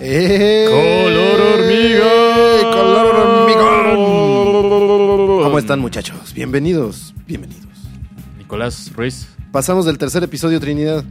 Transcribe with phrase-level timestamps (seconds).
[0.00, 0.66] ¡Eh!
[0.68, 2.08] ¡Color hormiga!
[2.72, 3.98] ¡Color hormigón!
[5.44, 6.32] ¿Cómo están, muchachos?
[6.34, 7.64] Bienvenidos, bienvenidos.
[8.36, 11.04] Nicolás Ruiz, Pasamos del tercer episodio, Trinidad.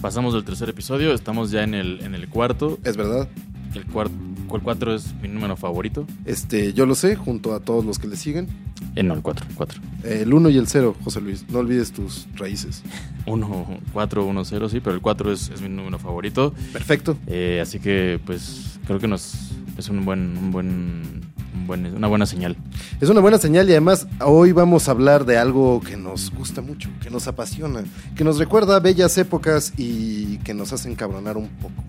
[0.00, 2.78] pasamos del tercer episodio, estamos ya en el, en el cuarto.
[2.84, 3.28] Es verdad.
[3.74, 4.14] El cuarto,
[4.52, 6.06] el cuatro es mi número favorito.
[6.24, 8.48] Este, yo lo sé, junto a todos los que le siguen.
[8.96, 9.80] Eh, no, el cuatro, cuatro.
[10.04, 11.44] El 1 y el 0, José Luis.
[11.48, 12.82] No olvides tus raíces.
[13.26, 16.52] Uno, cuatro, uno, cero, sí, pero el cuatro es, es mi número favorito.
[16.74, 17.16] Perfecto.
[17.26, 21.20] Eh, así que, pues, creo que nos es un buen, un buen,
[21.54, 22.56] un buen, una buena señal.
[23.00, 26.60] Es una buena señal y además hoy vamos a hablar de algo que nos gusta
[26.60, 27.82] mucho, que nos apasiona,
[28.14, 31.82] que nos recuerda a bellas épocas y que nos hace encabronar un poco.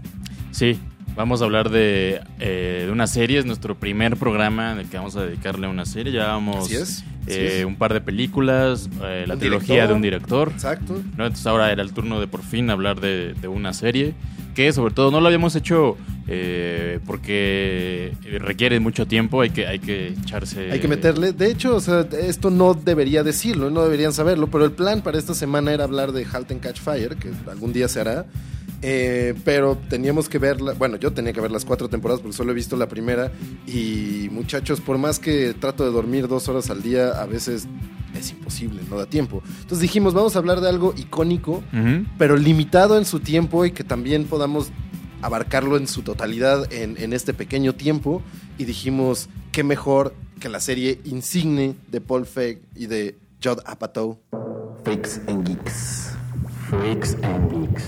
[0.51, 0.79] Sí,
[1.15, 4.97] vamos a hablar de, eh, de una serie, es nuestro primer programa en el que
[4.97, 6.11] vamos a dedicarle a una serie.
[6.13, 7.03] Ya vamos Así es.
[7.27, 9.87] eh, un par de películas, eh, la trilogía director.
[9.89, 10.49] de un director.
[10.51, 10.93] Exacto.
[11.17, 11.25] ¿no?
[11.25, 14.13] Entonces ahora era el turno de por fin hablar de, de una serie
[14.55, 19.79] que sobre todo no lo habíamos hecho eh, porque requiere mucho tiempo, hay que, hay
[19.79, 20.71] que echarse...
[20.71, 21.33] Hay que meterle.
[21.33, 25.17] De hecho, o sea, esto no debería decirlo, no deberían saberlo, pero el plan para
[25.19, 28.25] esta semana era hablar de Halt and Catch Fire, que algún día se hará.
[28.81, 32.51] Eh, pero teníamos que verla, bueno, yo tenía que ver las cuatro temporadas porque solo
[32.51, 33.31] he visto la primera.
[33.67, 37.67] Y muchachos, por más que trato de dormir dos horas al día, a veces
[38.17, 39.41] es imposible, no da tiempo.
[39.47, 41.63] Entonces dijimos, vamos a hablar de algo icónico,
[42.17, 44.69] pero limitado en su tiempo y que también podamos
[45.21, 48.21] abarcarlo en su totalidad en, en este pequeño tiempo.
[48.57, 54.19] Y dijimos, qué mejor que la serie insigne de Paul Feig y de Judd Apatow.
[54.83, 56.11] Freaks and Geeks.
[56.69, 57.83] Freaks and Geeks.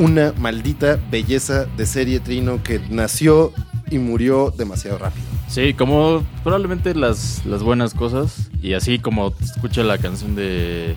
[0.00, 3.52] Una maldita belleza de serie Trino que nació
[3.90, 5.26] y murió demasiado rápido.
[5.48, 8.50] Sí, como probablemente las, las buenas cosas.
[8.62, 10.96] Y así como escucha la canción de,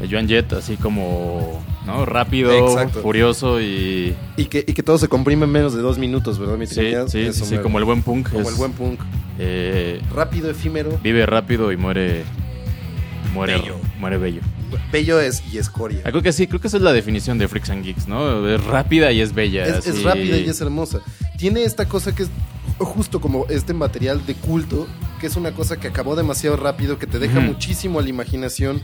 [0.00, 2.06] de Joan Jett, así como ¿no?
[2.06, 3.02] rápido, Exacto.
[3.02, 4.14] furioso y.
[4.38, 6.92] Y que, y que todo se comprime en menos de dos minutos, ¿verdad, mi Sí,
[7.08, 8.30] sí, sí, me- como el buen punk.
[8.30, 9.00] como es, el buen punk.
[9.38, 12.24] eh, Rápido, efímero, vive rápido y muere.
[13.34, 13.76] Muere Bello.
[13.98, 14.40] Muere bello.
[14.92, 16.00] Bello es y escoria.
[16.04, 18.48] Ah, Creo que sí, creo que esa es la definición de Freaks and Geeks, ¿no?
[18.48, 19.66] Es rápida y es bella.
[19.66, 21.00] Es, rápida y es hermosa.
[21.36, 22.30] Tiene esta cosa que es
[22.78, 24.86] justo como este material de culto,
[25.20, 28.80] que es una cosa que acabó demasiado rápido, que te deja muchísimo a la imaginación,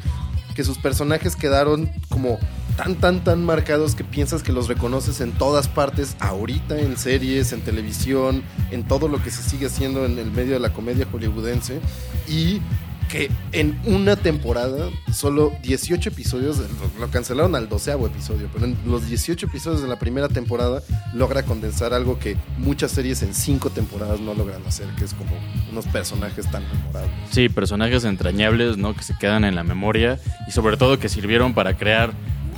[0.54, 2.38] que sus personajes quedaron como
[2.76, 7.52] tan, tan, tan marcados que piensas que los reconoces en todas partes, ahorita en series,
[7.52, 11.06] en televisión, en todo lo que se sigue haciendo en el medio de la comedia
[11.10, 11.80] hollywoodense.
[12.28, 12.60] Y
[13.10, 16.58] que en una temporada, solo 18 episodios,
[16.98, 20.82] lo- cancelaron al doceavo episodio, pero en los 18 episodios de la primera temporada
[21.12, 25.30] logra condensar algo que muchas series en 5 temporadas no logran hacer, que es como
[25.70, 27.12] unos personajes tan memorables.
[27.30, 28.94] Sí, personajes entrañables, ¿no?
[28.94, 32.12] Que se quedan en la memoria y sobre todo que sirvieron para crear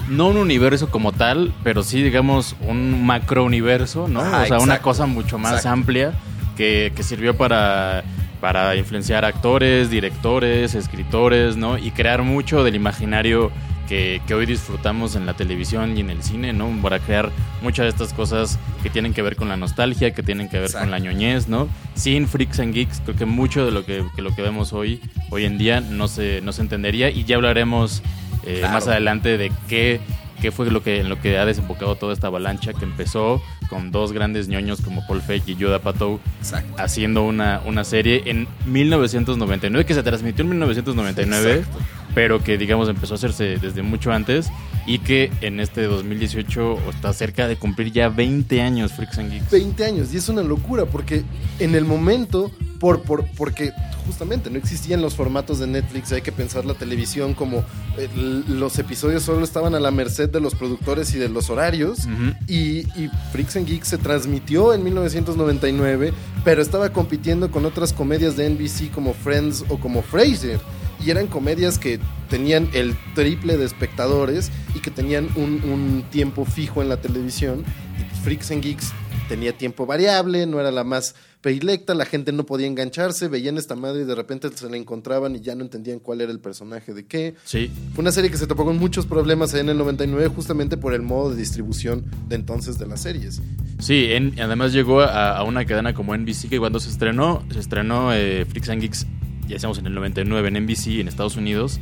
[0.08, 4.20] no un universo como tal, pero sí, digamos, un macro universo, ¿no?
[4.20, 5.70] O sea, una cosa mucho más Exacto.
[5.70, 6.12] amplia
[6.56, 8.04] que, que sirvió para,
[8.40, 11.78] para influenciar actores, directores, escritores, ¿no?
[11.78, 13.50] Y crear mucho del imaginario
[13.88, 16.68] que, que hoy disfrutamos en la televisión y en el cine, ¿no?
[16.82, 17.30] Para crear
[17.62, 20.66] muchas de estas cosas que tienen que ver con la nostalgia, que tienen que ver
[20.66, 20.84] Exacto.
[20.84, 21.68] con la ñoñez, ¿no?
[21.94, 25.00] Sin Freaks and Geeks, creo que mucho de lo que, que lo que vemos hoy,
[25.30, 28.02] hoy en día no se, no se entendería y ya hablaremos
[28.44, 28.74] eh, Claro.
[28.74, 30.00] más adelante de qué,
[30.40, 33.90] qué fue lo que, en lo que ha desembocado toda esta avalancha que empezó con
[33.90, 36.74] dos grandes ñoños como Paul Feig y Yoda Patou Exacto.
[36.78, 41.78] haciendo una, una serie en 1999 que se transmitió en 1999 Exacto.
[42.14, 44.50] pero que digamos empezó a hacerse desde mucho antes
[44.86, 49.50] y que en este 2018 está cerca de cumplir ya 20 años Freaks and Geeks.
[49.50, 51.24] 20 años y es una locura porque
[51.58, 53.72] en el momento por, por porque
[54.06, 57.64] justamente no existían los formatos de Netflix hay que pensar la televisión como
[57.98, 58.08] eh,
[58.48, 62.06] los episodios solo estaban a la merced de los productores y de los horarios
[62.46, 66.12] y, y Freaks and Geeks se transmitió en 1999
[66.44, 70.60] pero estaba compitiendo con otras comedias de NBC como Friends o como Frasier
[71.04, 72.00] y eran comedias que
[72.30, 77.64] tenían el triple de espectadores y que tenían un, un tiempo fijo en la televisión.
[77.98, 78.92] Y Freaks and Geeks
[79.28, 83.76] tenía tiempo variable, no era la más predilecta, la gente no podía engancharse, veían esta
[83.76, 86.92] madre y de repente se la encontraban y ya no entendían cuál era el personaje
[86.94, 87.34] de qué.
[87.44, 90.92] Sí, Fue una serie que se topó con muchos problemas en el 99 justamente por
[90.94, 93.40] el modo de distribución de entonces de las series.
[93.78, 97.60] sí, en- además llegó a, a una cadena como NBC que cuando se estrenó, se
[97.60, 99.06] estrenó eh, Freaks and Geeks,
[99.46, 101.78] ya decíamos en el 99 en NBC en Estados Unidos,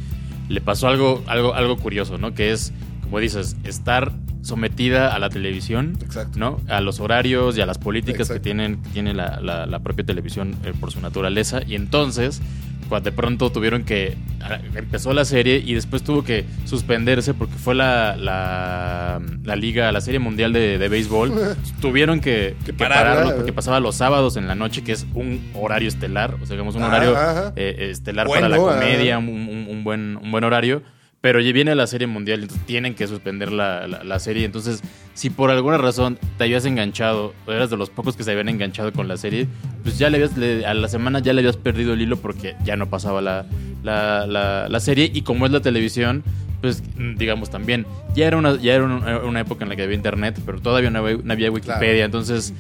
[0.51, 2.35] le pasó algo, algo, algo curioso, ¿no?
[2.35, 2.73] Que es,
[3.15, 4.11] como dices, estar
[4.43, 6.37] sometida a la televisión, Exacto.
[6.37, 6.61] ¿no?
[6.69, 8.35] A los horarios y a las políticas Exacto.
[8.35, 11.61] que tienen, que tiene la, la- la propia televisión eh, por su naturaleza.
[11.65, 12.43] Y entonces,
[12.89, 14.17] cuando de pronto tuvieron que.
[14.43, 19.93] ah, Empezó la serie y después tuvo que suspenderse porque fue la, la, la liga,
[19.93, 21.33] la serie mundial de, de béisbol.
[21.81, 23.13] tuvieron que, Que que pararla.
[23.15, 26.35] pararlo porque pasaba los sábados en la noche, que es un horario estelar.
[26.43, 27.53] O sea, digamos, un Ajá, horario ajá.
[27.55, 30.83] eh, estelar Bueno, para la comedia, un, un- un buen, un buen horario.
[31.25, 34.45] Pero ya viene la serie mundial, entonces tienen que suspender la, la- la serie.
[34.45, 34.83] Entonces,
[35.15, 38.51] si por alguna razón te habías enganchado, o eras de los pocos que se habían
[38.51, 39.47] enganchado con la serie,
[39.83, 42.57] pues ya le habías, le- a la semana ya le habías perdido el hilo porque
[42.63, 43.47] ya no pasaba la,
[43.83, 45.11] la, serie.
[45.15, 46.23] Y como es la televisión,
[46.61, 46.83] pues
[47.17, 50.39] digamos también, ya era una, ya era una, una época en la que había internet,
[50.45, 51.79] pero todavía no había, no había Wikipedia.
[51.79, 52.05] Claro.
[52.05, 52.53] Entonces,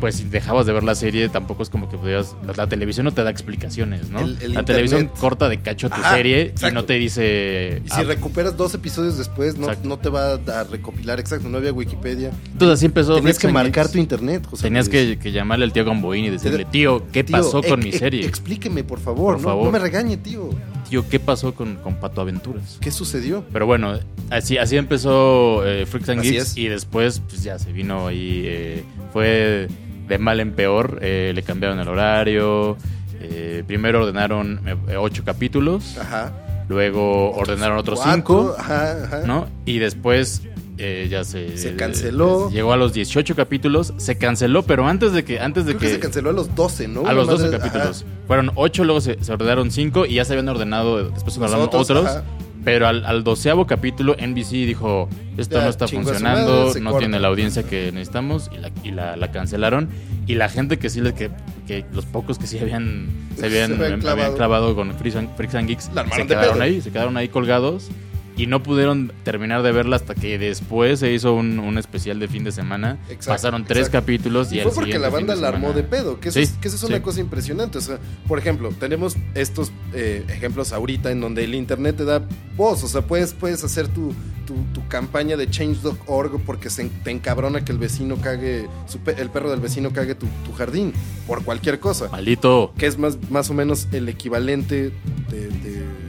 [0.00, 2.36] pues si dejabas de ver la serie, tampoco es como que pudieras.
[2.46, 4.20] La, la televisión no te da explicaciones, ¿no?
[4.20, 4.66] El- el la internet.
[4.66, 6.68] televisión corta de cacho tu Ajá, serie exacto.
[6.68, 7.82] y no te dice.
[7.84, 11.58] Y si ah, recuperas dos episodios después, no, no te va a recopilar exacto, no
[11.58, 12.30] había Wikipedia.
[12.52, 13.16] entonces así empezó.
[13.16, 16.64] Tenías que marcar tu internet, José Tenías que, que llamarle al tío Gamboín y decirle,
[16.64, 18.24] tío, ¿qué Tío, pasó con mi serie?
[18.26, 19.34] Explíqueme, por favor.
[19.34, 19.64] Por no, favor.
[19.66, 20.50] no me regañe, tío.
[20.88, 22.78] Tío, ¿qué pasó con, con Pato Aventuras?
[22.80, 23.44] ¿Qué sucedió?
[23.52, 23.98] Pero bueno,
[24.30, 28.84] así, así empezó eh, Freaks and Geeks y después pues ya se vino ahí, eh,
[29.12, 29.66] fue
[30.08, 32.76] de mal en peor, eh, le cambiaron el horario,
[33.20, 36.32] eh, primero ordenaron eh, ocho capítulos, Ajá.
[36.68, 39.22] luego ordenaron otros cinco, Ajá, ajá.
[39.26, 39.46] ¿no?
[39.64, 40.42] Y después
[40.78, 41.56] eh, ya se...
[41.56, 42.50] Se canceló.
[42.50, 45.40] Llegó a los 18 capítulos, se canceló, pero antes de que...
[45.40, 47.06] Antes de Creo que, se canceló a los 12, ¿no?
[47.06, 48.02] a los 12 madre- capítulos.
[48.02, 48.10] ajá.
[48.26, 51.64] Fueron 8, luego se, se ordenaron 5 y ya se habían ordenado, después se ordenaron
[51.66, 52.18] otros, otros.
[52.66, 55.08] Pero al, al doceavo capítulo, NBC dijo,
[55.38, 56.98] esto Ya, no está funcionando, no corta.
[56.98, 59.88] tiene la audiencia que necesitamos y la, y la, la cancelaron.
[60.26, 61.30] Y la gente que sí, que,
[61.68, 63.06] que los pocos que sí habían,
[63.38, 64.74] se habían, Se habían habían clavado.
[64.74, 67.88] con Freaks and, Freaks and Geeks, se quedaron ahí, se quedaron ahí colgados.
[68.36, 72.28] Y no pudieron terminar de verla hasta que después se hizo un, un especial de
[72.28, 72.98] fin de semana.
[73.08, 74.00] Exacto, Pasaron tres exacto.
[74.00, 76.42] capítulos y, Y al fue porque la banda la armó de pedo, que eso, Sí,
[76.44, 77.78] es, que eso es una cosa impresionante.
[77.78, 77.98] O sea,
[78.28, 82.22] por ejemplo, tenemos estos eh, ejemplos ahorita en donde el internet te da
[82.56, 82.84] voz.
[82.84, 84.12] O sea, puedes, puedes hacer tu,
[84.46, 89.30] tu, tu campaña de change.org porque se, te encabrona que el vecino cague, su el
[89.30, 90.92] perro del vecino cague tu, tu jardín
[91.26, 92.08] por cualquier cosa.
[92.10, 92.74] Maldito.
[92.76, 94.92] Que es más, más o menos el equivalente
[95.30, 96.05] de, de-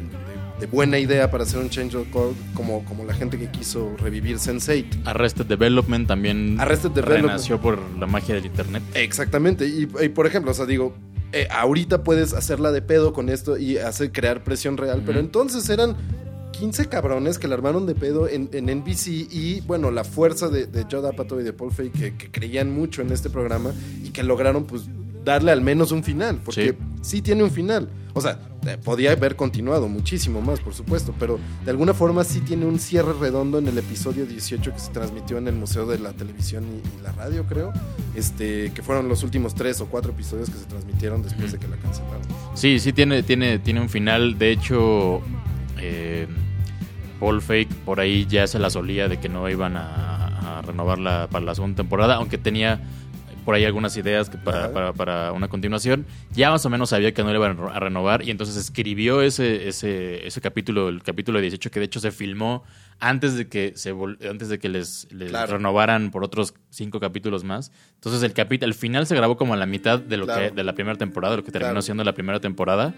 [0.60, 5.04] de- buena idea para hacer un change.org como, como la gente que quiso revivir Sense8.
[5.06, 7.28] Arrested Development también Arrested Development.
[7.28, 8.84] renació por la magia del internet.
[8.94, 9.68] Exactamente.
[9.68, 10.94] Y, y, por ejemplo, o sea, digo,
[11.34, 15.70] eh, ahorita puedes hacerla de pedo con esto y hacer crear presión real, pero entonces
[15.70, 15.96] eran
[16.54, 20.66] 15 cabrones que la armaron de pedo en, en NBC y, bueno, la fuerza de,
[20.66, 24.10] de Judd Apatow y de Paul Feig que, que creían mucho en este programa y
[24.10, 24.84] que lograron, pues,
[25.28, 27.90] darle al menos un final, porque sí, tiene un final.
[28.14, 32.40] O sea, eh, podía haber continuado muchísimo más, por supuesto, pero de alguna forma sí
[32.40, 36.00] tiene un cierre redondo en el episodio 18 que se transmitió en el Museo de
[36.00, 37.74] la Televisión y, y la Radio, creo,
[38.16, 41.68] este, que fueron los últimos tres o cuatro episodios que se transmitieron después de que
[41.68, 42.22] la cancelaron.
[42.56, 44.38] Sí, sí tiene, tiene, tiene un final.
[44.38, 45.22] De hecho,
[45.78, 46.26] eh,
[47.20, 51.28] Paul Fake por ahí ya se la solía de que no iban a, a renovarla
[51.30, 52.82] para la segunda temporada, aunque tenía
[53.48, 56.06] por ahí algunas ideas que para, para, para una continuación.
[56.34, 59.70] Ya más o menos sabía que no le iban a renovar y entonces escribió ese,
[59.70, 62.66] ese, ese capítulo, el capítulo 18, que de hecho se filmó
[63.00, 63.96] antes de que se
[64.30, 65.54] antes de que les, les Claro.
[65.54, 67.72] renovaran por otros cinco capítulos más.
[67.96, 70.50] Entonces el capítulo, el final se grabó como a la mitad de lo Claro.
[70.50, 71.82] que, de la primera temporada, lo que terminó Claro.
[71.84, 72.94] siendo la primera temporada.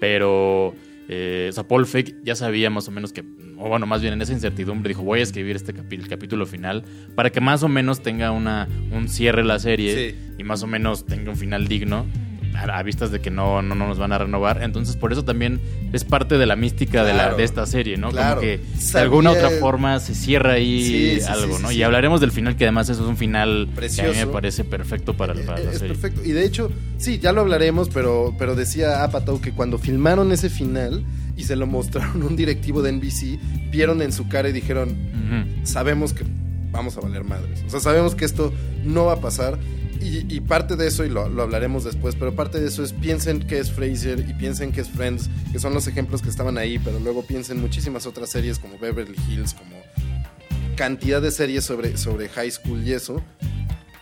[0.00, 0.74] Pero
[1.08, 3.22] eh, o sea, Paul Feig ya sabía más o menos que,
[3.58, 6.84] o bueno, más bien en esa incertidumbre dijo, voy a escribir este el capítulo final
[7.14, 10.16] para que más o menos tenga una, un cierre la serie Sí.
[10.38, 12.06] y más o menos tenga un final digno
[12.54, 14.62] a, a vistas de que no, no, no nos van a renovar.
[14.62, 15.60] Entonces, por eso también
[15.92, 18.10] es parte de la mística de, la, de esta serie, ¿no?
[18.10, 18.36] Claro.
[18.36, 18.60] Como que
[18.92, 21.72] de alguna otra forma se cierra ahí Sí, sí, algo, sí, ¿no?
[21.72, 24.64] y hablaremos del final, que además eso es un final que a mí me parece
[24.64, 25.94] perfecto para, para la es serie.
[25.94, 26.22] perfecto.
[26.24, 30.48] Y de hecho, sí, ya lo hablaremos, pero, pero decía Apatow que cuando filmaron ese
[30.50, 31.04] final
[31.36, 33.38] y se lo mostraron a un directivo de NBC,
[33.70, 34.94] vieron en su cara y dijeron,
[35.64, 36.24] sabemos que
[36.70, 37.62] vamos a valer madres.
[37.66, 38.52] O sea, sabemos que esto
[38.84, 39.58] no va a pasar.
[40.02, 42.92] Y, y parte de eso, y lo, lo hablaremos después, pero parte de eso es
[42.92, 46.58] piensen que es Frasier y piensen que es Friends, que son los ejemplos que estaban
[46.58, 49.76] ahí, pero luego piensen muchísimas otras series como Beverly Hills, como
[50.76, 53.22] cantidad de series sobre, sobre high school y eso.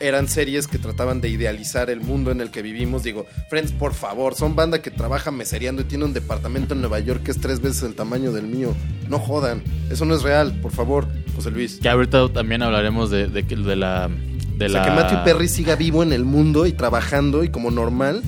[0.02, 3.02] Eran series que trataban de idealizar el mundo en el que vivimos.
[3.02, 7.00] Digo, Friends, por favor, son banda que trabaja mesereando y tiene un departamento en Nueva
[7.00, 8.74] York que es tres veces el tamaño del mío.
[9.10, 11.78] No jodan, eso no es real, por favor, José Luis.
[11.82, 14.08] Que ahorita también hablaremos de, de, de la...
[14.60, 14.84] De O sea, la...
[14.84, 18.22] que Matthew Perry siga vivo en el mundo y trabajando y como normal,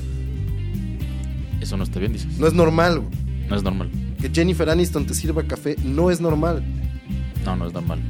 [1.61, 2.39] Eso no está bien, dices.
[2.39, 3.01] no es normal.
[3.01, 3.11] güey.
[3.49, 3.91] No es normal.
[4.21, 6.62] Que Jennifer Aniston te sirva café no es normal.
[7.45, 8.01] No, no es normal.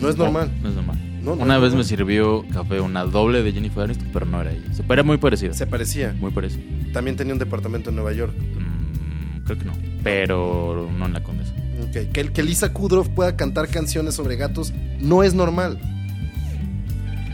[0.00, 0.50] No es normal.
[0.56, 0.98] No, no es normal.
[1.22, 4.52] No, no una vez me sirvió café, una doble de Jennifer Aniston, pero no era
[4.52, 4.72] ella.
[4.74, 5.54] Se era muy parecida.
[5.54, 6.14] Se parecía.
[6.20, 6.62] Muy parecida.
[6.92, 8.34] también tenía un departamento en Nueva York.
[8.36, 9.72] Mm, creo que no.
[10.04, 11.52] Pero no en la Condesa.
[11.82, 15.78] Ok, Que, que Lisa Kudrow pueda cantar canciones sobre gatos no es normal.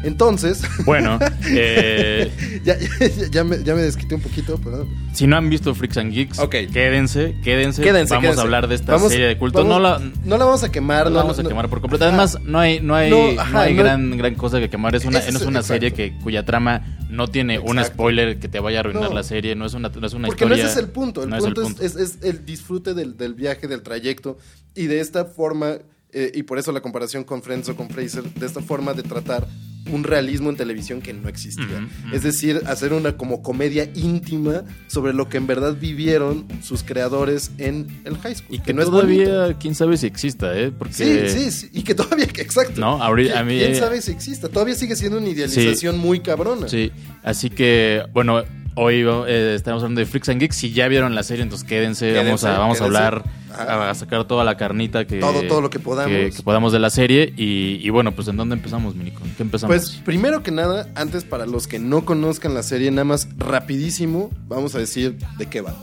[0.02, 2.30] Entonces, Bueno, eh,
[2.64, 2.88] ya, ya,
[3.30, 4.86] ya me, ya me desquité un poquito, pero...
[5.12, 6.50] si no han visto Freaks and Geeks, Ok.
[6.72, 7.82] quédense, quédense.
[7.82, 8.40] Quédense, Vamos quédense.
[8.40, 9.58] a hablar de esta Vamos- serie de culto.
[9.58, 11.04] vamos- no la, no la vamos a quemar.
[11.04, 12.04] no no la vamos a quemar por completo.
[12.04, 12.14] Ajá.
[12.14, 14.94] Además, no hay, no hay, No, ajá, hay no- gran, gran cosa que quemar.
[14.94, 15.74] Es una, Es- no es una exacto.
[15.74, 19.14] serie que, cuya trama no tiene un spoiler que te vaya a arruinar No.
[19.14, 19.54] la serie.
[19.54, 20.64] No es una, no es una Porque historia.
[20.64, 21.22] no ese es el punto.
[21.22, 24.38] El no punto, el es, es- es el disfrute del, del viaje, del trayecto.
[24.74, 25.76] Y de esta forma,
[26.12, 29.02] eh, y por eso la comparación con Friends o con Fraser, de esta forma de
[29.02, 29.46] tratar
[29.90, 31.88] un realismo en televisión que no existía.
[32.12, 37.50] Es decir, hacer una como comedia íntima sobre lo que en verdad vivieron sus creadores
[37.58, 38.54] en el high school.
[38.54, 39.24] Y que, no es bonito.
[39.28, 40.70] todavía, quién sabe si exista, ¿eh?
[40.70, 42.80] Porque, Sí, sí, sí, y que todavía, exacto.
[42.80, 44.48] No, ahorita- ¿Qui- a mí- ¿Quién eh, sabe si exista?
[44.48, 46.68] Todavía sigue siendo una idealización muy cabrona.
[46.68, 46.92] Sí,
[47.24, 50.56] así que, bueno, hoy eh, estamos hablando de Freaks and Geeks.
[50.56, 52.06] Si ya vieron la serie, entonces quédense.
[52.12, 53.24] Quédense, vamos a, vamos a hablar,
[53.56, 56.10] a, a sacar toda la carnita que Todo- todo lo que podamos.
[56.12, 57.32] que, que podamos de la serie.
[57.36, 59.24] Y, y bueno, pues ¿en dónde empezamos, Minico?
[59.24, 59.74] ¿En ¿Qué empezamos?
[59.76, 64.30] Pues primero que nada, antes para los que no conozcan la serie, nada más rapidísimo,
[64.48, 65.74] vamos a decir de qué va.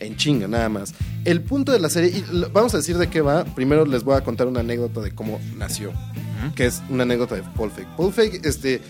[0.00, 0.92] En chinga, nada más.
[1.24, 3.44] El punto de la serie, y vamos a decir de qué va.
[3.44, 5.92] Primero les voy a contar una anécdota de cómo nació,
[6.54, 7.86] que es una anécdota de Paul Feig.
[7.96, 8.82] Paul Feig, este,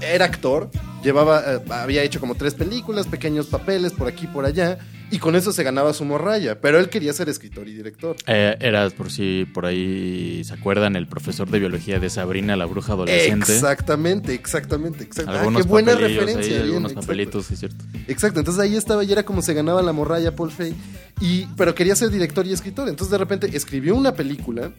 [0.00, 0.70] era actor,
[1.02, 4.78] llevaba, eh, había hecho como tres películas, pequeños papeles por aquí y por allá,
[5.10, 6.60] y con eso se ganaba su morralla.
[6.60, 8.16] Pero él quería ser escritor y director.
[8.26, 12.64] Eh, era, por si por ahí se acuerdan, el profesor de biología de Sabrina, la
[12.64, 13.52] bruja adolescente.
[13.52, 15.58] Exactamente, exactamente, exactamente.
[15.58, 16.54] Ah, qué buena papelillos ahí, referencia.
[16.54, 17.06] bien, algunos exacto.
[17.06, 17.84] papelitos, es cierto.
[18.08, 20.74] Exacto, entonces ahí estaba y era como se ganaba la morralla Paul Feig.
[21.20, 22.88] Y, pero quería ser director y escritor.
[22.88, 24.72] Entonces de repente escribió una película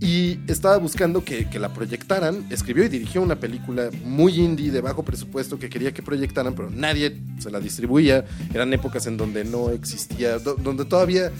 [0.00, 2.46] y estaba buscando que, que la proyectaran.
[2.50, 6.70] Escribió y dirigió una película muy indie, de bajo presupuesto, que quería que proyectaran, pero
[6.70, 8.24] nadie se la distribuía.
[8.52, 11.32] Eran épocas en donde no existía, do- donde todavía,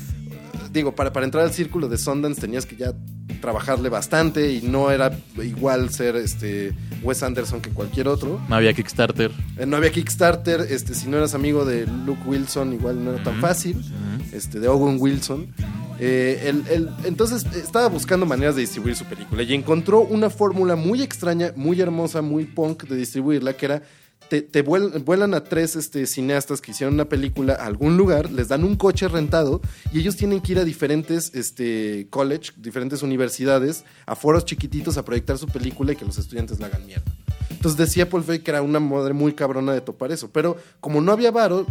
[0.72, 2.94] digo, para, para entrar al círculo de Sundance tenías que ya
[3.40, 8.40] trabajarle bastante y no era igual ser este Wes Anderson que cualquier otro.
[8.48, 9.30] No había Kickstarter.
[9.58, 13.22] Eh, No había Kickstarter, este, si no eras amigo de Luke Wilson, igual no era
[13.22, 13.76] tan fácil,
[14.32, 15.48] este, de Owen Wilson.
[15.98, 20.28] Eh, el- el- entonces eh, estaba buscando maneras de distribuir su película y encontró una
[20.28, 23.82] fórmula muy extraña, muy hermosa, muy punk de distribuirla, que era,
[24.28, 28.30] te, te vuel- vuelan a tres este, cineastas que hicieron una película a algún lugar,
[28.30, 29.60] les dan un coche rentado
[29.92, 35.04] y ellos tienen que ir a diferentes este, college, diferentes universidades, a foros chiquititos a
[35.04, 37.10] proyectar su película y que los estudiantes la hagan mierda.
[37.50, 40.30] Entonces decía Paul Feig que era una madre muy cabrona de topar eso.
[40.32, 41.66] Pero como no había varo,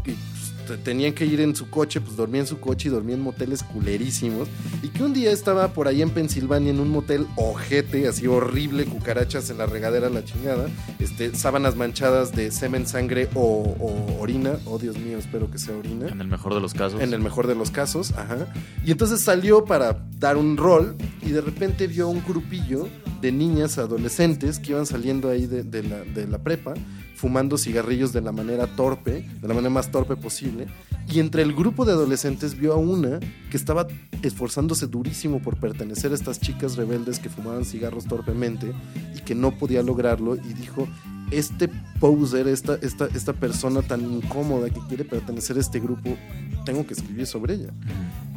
[0.65, 3.63] tenían que ir en su coche, pues dormía en su coche y dormía en moteles
[3.63, 4.47] culerísimos.
[4.81, 8.85] Y que un día estaba por ahí en Pensilvania en un motel ojete, así horrible,
[8.85, 10.67] cucarachas en la regadera, la chingada.
[10.99, 14.57] Este, sábanas manchadas de semen, sangre o, o orina.
[14.65, 16.07] Oh, Dios mío, espero que sea orina.
[16.07, 17.01] En el mejor de los casos.
[17.01, 18.47] En el mejor de los casos, ajá.
[18.85, 22.87] Y entonces salió para dar un rol y de repente vio un grupillo
[23.21, 26.73] de niñas adolescentes que iban saliendo ahí de, de la, de la prepa,
[27.15, 30.67] fumando cigarrillos de la manera torpe, de la manera más torpe posible.
[31.07, 33.19] Y entre el grupo de adolescentes vio a una
[33.49, 33.87] que estaba
[34.21, 38.73] esforzándose durísimo por pertenecer a estas chicas rebeldes que fumaban cigarros torpemente
[39.15, 40.87] y que no podía lograrlo y dijo,
[41.31, 41.69] este
[41.99, 46.17] poser, esta, esta, esta persona tan incómoda que quiere pertenecer a este grupo,
[46.65, 47.69] tengo que escribir sobre ella.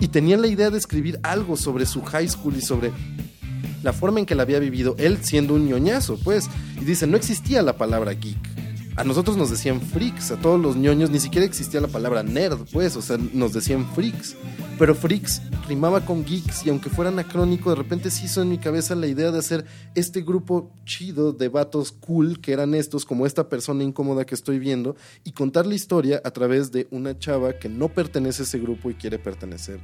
[0.01, 2.93] Y tenía la idea de escribir algo sobre su high school y sobre
[3.83, 6.49] la forma en que la había vivido, él siendo un ñoñazo, pues.
[6.81, 8.58] Y dice, no existía la palabra geek.
[8.99, 12.67] A nosotros nos decían freaks, a todos los ñoños ni siquiera existía la palabra nerd,
[12.73, 14.35] pues, o sea, nos decían freaks.
[14.77, 18.59] Pero freaks rimaba con geeks y aunque fuera anacrónico, de repente se hizo en mi
[18.59, 19.65] cabeza la idea de hacer
[19.95, 24.59] este grupo chido de vatos cool que eran estos, como esta persona incómoda que estoy
[24.59, 28.59] viendo, y contar la historia a través de una chava que no pertenece a ese
[28.59, 29.79] grupo y quiere pertenecer.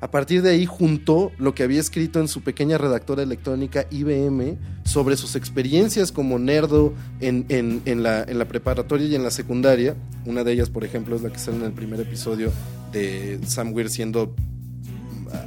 [0.00, 4.56] A partir de ahí juntó lo que había escrito en su pequeña redactora electrónica IBM
[4.84, 9.30] sobre sus experiencias como nerdo en, en- en la, en la preparatoria y en la
[9.32, 9.96] secundaria.
[10.24, 12.52] Una de ellas, por ejemplo, es la que sale en el primer episodio
[12.92, 14.34] de Sam Weir siendo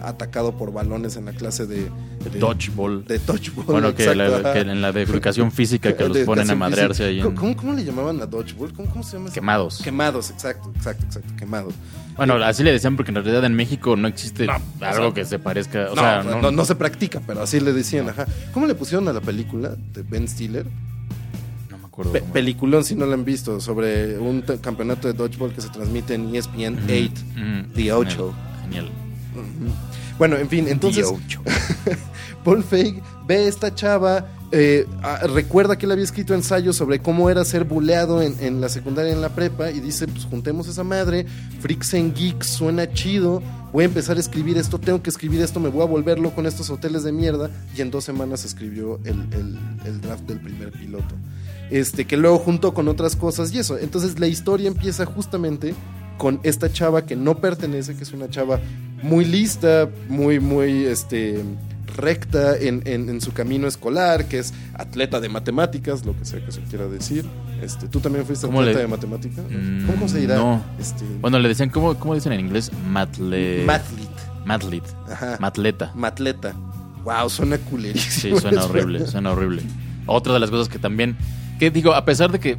[0.04, 1.90] atacado por balones en la clase de,
[2.32, 3.04] de Dodgeball.
[3.06, 3.66] De dodgeball.
[3.66, 7.20] Bueno, que, la- que en la de educación física que los ponen a madrearse ahí
[7.22, 7.34] en...
[7.34, 8.74] ¿Cómo, cómo le llamaban a dodgeball?
[8.74, 9.32] ¿Cómo, cómo se llama?
[9.32, 9.82] Quemados.
[9.82, 11.74] Quemados, exacto, exacto, exacto, quemados.
[12.18, 15.14] Bueno, así le decían porque en realidad en México no existe No, algo o sea,
[15.14, 15.88] que se parezca.
[15.92, 18.26] O no, sea, no, no, no se practica, pero así le decían, ajá.
[18.54, 20.66] ¿Cómo le pusieron a la película de Ben Stiller?
[21.70, 22.12] no me acuerdo.
[22.12, 26.14] Pe- peliculón, si no la han visto, sobre un campeonato de dodgeball que se transmite
[26.16, 26.86] en ESPN 8.
[26.86, 28.34] Ujú, The Ocho.
[28.64, 28.90] Genial.
[30.18, 31.42] Bueno, en fin, entonces The Ocho.
[32.44, 37.00] Paul Feig ve a esta chava eh, ah, recuerda que él había escrito ensayos sobre
[37.00, 40.84] cómo era ser buleado en, la secundaria en la prepa y dice, pues juntemos esa
[40.84, 41.26] madre,
[41.62, 43.42] Freaks and Geeks suena chido,
[43.72, 46.46] voy a empezar a escribir esto, tengo que escribir esto, me voy a volverlo con
[46.46, 50.72] estos hoteles de mierda y en dos semanas escribió el, el- el draft del primer
[50.72, 51.16] piloto.
[51.70, 53.78] Este, que luego juntó con otras cosas y eso.
[53.78, 55.74] Entonces la historia empieza justamente
[56.18, 58.60] con esta chava que no pertenece, que es una chava
[59.02, 61.42] muy lista, muy, muy, este,
[61.96, 66.44] recta en, en- en su camino escolar, que es atleta de matemáticas, lo que sea
[66.46, 67.26] que se quiera decir.
[67.62, 69.46] Este, ¿Tú también fuiste ¿Cómo atleta le- de matemáticas?
[69.50, 70.36] Mm, ¿Cómo, se dirá?
[70.36, 70.64] no.
[70.80, 72.72] Este, Bueno, le decían, ¿cómo, cómo dicen en inglés?
[72.90, 73.64] Matle...
[73.66, 74.10] mathlete.
[74.46, 74.84] Matlet.
[75.12, 75.38] Ajá.
[75.40, 75.92] Matleta.
[75.96, 76.54] Matleta.
[77.04, 78.40] Wow, suena Sí, culerísimo.
[78.40, 79.62] suena horrible, suena horrible.
[80.08, 81.16] Otra de las cosas que también,
[81.60, 82.58] que digo, a pesar de que,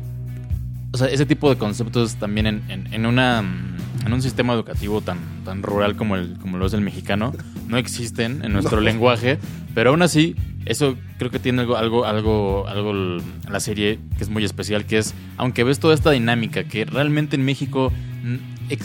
[0.93, 3.72] o sea, ese tipo de conceptos también en, en- en una, mm,
[4.05, 7.33] en un sistema educativo tan, tan rural como, el, como lo es el mexicano,
[7.69, 8.83] no existen en nuestro No.
[8.85, 9.39] lenguaje,
[9.75, 14.31] pero aún así, eso creo que tiene algo, algo, algo, algo la serie que es
[14.31, 17.93] muy especial, que es, aunque ves toda esta dinámica que realmente en México,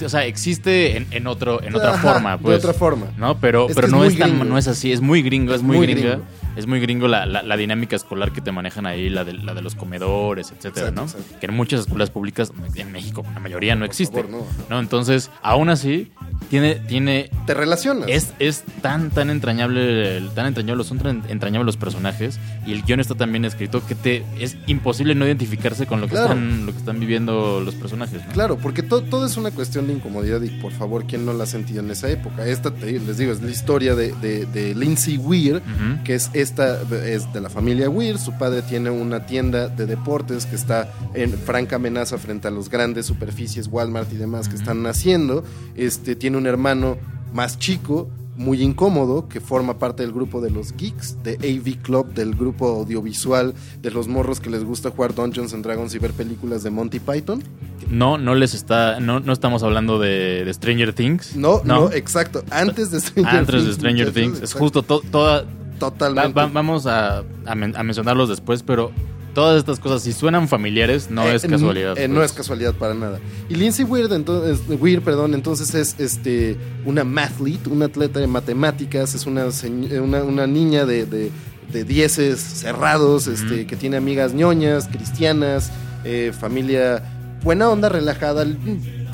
[0.01, 2.51] o sea, existe en, en otro, en otra Ajá, forma, pues.
[2.62, 3.08] De otra forma.
[3.17, 3.38] ¿no?
[3.39, 5.77] Pero, Es pero es no, es tan- no es así, es muy gringo, es, muy,
[5.77, 6.10] muy gringa.
[6.12, 6.25] gringo.
[6.58, 9.53] Es muy gringo la, la- la dinámica escolar que te manejan ahí, la de, la
[9.53, 11.03] de los comedores, etcétera, Exacto, ¿no?
[11.08, 11.36] exacto.
[11.39, 14.24] Que en muchas escuelas públicas en México, la mayoría no Por existe.
[14.24, 14.79] favor, no.
[14.79, 16.12] Entonces, aún así,
[16.50, 18.10] tiene, tiene Te relacionas.
[18.10, 23.01] es, es tan, tan entrañable, tan entrañable, son tan entrañables los personajes y el guion
[23.01, 26.29] está tan bien escrito que te es imposible no identificarse con lo que, Claro.
[26.34, 28.25] están, lo que están viviendo los personajes.
[28.25, 28.34] ¿no?
[28.34, 31.43] Claro, porque to- todo es una cuestión de incomodidad y por favor, ¿quién no la
[31.43, 32.48] ha sentido en esa época?
[32.48, 35.62] Esta, te- les digo, es la historia de, de- de Lindsay Weir,
[36.03, 40.46] que es esta, es de la familia Weir, su padre tiene una tienda de deportes
[40.48, 44.81] que está en franca amenaza frente a los grandes superficies Walmart y demás que están
[44.81, 45.43] naciendo,
[45.75, 46.98] este, tiene un hermano
[47.34, 52.14] más chico, muy incómodo, que forma parte del grupo de los geeks, de AV Club,
[52.14, 56.12] del grupo audiovisual de los morros que les gusta jugar Dungeons and Dragons y ver
[56.14, 57.44] películas de Monty Python.
[57.90, 61.35] No, no les está, no, no estamos hablando de, de Stranger Things.
[61.35, 62.44] No, no, exacto.
[62.51, 63.66] Antes de Stranger Antes Things.
[63.68, 64.38] de Stranger Things.
[64.38, 64.59] Es exacto.
[64.59, 65.42] justo to- toda.
[65.42, 65.48] va-
[65.79, 66.33] Totalmente.
[66.33, 68.92] va- vamos a, a men- a mencionarlos después, pero
[69.38, 71.96] todas estas cosas, si suenan familiares, no Eh, es casualidad.
[71.96, 72.32] eh, no pues.
[72.32, 73.20] es casualidad para nada.
[73.48, 79.14] Y Lindsay Weir, entonces, Weir, perdón, entonces es este, una mathlete, una atleta de matemáticas,
[79.14, 81.30] es una, eh, una, una niña de, de,
[81.72, 85.70] de dieces cerrados, este, que tiene amigas ñoñas, cristianas,
[86.04, 87.04] eh, familia
[87.44, 88.44] buena onda, relajada,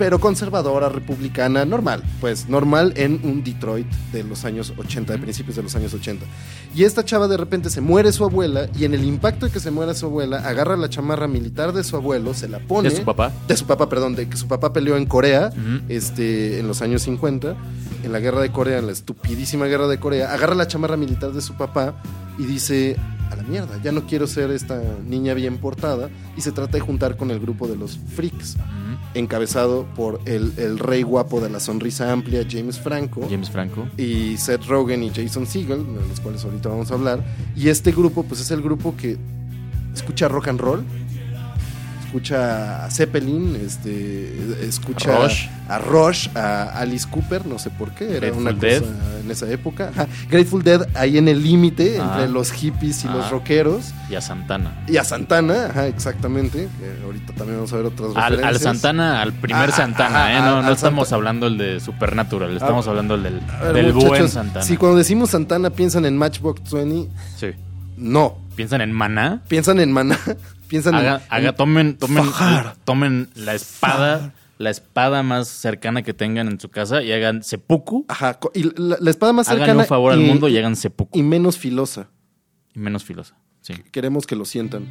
[0.03, 5.55] pero conservadora, republicana, normal, pues normal en un Detroit de los años 80, de principios
[5.55, 6.25] de los años 80.
[6.75, 9.61] Y esta chava de repente se muere su abuela y en el impacto de que
[9.61, 12.89] se muera su abuela, agarra la chamarra militar de su abuelo, se la pone...
[12.89, 13.31] ¿De su papá?
[13.47, 15.85] De su papá, perdón, de que su papá peleó en Corea Ujú.
[15.87, 17.55] este, en los años 50,
[18.03, 21.31] en la guerra de Corea, en la estupidísima guerra de Corea, agarra la chamarra militar
[21.31, 21.95] de su papá
[22.37, 22.97] y dice,
[23.31, 26.81] a la mierda, ya no quiero ser esta niña bien portada, y se trata de
[26.81, 28.57] juntar con el grupo de los freaks.
[29.13, 33.21] Encabezado por el, el rey guapo de la sonrisa amplia, James Franco.
[33.29, 33.87] James Franco.
[33.97, 37.23] Y Seth Rogen y Jason Segel, de los cuales ahorita vamos a hablar.
[37.55, 39.17] Y este grupo, pues es el grupo que
[39.93, 40.83] escucha rock and roll,
[42.17, 45.47] escucha a Zeppelin, este, escucha Rush.
[45.67, 48.81] a Rush, a Alice Cooper, no sé por qué, era Grateful una Dead.
[48.81, 49.89] cosa en esa época.
[49.89, 50.07] Ajá.
[50.29, 52.11] Grateful Dead ahí en el límite Ah.
[52.19, 53.29] entre los hippies y los Ah.
[53.31, 53.93] rockeros.
[54.11, 54.83] Y a Santana.
[54.87, 56.67] Y a Santana, ajá, exactamente.
[56.79, 58.59] que ahorita también vamos a ver otras Al, al.
[58.59, 60.39] Santana, al primer Ah, Santana, ¿eh?
[60.39, 64.29] No, no estamos Santa- hablando el de Supernatural, estamos hablando el del, ver, del buen
[64.29, 64.63] Santana.
[64.63, 67.47] Si cuando decimos Santana piensan en Matchbox 20, Sí.
[67.97, 68.37] no.
[68.55, 69.41] ¿Piensan en Maná?
[69.47, 70.19] Piensan en Maná,
[70.73, 71.21] piensan Haga, en...
[71.29, 72.75] haga- tomen, tomen, Fajar.
[72.83, 78.05] tomen la espada, la espada más cercana que tengan en su casa y hagan seppuku.
[78.07, 79.65] Ajá, y la, la espada más cercana...
[79.65, 81.17] Hagan un favor al y- mundo y hagan seppuku.
[81.17, 82.07] Y menos filosa.
[82.73, 83.35] Y menos filosa.
[83.61, 83.75] Sí.
[83.91, 84.87] Queremos que lo sientan.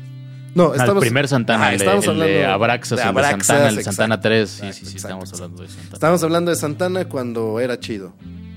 [0.55, 1.01] No, Al estamos...
[1.01, 3.69] primer Santana, Ajá, el, de, estamos el de hablando Abraxas, de el de Abraxas, Santana,
[3.71, 3.97] el de exacto.
[3.97, 4.51] Santana 3.
[4.51, 5.93] Sí, sí, sí, exacto, estamos hablando de Santana.
[5.95, 8.13] Estamos hablando de Santana cuando era chido.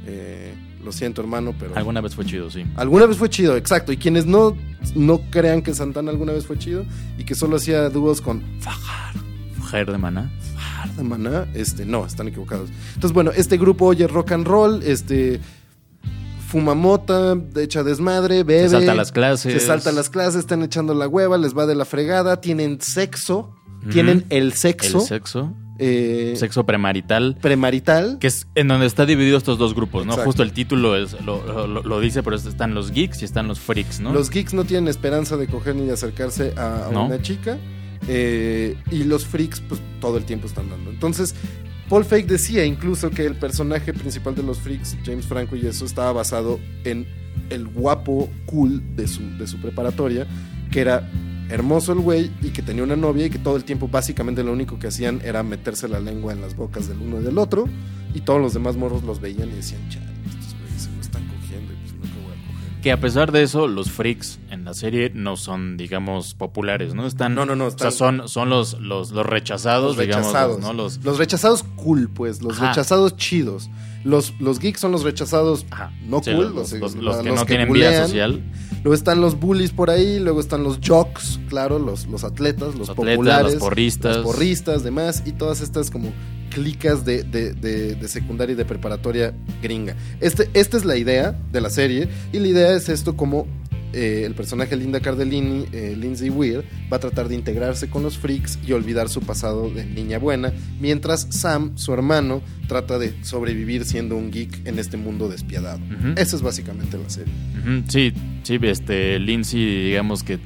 [0.05, 0.54] Eh,
[0.85, 1.75] lo siento, hermano, pero...
[1.75, 2.63] Alguna vez fue chido, sí.
[2.75, 3.91] Alguna vez fue chido, exacto.
[3.91, 4.55] Y quienes no,
[4.93, 6.85] no crean que Santana alguna vez fue chido
[7.17, 9.15] y que solo hacía dúos con Fajar
[9.57, 10.31] Mujer de Maná.
[10.95, 12.69] de Maná, este, no, están equivocados.
[12.93, 15.41] Entonces, bueno, este grupo oye rock and roll, este,
[16.47, 18.69] fuma mota, echa desmadre, bebe.
[18.69, 19.53] Se salta las clases.
[19.53, 23.55] Se salta las clases, están echando la hueva, les va de la fregada, tienen sexo,
[23.91, 25.53] tienen el sexo, El sexo.
[25.77, 27.35] Eh, Sexo premarital.
[27.41, 28.17] premarital.
[28.19, 30.11] Que es en donde está dividido estos dos grupos, ¿no?
[30.13, 30.25] Exacto.
[30.29, 33.59] Justo el título es, lo, lo- lo dice, pero están los geeks y están los
[33.59, 34.13] freaks, ¿no?
[34.13, 37.05] Los geeks no tienen esperanza de coger ni de acercarse a, a No.
[37.05, 37.57] una chica.
[38.07, 40.91] eh, y los freaks, pues todo el tiempo están dando.
[40.91, 41.33] Entonces,
[41.89, 45.85] Paul Fake decía incluso que el personaje principal de los freaks, James Franco y eso,
[45.85, 47.07] estaba basado en
[47.49, 50.25] el guapo cool de su, de su preparatoria,
[50.71, 51.09] que era
[51.49, 54.51] hermoso el güey y que tenía una novia y que todo el tiempo básicamente lo
[54.51, 57.65] único que hacían era meterse la lengua en las bocas del uno y del otro
[58.13, 61.27] y todos los demás morros los veían y decían, chale, estos güeyes se lo están
[61.27, 62.81] cogiendo y pues nunca voy a coger.
[62.81, 67.05] Que a pesar de eso, los freaks en la serie no son, digamos, populares, ¿no?
[67.05, 70.57] Están, No, no, no, O sea, son, son los, los, los rechazados, Los rechazados.
[70.57, 70.73] digamos, ¿no?
[70.83, 72.69] Los, Los rechazados cool, pues, los Ajá.
[72.69, 73.69] rechazados chidos.
[74.05, 75.91] Los, los geeks son los rechazados Ajá.
[76.05, 78.03] no Sí, cool, los, que no tienen vida bulean.
[78.07, 78.43] social.
[78.83, 82.87] Luego están los bullies por ahí, luego están los jocks, claro, los, los atletas, los,
[82.87, 84.17] Los atletas, populares, los porristas.
[84.17, 86.13] los porristas, demás, y todas estas como
[86.51, 89.95] clicas de, de- de- de secundaria y de preparatoria gringa.
[90.21, 93.47] Este, esta es la idea de la serie, y la idea es esto como
[93.95, 98.17] eh, el personaje Linda Cardellini, eh, Lindsay Weir, va a tratar de integrarse con los
[98.17, 103.85] freaks y olvidar su pasado de niña buena, mientras Sam, su hermano, trata de sobrevivir
[103.85, 105.79] siendo un geek en este mundo despiadado.
[106.17, 107.33] Esa es básicamente la serie.
[107.87, 110.39] Sí, sí, este, Lindsay, digamos que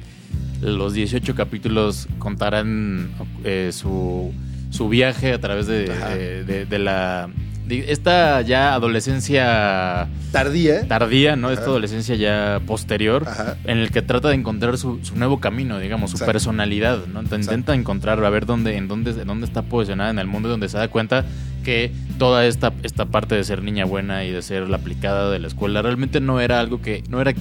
[0.62, 3.10] los 18 capítulos contarán
[3.44, 4.32] eh, su,
[4.70, 6.14] su viaje a través de, Ajá.
[6.14, 7.30] de- de- de la...
[7.70, 10.86] esta ya adolescencia Tardía.
[10.86, 11.50] tardía, ¿no?
[11.50, 11.70] Esta Ajá.
[11.70, 13.56] adolescencia ya posterior, Ajá.
[13.64, 16.32] en el que trata de encontrar su, su nuevo camino, digamos, su Exacto.
[16.32, 17.20] personalidad, ¿no?
[17.20, 17.46] Entonces.
[17.46, 20.50] Intenta encontrar, a ver dónde, en dónde, en dónde está posicionada en el mundo, y
[20.52, 21.24] donde se da cuenta
[21.64, 25.38] que toda esta, esta parte de ser niña buena y de ser la aplicada de
[25.38, 27.34] la escuela realmente no era algo que, no era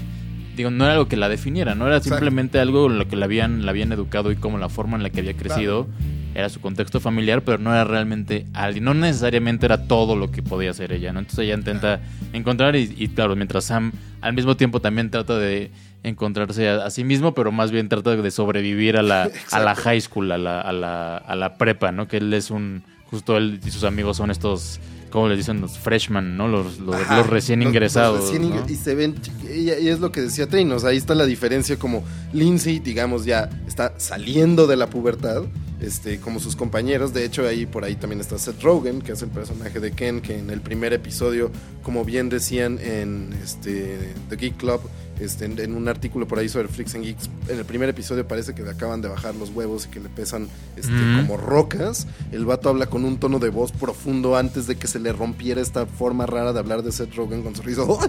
[0.56, 2.16] digo, no era algo que la definiera, no era Exacto.
[2.18, 5.04] simplemente algo en lo que la habían, la habían educado y como la forma en
[5.04, 5.88] la que había crecido
[6.36, 10.44] era su contexto familiar, pero no era realmente alguien, no necesariamente era todo lo que
[10.44, 11.20] podía ser ella, ¿no?
[11.20, 12.00] Entonces ella intenta
[12.34, 15.72] encontrar y, y, claro, mientras Sam al mismo tiempo también trata de
[16.04, 19.76] encontrarse a, a sí mismo, pero más bien trata de sobrevivir a la, a la
[19.76, 22.08] high school, a la, a la, a la prepa, ¿no?
[22.08, 25.60] Que él es un, justo él y sus amigos son estos, ¿cómo les dicen?
[25.62, 26.48] Los freshmen, ¿no?
[26.48, 28.22] Los, los, Ajá, los recién los- ingresados.
[28.22, 28.56] recién ¿no?
[28.56, 29.16] ingre- Y se ven,
[29.52, 33.50] y, y es lo que decía Trinos, ahí está la diferencia como Lindsay, digamos, ya
[33.68, 35.44] está saliendo de la pubertad,
[35.82, 39.22] este, como sus compañeros, de hecho ahí por ahí también está Seth Rogen, que es
[39.22, 41.52] el personaje de Ken, que en el primer episodio,
[41.84, 44.82] como bien decían en este, The Geek Club,
[45.20, 48.28] este, en, en un artículo por ahí sobre Freaks and Geeks, en el primer episodio
[48.28, 51.22] parece que le acaban de bajar los huevos y que le pesan este, Mm.
[51.28, 52.08] como rocas.
[52.32, 55.62] El vato habla con un tono de voz profundo antes de que se le rompiera
[55.62, 57.82] esta forma rara de hablar de Seth Rogen con su risa.
[57.90, 58.02] Ajá,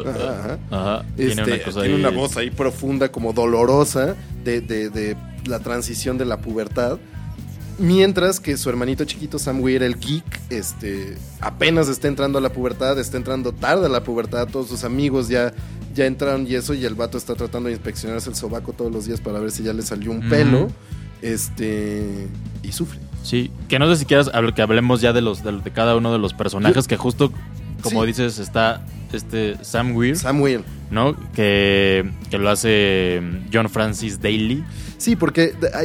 [0.00, 0.58] ajá.
[0.70, 1.04] Ajá.
[1.16, 5.16] Este, tiene una cosa tiene ahí- una voz ahí profunda, como dolorosa, de, de- de
[5.46, 6.98] la transición de la pubertad.
[7.78, 12.48] Mientras que su hermanito chiquito, Sam Weir, el geek, este, apenas está entrando a la
[12.50, 15.52] pubertad, está entrando tarde a la pubertad, todos sus amigos ya,
[15.96, 19.06] ya entraron y eso, y el vato está tratando de inspeccionarse el sobaco todos los
[19.06, 20.68] días para ver si ya le salió un pelo,
[21.22, 22.28] este,
[22.62, 23.00] y sufre.
[23.22, 26.12] Sí, que no sé si quieras que hablemos ya de los de, de cada uno
[26.12, 27.32] de los personajes que justo
[27.82, 28.06] como Sí.
[28.08, 30.62] dices está este Sam Weir, Sam Weir.
[30.90, 31.16] ¿no?
[31.32, 34.64] Que, que lo hace mm, John Francis Daly,
[34.98, 35.78] Sí, porque ya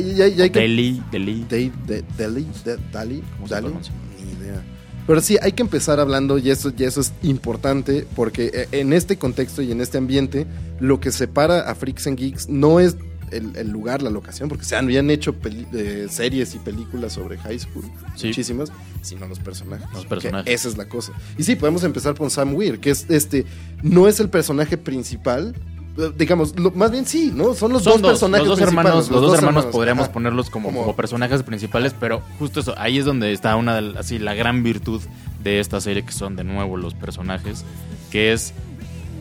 [0.43, 1.45] hay que Daly, Daly.
[1.50, 3.93] Dave, de, Deli, de- Dali, ¿Cómo se Dali, pronuncia?
[4.24, 4.62] ni idea.
[5.08, 8.94] Pero sí, hay que empezar hablando, y eso, y eso es importante, porque eh, en
[8.94, 10.46] este contexto y en este ambiente,
[10.80, 12.96] lo que separa a Freaks and Geeks no es
[13.32, 15.34] el, el lugar, la locación, porque se habían hecho
[15.74, 17.86] eh, series y películas sobre high school,
[18.16, 18.28] Sí.
[18.28, 19.88] muchísimas, sino los personajes.
[19.94, 20.54] Los personajes.
[20.54, 21.14] esa es la cosa.
[21.38, 23.46] Y sí, podemos empezar con Sam Weir, que es este,
[23.82, 25.56] no es el personaje principal.
[25.97, 27.54] Eh, Digamos, lo- más bien sí, ¿no?
[27.54, 30.13] Son los Son dos, dos, personajes los dos principales, hermanos, los dos hermanos podríamos ajá.
[30.13, 33.97] ponerlos como, Como- como personajes principales, pero justo eso, ahí es donde está una de,
[33.99, 35.01] así la gran virtud
[35.43, 37.65] de esta serie que son de nuevo los personajes,
[38.12, 38.54] que es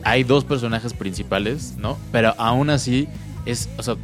[0.03, 1.97] hay dos personajes principales, ¿no?
[2.11, 3.07] Pero aún así
[3.45, 3.95] es, o sea,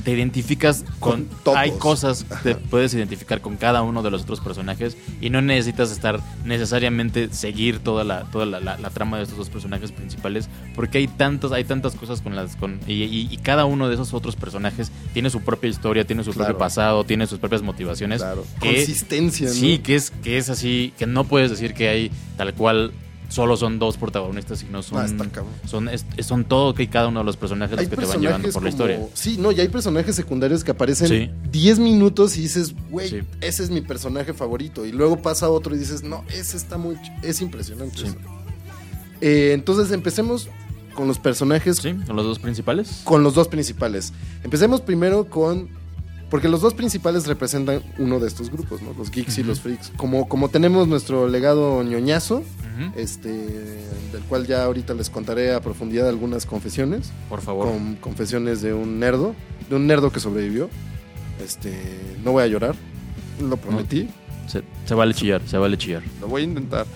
[0.00, 1.58] te identificas con, Con todos.
[1.58, 5.40] hay cosas que te puedes identificar con cada uno de los otros personajes y no
[5.42, 9.92] necesitas estar necesariamente seguir toda la toda la, la- la trama de estos dos personajes
[9.92, 13.88] principales porque hay tantas hay tantas cosas con las con y, y- y cada uno
[13.88, 16.46] de esos otros personajes tiene su propia historia tiene su Claro.
[16.48, 18.44] propio pasado tiene sus propias motivaciones Claro.
[18.60, 19.54] que- Consistencia, ¿no?
[19.54, 22.92] Sí, que es, que es así, que no puedes decir que hay tal cual
[23.30, 25.24] solo son dos protagonistas, sino son, Ah, está
[25.66, 28.50] son, es- son todo que cada uno de los personajes los que te van llevando
[28.50, 29.00] por la historia.
[29.14, 31.30] Sí, no, y hay personajes secundarios que aparecen Sí.
[31.50, 33.20] 10 minutos y dices, güey, Sí.
[33.40, 34.84] ese es mi personaje favorito.
[34.84, 36.96] Y luego pasa otro y dices, no, ese está muy.
[37.22, 37.96] Es impresionante.
[37.96, 38.04] Sí.
[38.08, 38.16] eso.
[39.20, 40.48] Eh, entonces empecemos
[40.94, 41.94] con los personajes, ¿Sí?
[42.06, 43.00] ¿Son los dos principales?
[43.04, 44.12] con los dos principales.
[44.42, 45.68] Empecemos primero con.
[46.30, 48.92] Porque los dos principales representan uno de estos grupos, ¿no?
[48.96, 49.90] Los geeks y los freaks.
[49.96, 52.44] Como, como tenemos nuestro legado ñoñazo,
[52.96, 57.66] este, del cual ya ahorita les contaré a profundidad algunas confesiones Por favor.
[57.68, 59.34] con confesiones de un nerdo,
[59.68, 60.70] de un nerdo que sobrevivió.
[61.44, 61.72] Este,
[62.24, 62.74] no voy a llorar,
[63.42, 64.08] lo prometí,
[64.46, 66.02] Se, se vale chillar, se vale chillar.
[66.20, 66.86] lo voy a intentar.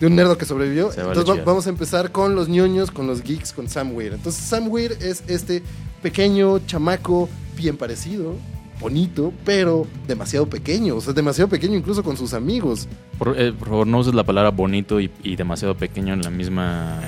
[0.00, 0.92] de un nerdo que sobrevivió.
[0.92, 3.92] Se vale Entonces va- vamos a empezar con los ñoños, con los geeks, con Sam
[3.94, 4.12] Weir.
[4.12, 5.62] Entonces Sam Weir es este
[6.02, 8.36] pequeño chamaco bien parecido,
[8.80, 10.96] bonito, pero demasiado pequeño.
[10.96, 12.88] O sea, demasiado pequeño incluso con sus amigos.
[13.18, 16.30] Por, eh, por favor, no uses la palabra bonito y, y demasiado pequeño en la
[16.30, 17.00] misma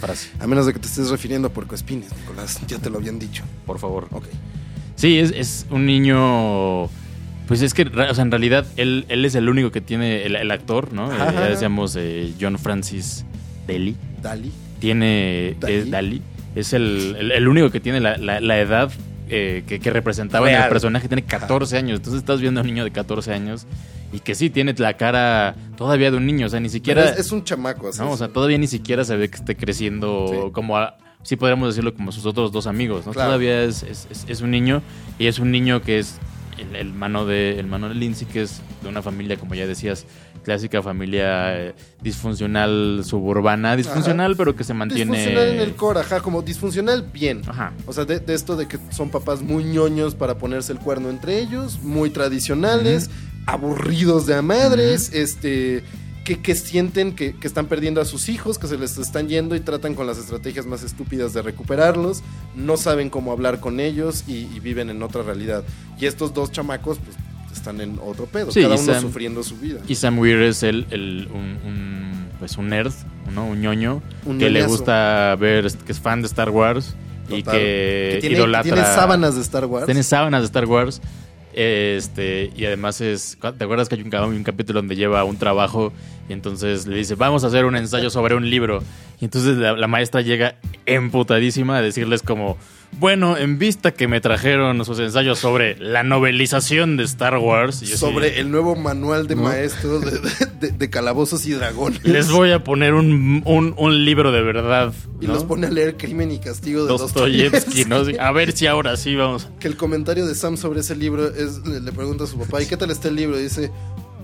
[0.00, 0.30] frase.
[0.40, 2.60] A menos de que te estés refiriendo a puercoespines, Nicolás.
[2.66, 3.44] Ya te lo habían dicho.
[3.64, 4.08] Por favor.
[4.12, 4.24] Ok.
[4.96, 6.88] Sí, es, es un niño.
[7.46, 10.34] Pues es que, o sea, en realidad, él, él es el único que tiene, el,
[10.34, 11.12] el actor, ¿no?
[11.12, 13.24] Eh, ya decíamos eh, John Francis
[13.68, 13.96] Daly.
[14.20, 14.50] Dali.
[14.80, 15.54] Tiene.
[15.60, 16.22] Dalí.
[16.56, 18.90] Es el, el- el único que tiene la, la- la edad
[19.28, 20.64] eh, que, que representaba en Real.
[20.64, 21.08] el personaje.
[21.08, 21.98] Tiene 14 años.
[21.98, 23.66] Entonces estás viendo a un niño de 14 años
[24.12, 26.46] y que sí tiene la cara todavía de un niño.
[26.46, 27.04] O sea, ni siquiera.
[27.10, 27.88] es, es un chamaco.
[27.88, 30.52] así No, o sea, todavía ni siquiera se ve que esté creciendo Sí.
[30.52, 33.12] como a- sí podríamos decirlo como sus otros dos amigos, ¿no?
[33.12, 33.30] Claro.
[33.30, 34.82] Todavía es, es- es- es un niño
[35.18, 36.18] y es un niño que es
[36.58, 39.66] el, el mano de el mano de Lindsay, que es de una familia, como ya
[39.66, 40.06] decías,
[40.46, 46.20] clásica familia eh, disfuncional suburbana, disfuncional pero que se mantiene Disfuncional en el core, ajá,
[46.20, 47.42] como disfuncional bien.
[47.48, 47.72] Ajá.
[47.84, 51.10] O sea, de, de esto de que son papás muy ñoños para ponerse el cuerno
[51.10, 53.10] entre ellos, muy tradicionales,
[53.44, 55.82] aburridos de a madres, este,
[56.24, 59.56] que, que sienten que, que están perdiendo a sus hijos, que se les están yendo
[59.56, 62.22] y tratan con las estrategias más estúpidas de recuperarlos,
[62.54, 65.64] no saben cómo hablar con ellos y, y viven en otra realidad.
[65.98, 67.16] Y estos dos chamacos, pues,
[67.56, 69.80] están en otro pedo, Sí, cada uno Sam- sufriendo su vida.
[69.88, 72.92] Y Sam Weir es el, el- un, un, pues un nerd,
[73.34, 73.46] ¿no?
[73.46, 76.94] Un ñoño Un que le gusta ver, que es fan de Star Wars
[77.28, 78.72] y que, Que tiene, idolatra.
[78.74, 79.86] tiene sábanas de Star Wars.
[79.86, 81.00] Tiene sábanas de Star Wars.
[81.58, 83.38] Este, y además es.
[83.56, 85.90] ¿Te acuerdas que hay un capítulo donde lleva un trabajo
[86.28, 88.82] y entonces le dice, vamos a hacer un ensayo sobre un libro?
[89.20, 92.58] Y entonces la, la maestra llega emputadísima a decirles como,
[92.92, 97.96] bueno, en vista que me trajeron sus ensayos sobre la novelización de Star Wars, yo
[97.96, 99.42] sobre el nuevo manual de ¿No?
[99.42, 100.18] maestro de,
[100.60, 102.02] de- de calabozos y dragones.
[102.04, 104.92] les voy a poner un, un- un libro de verdad.
[105.20, 107.84] Y los pone a leer Crimen y Castigo de Dostoyevsky.
[107.86, 108.02] ¿no?
[108.20, 109.48] A ver si ahora sí vamos.
[109.60, 112.62] Que el comentario de Sam sobre ese libro es, le, le pregunta a su papá,
[112.62, 113.38] ¿y qué tal está el libro?
[113.38, 113.70] Y dice,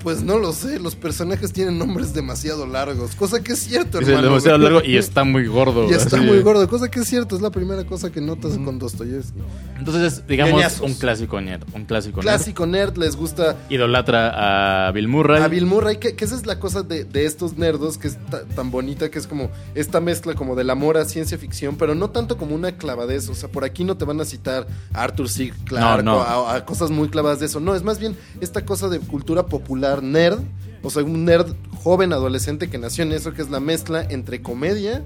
[0.03, 4.23] pues no lo sé, los personajes tienen nombres demasiado largos, cosa que es cierto, hermano.
[4.23, 5.89] demasiado largo y está muy gordo.
[5.91, 8.79] Y está muy gordo, cosa que es cierto, es la primera cosa que notas con
[8.79, 9.39] Dostoyevsky.
[9.79, 11.63] Entonces, es, digamos, un clásico nerd.
[11.75, 12.23] Un clásico, nerd.
[12.29, 15.43] Clásico nerd, les gusta Idolatra a Bill Murray.
[15.43, 18.17] a Bill Murray, que, que esa es la cosa de, de estos nerdos, que es
[18.31, 21.95] ta- tan bonita, que es como esta mezcla como del amor a ciencia ficción, pero
[21.95, 25.03] no tanto como una clavadez, o sea, por aquí no te van a citar a
[25.03, 25.53] Arthur C.
[25.65, 26.21] Clarke No, no.
[26.23, 29.47] A, a cosas muy clavadas de eso, no, es más bien esta cosa de cultura
[29.47, 30.41] popular nerd,
[30.83, 34.41] o sea, un nerd joven, adolescente que nació en eso, que es la mezcla entre
[34.41, 35.03] comedia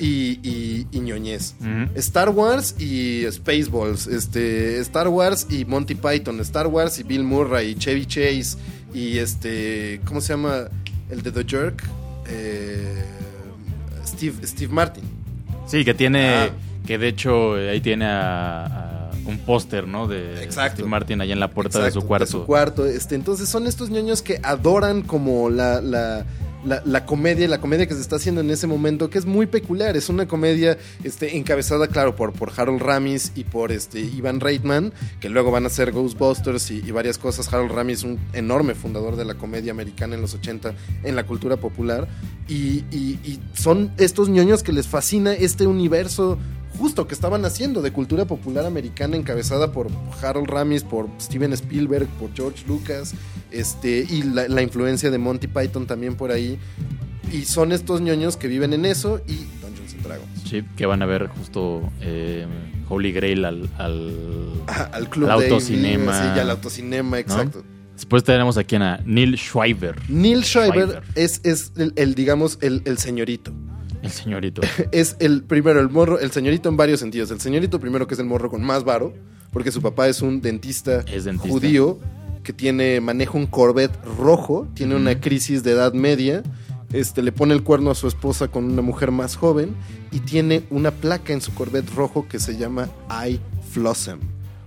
[0.00, 1.54] y, y, y ñoñez.
[1.94, 7.70] Star Wars y Spaceballs, este, Star Wars y Monty Python, Star Wars y Bill Murray
[7.70, 8.58] y Chevy Chase
[8.92, 10.64] y este, ¿cómo se llama?
[11.08, 11.82] El de The Jerk,
[12.28, 13.04] Eh,
[14.06, 15.04] Steve, Steve Martin.
[15.66, 16.28] Sí, que tiene.
[16.28, 16.50] Ah.
[16.86, 18.91] Que de hecho eh, ahí tiene a, a
[19.26, 20.06] un póster, ¿no?
[20.08, 20.76] De Exacto.
[20.76, 22.26] Steve Martin allá en la puerta Exacto, de su cuarto.
[22.26, 26.24] su cuarto, este, entonces son estos ñoños que adoran como la, la,
[26.64, 29.46] la, la comedia, la comedia que se está haciendo en ese momento, que es muy
[29.46, 29.96] peculiar.
[29.96, 34.92] Es una comedia este, encabezada, claro, por, por Harold Ramis y por este, Ivan Reitman,
[35.20, 37.52] que luego van a ser Ghostbusters y, y varias cosas.
[37.52, 41.56] Harold Ramis, un enorme fundador de la comedia americana en los 80 en la cultura
[41.56, 42.06] popular.
[42.48, 46.38] Y, y- y son estos ñoños que les fascina este universo
[46.78, 49.88] justo que estaban haciendo de cultura popular americana encabezada por
[50.22, 53.14] Harold Ramis, por Steven Spielberg, por George Lucas,
[53.50, 56.58] este, y la, la influencia de Monty Python también por ahí.
[57.32, 60.42] Y son estos ñoños que viven en eso y Dungeons and Dragons.
[60.48, 62.46] Sí, que van a ver justo eh,
[62.88, 63.70] Holy Grail al.
[63.78, 64.50] al-
[64.92, 66.34] al club Al de autocinema.
[66.34, 67.62] Sí, al autocinema, exacto.
[67.94, 71.02] Después tenemos aquí a Neil Schreiber, Neil Schreiber Schreiber.
[71.14, 73.52] es, es el, el, digamos, el, el señorito.
[74.02, 74.62] El señorito.
[74.92, 77.30] es el primero, el morro, el señorito en varios sentidos.
[77.30, 79.14] El señorito primero que es el morro con más varo,
[79.52, 81.48] porque su papá es un dentista, Es dentista.
[81.48, 81.98] judío
[82.42, 86.42] que tiene, maneja un Corvette rojo, tiene una crisis de edad media,
[86.92, 89.74] este, le pone el cuerno a su esposa con una mujer más joven
[90.10, 92.88] y tiene una placa en su Corvette rojo que se llama
[93.26, 94.18] I Flossem.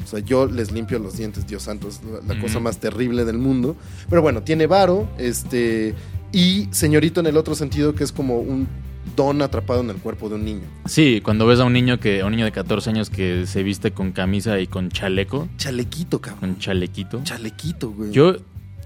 [0.03, 3.39] O sea, yo les limpio los dientes, Dios santo, es la, cosa más terrible del
[3.39, 3.75] mundo.
[4.07, 5.95] Pero bueno, tiene varo, este,
[6.31, 8.67] y señorito en el otro sentido que es como un
[9.15, 10.61] don atrapado en el cuerpo de un niño.
[10.85, 13.63] Sí, cuando ves a un niño que a un niño de 14 años que se
[13.63, 16.39] viste con camisa y con chaleco, Chalequito, cabrón.
[16.53, 17.21] con chalequito.
[17.23, 18.11] Chalequito, güey.
[18.11, 18.35] Yo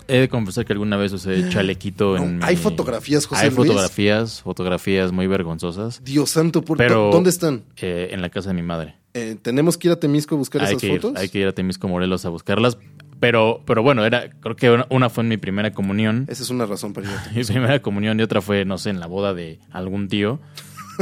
[0.07, 3.49] he de confesar que alguna vez usé chalequito No, en hay mi- fotografías, José Hay
[3.51, 3.67] Luis.
[3.67, 7.63] fotografías, fotografías muy vergonzosas Dios santo, ¿por Pero- ¿dó- ¿dónde están?
[7.77, 8.95] eh, en la casa de mi madre.
[9.13, 11.17] Eh, ¿Tenemos que ir a Temisco a buscar Hay esas que, ir, fotos?
[11.19, 12.77] hay que ir a Temisco Morelos a buscarlas.
[13.19, 16.25] Pero, pero bueno, era, creo que una, una fue en mi primera comunión.
[16.29, 19.07] Esa es una razón para Mi primera comunión y otra fue, no sé, en la
[19.07, 20.39] boda de algún tío.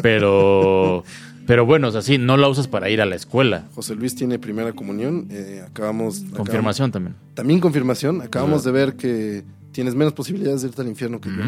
[0.01, 1.03] Pero,
[1.47, 3.65] pero bueno, o sea, sí, no la usas para ir a la escuela.
[3.75, 5.27] José Luis tiene primera comunión.
[5.31, 6.23] eh, acabamos.
[6.35, 7.13] Confirmación también.
[7.15, 8.21] acabamos- también confirmación.
[8.21, 11.43] Acabamos de ver que tienes menos posibilidades de irte al infierno que yo.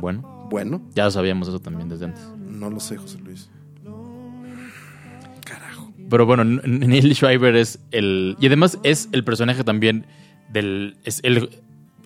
[0.00, 2.22] Bueno, Bueno, ya sabíamos eso también desde antes.
[2.48, 3.48] no lo sé, José Luis.
[6.08, 8.36] Pero bueno, Neil Schreiber es el.
[8.40, 10.06] Y además es el personaje también
[10.52, 10.96] del.
[11.04, 11.50] Es el,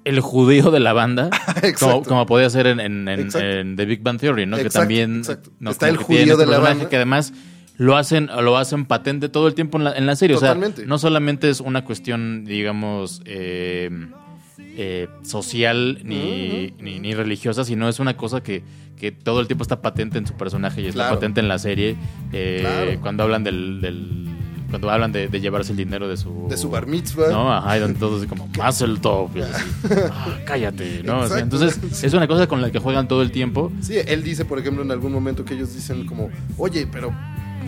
[0.05, 1.27] el judío de la banda.
[1.63, 1.79] Exacto.
[1.87, 3.47] como, como podía ser en, en- en- Exacto.
[3.47, 4.57] en The Big Bang Theory, ¿no?
[4.57, 5.23] que también.
[5.59, 5.71] ¿no?
[5.71, 6.89] Está el judío este de la banda.
[6.89, 7.33] Que además
[7.77, 10.37] lo hacen, lo hacen patente todo el tiempo en la, en la serie.
[10.37, 10.79] O Totalmente.
[10.83, 13.21] sea, no solamente es una cuestión, digamos.
[13.27, 13.91] eh,
[14.77, 18.63] eh, social ni, ni, ni religiosa, sino es una cosa que,
[18.97, 21.15] que todo el tiempo está patente en su personaje y está Claro.
[21.17, 21.97] patente en la serie.
[22.33, 23.01] eh, Claro.
[23.01, 24.27] Cuando hablan del, del-
[24.71, 27.29] cuando hablan de, de llevarse el dinero de su De su bar mitzvah.
[27.33, 29.65] no, ajá, y así como más el top y así,
[30.13, 31.19] "Ah, cállate, ¿no?
[31.19, 31.57] O sea, Exacto.
[31.67, 33.73] entonces es una cosa con la que juegan todo el tiempo.
[33.81, 37.13] Sí, él dice, por ejemplo, en algún momento que ellos dicen como, oye, pero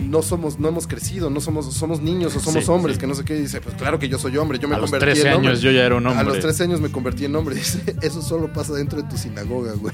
[0.09, 3.01] no somos, no hemos crecido, no somos, somos niños o somos Sí, hombres, sí.
[3.01, 3.35] que no sé qué.
[3.35, 5.49] Dice, pues claro que yo soy hombre, yo me A los convertí 13 en hombre.
[5.49, 6.25] años yo ya era un A hombre.
[6.25, 7.55] los 13 años me convertí en hombre.
[7.63, 9.93] Dice, eso solo pasa dentro de tu sinagoga, güey.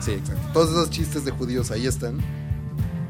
[0.00, 0.42] Sí, exacto.
[0.52, 2.18] Todos esos chistes de judíos ahí están.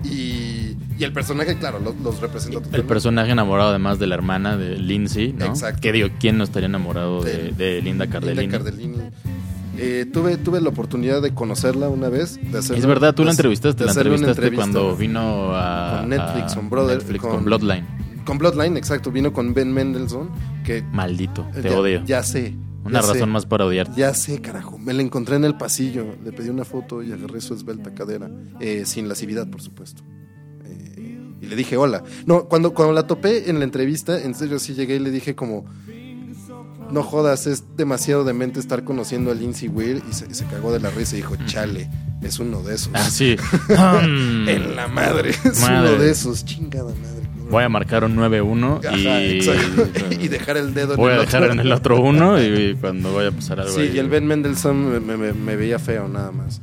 [0.04, 2.88] Y, y el personaje, claro, los, los representa El totalmente.
[2.88, 5.46] personaje enamorado además de la hermana de Lindsay, ¿no?
[5.46, 5.80] Exacto.
[5.80, 8.42] Que digo, ¿quién no estaría enamorado de, De- de Linda Cardellini?
[8.42, 8.96] Linda Cardellini.
[9.76, 12.36] Eh, tuve, tuve la oportunidad de conocerla una vez.
[12.50, 15.98] De hacerle- Es verdad, tú de la hacer- entrevistaste, la entrevistaste entrevista cuando vino a
[16.00, 17.86] con Netflix, a con Brother, Netflix, con- con Bloodline.
[18.24, 19.10] Con Bloodline, exacto.
[19.10, 20.30] Vino con Ben Mendelssohn.
[20.64, 22.02] Que Maldito, te ya, odio.
[22.04, 22.54] Ya sé.
[22.84, 23.26] Una ya razón sé.
[23.26, 23.92] más para odiarte.
[23.98, 24.78] Ya sé, carajo.
[24.78, 26.04] Me la encontré en el pasillo.
[26.24, 28.30] Le pedí una foto y agarré su esbelta cadera.
[28.60, 30.02] Eh, sin lascividad, por supuesto.
[30.64, 32.02] Eh, y le dije hola.
[32.26, 35.34] No, cuando, cuando la topé en la entrevista, en serio sí llegué y le dije
[35.34, 35.64] como...
[36.94, 40.02] No jodas, es demasiado demente estar conociendo a Lindsay Weir.
[40.08, 41.90] Y se, se cagó de la risa y dijo, chale,
[42.22, 42.90] es uno de esos.
[42.94, 43.36] Ah, sí.
[43.68, 44.48] Mm.
[44.48, 45.90] En la madre, es Madre.
[45.94, 46.44] uno de esos.
[46.44, 47.14] Chingada madre.
[47.50, 50.24] Voy a marcar un 9-1 Ajá, y...
[50.24, 51.52] y dejar el dedo Voy en a el dejar otro.
[51.52, 54.26] en el otro uno y cuando vaya a pasar algo Sí, ahí- y el Ben
[54.26, 56.62] Mendelssohn me, me- me- me veía feo nada más.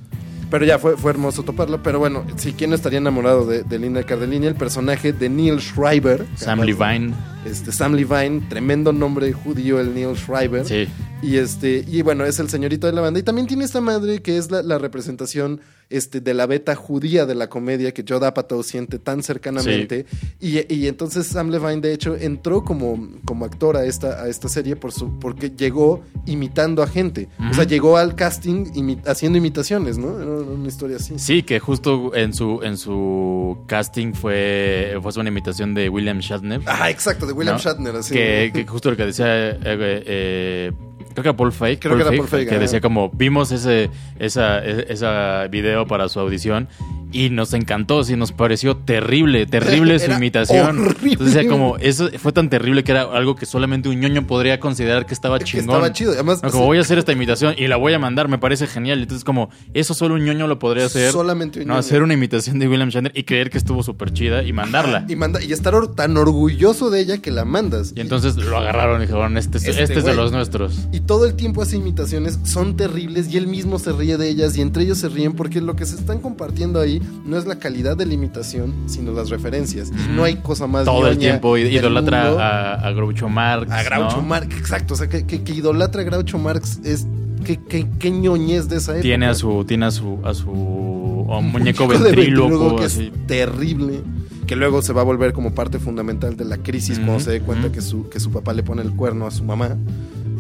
[0.52, 1.82] Pero ya fue, fue hermoso toparla.
[1.82, 6.26] Pero bueno, si quién estaría enamorado de, de Linda Cardellini, el personaje de Neil Schreiber.
[6.36, 7.14] Sam Levine.
[7.46, 10.66] Este, Sam Levine, tremendo nombre judío, el Neil Schreiber.
[10.66, 10.88] Sí.
[11.24, 13.20] Y este, y bueno, es el señorito de la banda.
[13.20, 15.62] Y también tiene esta madre que es la, la representación
[15.92, 20.06] este, de la beta judía de la comedia que Joe Apatow siente tan cercanamente.
[20.40, 24.50] Y, y entonces Sam Levine, de hecho, entró como, como actor a esta, a esta
[24.50, 27.28] serie por su, porque llegó imitando a gente.
[27.50, 30.20] O sea, llegó al casting imi- haciendo imitaciones, ¿no?
[30.20, 31.20] Era una historia así.
[31.20, 36.62] Sí, que justo en su en su casting fue, fue una imitación de William Shatner.
[36.66, 37.62] Ajá, exacto, de William ¿no?
[37.62, 38.14] Shatner, así.
[38.14, 40.72] Que, que justo lo que decía, eh, eh,
[41.14, 42.62] creo que era Paul Creo que era Paul Feig, que ajá.
[42.62, 46.68] decía como, vimos ese esa, e- esa video para su audición
[47.12, 50.80] y nos encantó, sí, nos pareció terrible, terrible su imitación.
[50.80, 51.12] horrible.
[51.14, 54.60] Entonces decía como, eso fue tan terrible que era algo que solamente un ñoño podría
[54.60, 55.70] considerar que estaba Que chingón.
[55.76, 56.12] estaba chido.
[56.14, 58.68] Además, No, como voy a hacer esta imitación y la voy a mandar, me parece
[58.68, 59.02] genial.
[59.02, 61.12] Entonces, como, eso solo un ñoño lo podría hacer.
[61.12, 61.80] Solamente un No, ñoño.
[61.80, 65.06] hacer una imitación de William Shatner y creer que estuvo súper chida y mandarla.
[65.08, 67.94] y, manda, y estar tan orgulloso de ella que la mandas.
[67.96, 70.88] Y entonces lo agarraron y dijeron, este, es- Este este es de los nuestros.
[70.92, 74.56] Y todo el tiempo hace imitaciones, son terribles y él mismo se ríe de ellas
[74.58, 77.56] y entre ellos se ríen porque lo que se están compartiendo ahí no es la
[77.60, 79.90] calidad de la imitación, sino las referencias.
[79.92, 83.72] Y no hay cosa más Todo el tiempo idolatra a, a Groucho Marx.
[83.72, 84.24] a Groucho ¿no?
[84.24, 87.08] Marx, exacto, o sea, que, que- que idolatra a Groucho Marx es
[87.44, 89.02] que, que, que ñoñez de esa época.
[89.02, 92.76] Tiene a su, tiene a su, a su un muñeco de ventríloco.
[92.76, 93.12] que así.
[93.14, 94.02] es terrible.
[94.48, 97.32] Que luego se va a volver como parte fundamental de la crisis cuando Ujú, se
[97.32, 99.78] dé cuenta que, su, que su papá le pone el cuerno a su mamá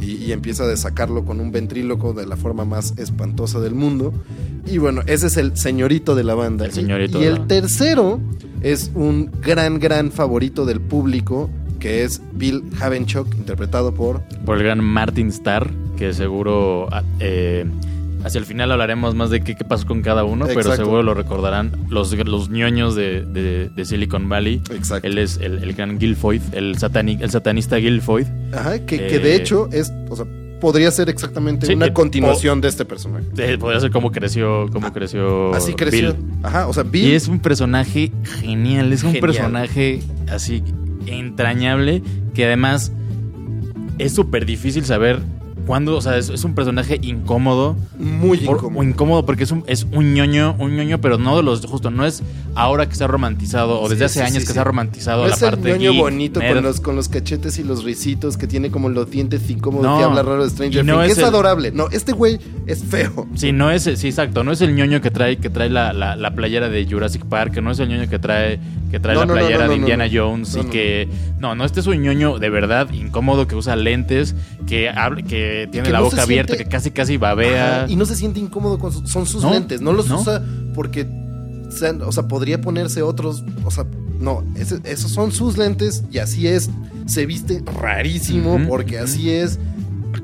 [0.02, 4.14] y, y empieza a desacarlo con un ventríloco de la forma más espantosa del mundo.
[4.66, 6.66] Y bueno, ese es el señorito de la banda.
[6.66, 8.20] El señorito Y, el tercero
[8.62, 11.49] es un gran, gran favorito del público
[11.80, 17.66] que es Bill Havenchock, interpretado por Por el gran Martin Starr, que seguro ah, eh,
[18.24, 21.13] hacia el final hablaremos más de qué, qué pasó con cada uno, pero seguro lo
[21.13, 24.61] recordarán los, los ñoños de, de- de Silicon Valley.
[24.72, 25.07] Exacto.
[25.07, 26.76] Él es el, el gran Guilfoyd, el,
[27.22, 28.28] el satanista Guilfoyd.
[28.53, 30.26] Ajá, que, que Eh, de hecho es, o sea,
[30.59, 33.26] podría ser exactamente Sí, una eh, continuación de este personaje.
[33.38, 36.13] Eh, podría ser cómo creció, cómo creció Así creció.
[36.13, 36.26] Bill.
[36.43, 37.07] Ajá, o sea, Bill.
[37.07, 38.11] Y es un personaje
[38.41, 39.22] genial, es un Genial.
[39.22, 39.99] personaje
[40.30, 40.63] así
[41.07, 42.03] entrañable
[42.36, 42.91] que además
[43.97, 45.19] es súper difícil saber
[45.72, 47.78] cuando, o sea, es, es un personaje incómodo.
[47.97, 48.84] Muy por- incómodo.
[48.84, 52.05] incómodo porque es un, es un ñoño, un ñoño, pero no de los, justo, no
[52.05, 52.22] es
[52.55, 54.65] ahora que se ha romantizado, o Sí, desde hace sí, años sí, que se ha
[54.65, 56.55] romantizado No la es el parte ñoño geek, bonito nerd.
[56.55, 59.97] con los, con los cachetes y los risitos que tiene como los dientes incómodos No.
[59.97, 61.72] que habla raro de Stranger no Things, es el- adorable.
[61.72, 63.28] No, este güey es feo.
[63.36, 66.17] Sí, no es, sí, exacto, no es el ñoño que trae, que trae la, la,
[66.17, 68.59] la playera de Jurassic Park, no es el ñoño que trae,
[68.91, 70.05] que trae la playera de Indiana.
[70.11, 71.07] Jones y que.
[71.39, 74.36] No, no, este es un ñoño de verdad incómodo que usa lentes,
[74.67, 77.84] que habla, que tiene que la no boca abierta, siente- que casi casi babea.
[77.84, 80.20] Ajá, y no se siente incómodo con sus, son sus No, lentes, no los no.
[80.22, 80.43] usa
[80.74, 81.07] porque
[82.05, 83.86] o sea, podría ponerse otros, o sea,
[84.20, 86.70] no, ese- esos son sus lentes y así es,
[87.05, 89.57] se viste rarísimo porque así es,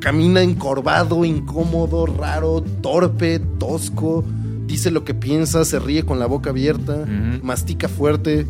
[0.02, 4.26] camina encorvado, incómodo, raro, torpe, tosco,
[4.68, 7.06] dice lo que piensa, se ríe con la boca abierta,
[7.42, 8.46] mastica fuerte.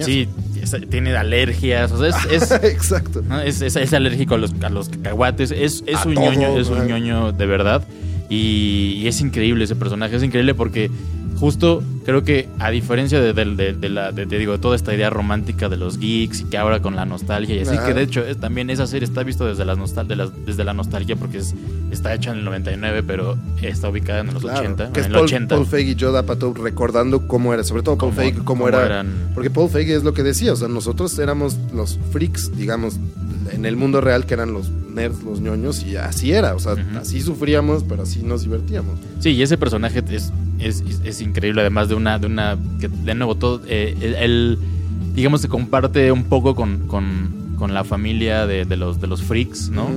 [0.00, 0.26] Sí,
[0.62, 3.22] es- tiene alergias, o sea, es, es, exacto.
[3.22, 3.40] ¿no?
[3.40, 5.50] Es, alérgico a los, a los cacahuates.
[5.50, 7.82] Es, es A un todo, ñoño, es un ñoño de verdad.
[8.28, 10.16] Y, y es increíble ese personaje.
[10.16, 10.90] Es increíble porque
[11.42, 14.94] justo creo que a diferencia de, de- de- de la, de, te digo, toda esta
[14.94, 17.84] idea romántica de los geeks y que ahora con la nostalgia y así, Ajá.
[17.88, 20.62] que de hecho es- también esa serie está visto desde, las nostal de las- desde
[20.62, 21.52] la nostalgia porque es,
[21.90, 24.92] está hecha en el 99, pero está ubicada en los Claro, 80.
[24.92, 25.54] que es en el Paul, 80.
[25.56, 28.86] Paul Feig y Joe Apatow recordando cómo era, sobre todo Paul Feig, cómo, cómo era.
[28.86, 29.30] eran.
[29.34, 33.00] Porque Paul Feig es lo que decía, o sea, nosotros éramos los freaks, digamos,
[33.50, 36.74] en el mundo real, que eran los nerds, los ñoños, y así era, o sea,
[37.00, 38.98] así sufríamos, pero así nos divertíamos.
[39.18, 40.30] Sí, y ese personaje es,
[40.64, 44.58] es, es increíble, además de una, de una, que de nuevo todo, eh, él,
[45.14, 49.22] digamos, se comparte un poco con, con, con la familia de, de los, de los
[49.22, 49.88] freaks, ¿no?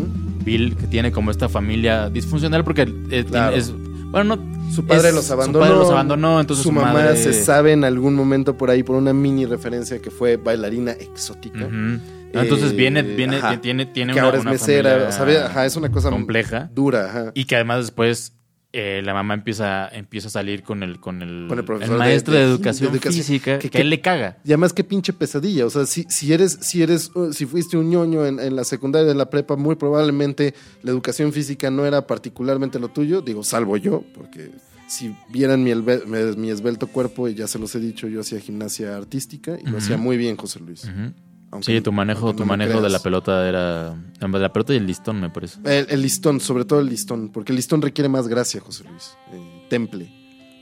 [0.43, 3.55] Bill, que tiene como esta familia disfuncional porque eh, tiene- Claro.
[3.55, 3.73] es,
[4.11, 5.59] bueno, no, Su padre es- los su abandonó.
[5.65, 8.83] padre los abandonó, entonces su, su mamá madre- se sabe en algún momento por ahí,
[8.83, 11.67] por una mini referencia que fue bailarina exótica.
[12.33, 13.61] Entonces Eh, viene, viene, ajá.
[13.61, 15.37] tiene, tiene que una, ahora es una mesera, familia ¿sabe?
[15.39, 16.69] Ajá, es una cosa compleja.
[16.75, 17.31] dura, ajá.
[17.33, 18.33] Y que además después
[18.77, 21.99] eh, la mamá empieza, empieza a salir con el, con el, Con el profesor de-
[21.99, 24.37] maestro de, de- de educación, educación, física, que- que, que- él le caga.
[24.43, 27.77] Y además qué pinche pesadilla, o sea, si, si eres, si eres, uh, si fuiste
[27.77, 30.53] un ñoño en, en la secundaria de la prepa, muy probablemente
[30.83, 34.51] la educación física no era particularmente lo tuyo, digo, salvo yo, porque
[34.87, 38.95] si vieran mi, mi- esbelto cuerpo, y ya se los he dicho, yo hacía gimnasia
[38.95, 40.83] artística y lo hacía muy bien, José Luis.
[40.83, 41.11] Ujú.
[41.55, 43.95] Aunque- Sí, tu manejo, tu no manejo de la pelota era.
[44.19, 45.59] De la pelota y el listón, me parece.
[45.65, 49.15] El, el listón, sobre todo el listón, porque el listón requiere más gracia, José Luis,
[49.33, 50.09] eh, temple,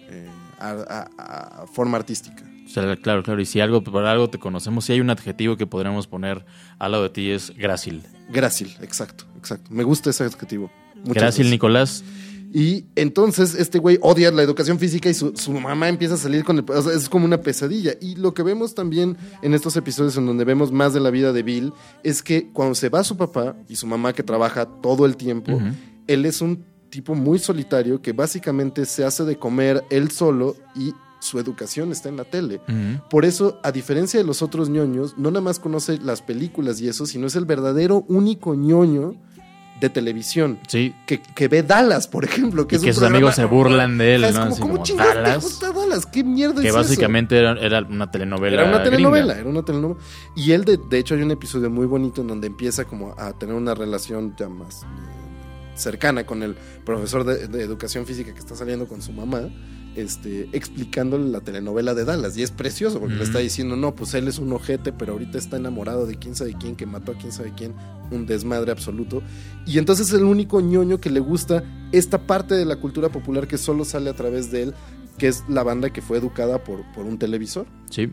[0.10, 0.28] eh,
[0.60, 0.72] a-
[1.18, 2.44] a- a forma artística.
[2.66, 3.40] O sea, claro, claro.
[3.42, 6.46] Y si algo, por algo te conocemos, si hay un adjetivo que podríamos poner
[6.80, 8.04] al lado de ti es grácil.
[8.30, 9.70] Grácil, exacto, exacto.
[9.72, 10.72] Me gusta ese adjetivo.
[10.96, 11.48] Muchas gracias.
[11.50, 12.04] Nicolás.
[12.56, 16.44] Y entonces este güey odia la educación física y su, su mamá empieza a salir
[16.44, 16.66] con el...
[16.70, 17.94] o sea, es como una pesadilla.
[18.00, 21.34] Y lo que vemos también en estos episodios en donde vemos más de la vida
[21.34, 21.74] de Bill
[22.04, 25.60] es que cuando se va su papá y su mamá que trabaja todo el tiempo,
[26.06, 30.94] él es un tipo muy solitario que básicamente se hace de comer él solo y
[31.22, 32.62] su educación está en la tele.
[33.10, 36.88] Por eso, a diferencia de los otros ñoños, no nada más conoce las películas y
[36.88, 39.16] eso, sino es el verdadero único ñoño
[39.88, 40.96] de televisión Sí.
[41.06, 42.68] que, que ve Dallas, por ejemplo.
[42.68, 44.28] Que Y es que un sus programa- amigos se burlan de él, ¿no?
[44.32, 45.44] como, Así ¿cómo como te Dallas.
[45.44, 46.06] gusta Dallas?
[46.06, 48.12] ¿Qué mierda Que es básicamente era, era una eso?
[48.12, 48.62] telenovela.
[48.62, 49.40] Era una telenovela, gringa.
[49.42, 50.00] era una telenovela.
[50.36, 53.34] Y él, de, de hecho, hay un episodio muy bonito en donde empieza como a
[53.34, 54.86] tener una relación ya más eh,
[55.76, 56.56] cercana con el
[56.86, 59.42] profesor de, de educación física que está saliendo con su mamá,
[59.96, 62.38] este, explicándole la telenovela de Dallas.
[62.38, 65.38] Y es precioso porque le está diciendo, no, pues él es un ojete, pero ahorita
[65.38, 67.74] está enamorado de quién sabe quién, que mató a quién sabe quién,
[68.12, 69.22] un desmadre absoluto.
[69.66, 73.48] Y entonces es el único ñoño que le gusta esta parte de la cultura popular
[73.48, 74.74] que solo sale a través de él,
[75.18, 77.66] que es la banda que fue educada por, por un televisor.
[77.90, 78.12] Sí.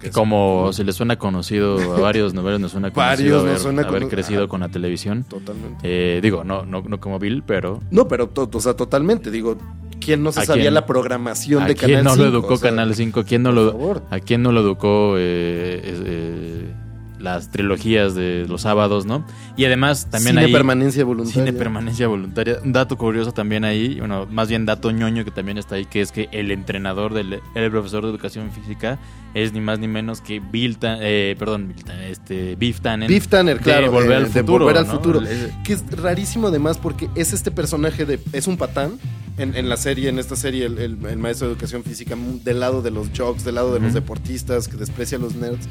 [0.00, 3.58] Que como si le suena conocido a varios, no, varios nos suena conocido Varios haber,
[3.58, 5.24] suena haber cono- crecido con la televisión.
[5.24, 5.78] Totalmente.
[5.82, 9.32] Eh, digo, no, no, no como Bill, pero No, pero to- o sea, totalmente.
[9.32, 9.58] Digo,
[10.00, 12.22] ¿quién no se ¿A sabía quién- la programación ¿a de quién Canal no 5?
[12.24, 13.20] lo educó O sea, Canal 5?
[13.20, 14.02] ¿A quién no lo.
[14.10, 16.74] ¿A quién no lo educó eh, eh,
[17.18, 19.24] las trilogías de los sábados, no?
[19.56, 21.44] Y además también Cine hay permanencia voluntaria.
[21.44, 22.58] cine permanencia voluntaria.
[22.64, 26.00] Un dato curioso también ahí, bueno, más bien dato ñoño que también está ahí, que
[26.00, 28.98] es que el entrenador del el profesor de educación física
[29.34, 33.08] es ni más ni menos que Bill Tan- eh, perdón, Bill Tan- este, Beef Tannen.
[33.08, 33.90] Beef Tanner, de claro.
[33.90, 34.64] Volver eh, al futuro.
[34.64, 34.92] Volver al ¿no?
[34.94, 35.20] futuro.
[35.64, 38.20] Que es rarísimo además porque es este personaje de...
[38.32, 38.92] Es un patán
[39.36, 42.60] en, en la serie, en esta serie, el, el- el maestro de educación física, del
[42.60, 45.68] lado de los jocks, del lado de los deportistas, que desprecia a los nerds.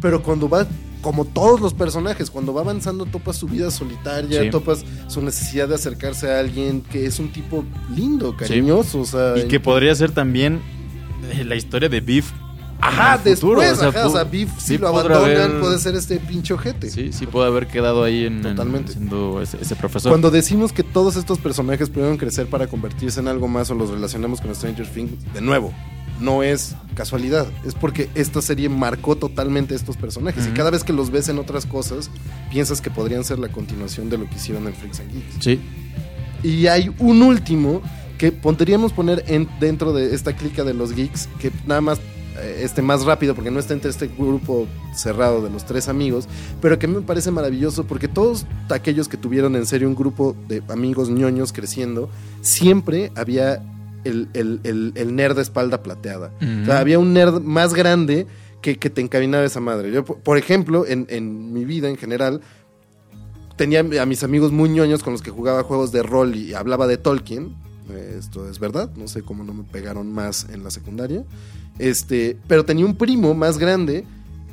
[0.00, 0.66] Pero cuando va,
[1.02, 4.50] como todos los personajes, cuando va avanzando topas su vida solitaria, Sí.
[4.50, 9.36] topas su necesidad de acercarse a alguien que es un tipo lindo, cariñoso, o sea...
[9.38, 10.60] Y que podría ser también
[11.32, 12.30] eh, la historia de Beef
[12.80, 15.78] Ajá, en futuro, después, o sea, ajá, o sea, sí si lo abandonan haber- puede
[15.80, 16.88] ser este pinche ojete.
[16.90, 18.92] Sí, sí puede haber quedado ahí en, en- Totalmente.
[18.92, 20.12] siendo ese, ese profesor.
[20.12, 23.90] Cuando decimos que todos estos personajes pudieron crecer para convertirse en algo más o los
[23.90, 25.72] relacionamos con Stranger Things, de nuevo,
[26.20, 30.46] no es casualidad, es porque esta serie marcó totalmente estos personajes.
[30.46, 32.10] Y cada vez que los ves en otras cosas,
[32.50, 35.44] piensas que podrían ser la continuación de lo que hicieron en Freaks and Geeks.
[35.44, 35.60] Sí,
[36.42, 37.82] Y hay un último
[38.18, 42.00] que podríamos poner en, dentro de esta clica de los geeks, que nada más
[42.40, 46.28] eh, este más rápido porque no está entre este grupo cerrado de los tres amigos,
[46.60, 49.94] pero que a mí me parece maravilloso porque todos aquellos que tuvieron en serio un
[49.94, 52.10] grupo de amigos ñoños creciendo,
[52.40, 53.62] siempre había
[54.04, 56.32] el, el- el- el nerd de espalda plateada.
[56.36, 56.72] O sea, Ujú.
[56.72, 58.26] había un nerd más grande
[58.62, 59.90] que, que te encaminaba esa madre.
[59.92, 62.40] Yo, por ejemplo, en, en mi vida en general,
[63.56, 66.86] tenía a mis amigos muy ñoños con los que jugaba juegos de rol y hablaba
[66.86, 67.54] de Tolkien.
[68.18, 71.24] Esto es verdad, no sé cómo no me pegaron más en la secundaria.
[71.78, 74.04] Este, pero tenía un primo más grande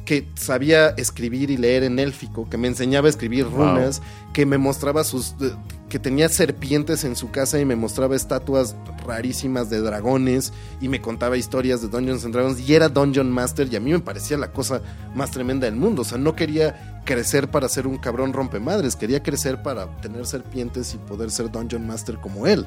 [0.06, 3.58] que sabía escribir y leer en élfico, que me enseñaba a escribir Wow.
[3.76, 4.02] runas,
[4.34, 5.52] que me mostraba sus eh,
[5.90, 8.76] que tenía serpientes en su casa y me mostraba estatuas
[9.06, 10.52] rarísimas de dragones
[10.82, 13.92] y me contaba historias de Dungeons and Dragons y era Dungeon Master y a mí
[13.92, 14.82] me parecía la cosa
[15.16, 19.22] más tremenda del mundo, o sea, no quería crecer para ser un cabrón rompemadres, quería
[19.24, 22.66] crecer para tener serpientes y poder ser Dungeon Master como él.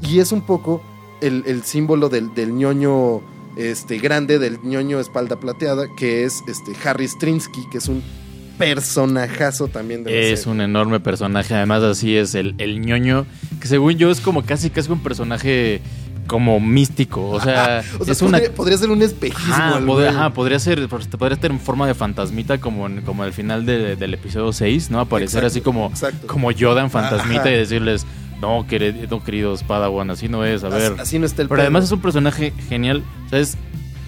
[0.00, 0.80] Y es un poco
[1.20, 3.20] el, el símbolo del, del ñoño
[3.56, 8.02] este, grande, del ñoño espalda plateada, que es este, Harry Strinsky, que es un
[8.58, 11.54] personajazo también de es un enorme personaje.
[11.54, 13.26] Además, así es el, el ñoño,
[13.60, 15.80] que según yo es como casi casi un personaje
[16.26, 17.28] como místico.
[17.30, 19.52] O sea, O sea, es una podría, ser un espejismo.
[19.54, 20.06] Ajá, podría, güey.
[20.08, 23.66] ajá, podría ser, pues, podría estar en forma de fantasmita como en, como al final
[23.66, 25.00] de- del episodio 6, ¿no?
[25.00, 26.26] Aparecer Exacto, así como, exacto.
[26.26, 27.50] como Yoda en fantasmita Ajá.
[27.50, 28.06] y decirles,
[28.40, 30.92] no, querido, no, queridos Padawan, así no es, a ver.
[30.92, 33.56] Así, así no está el Pero además es un personaje genial, o sea, es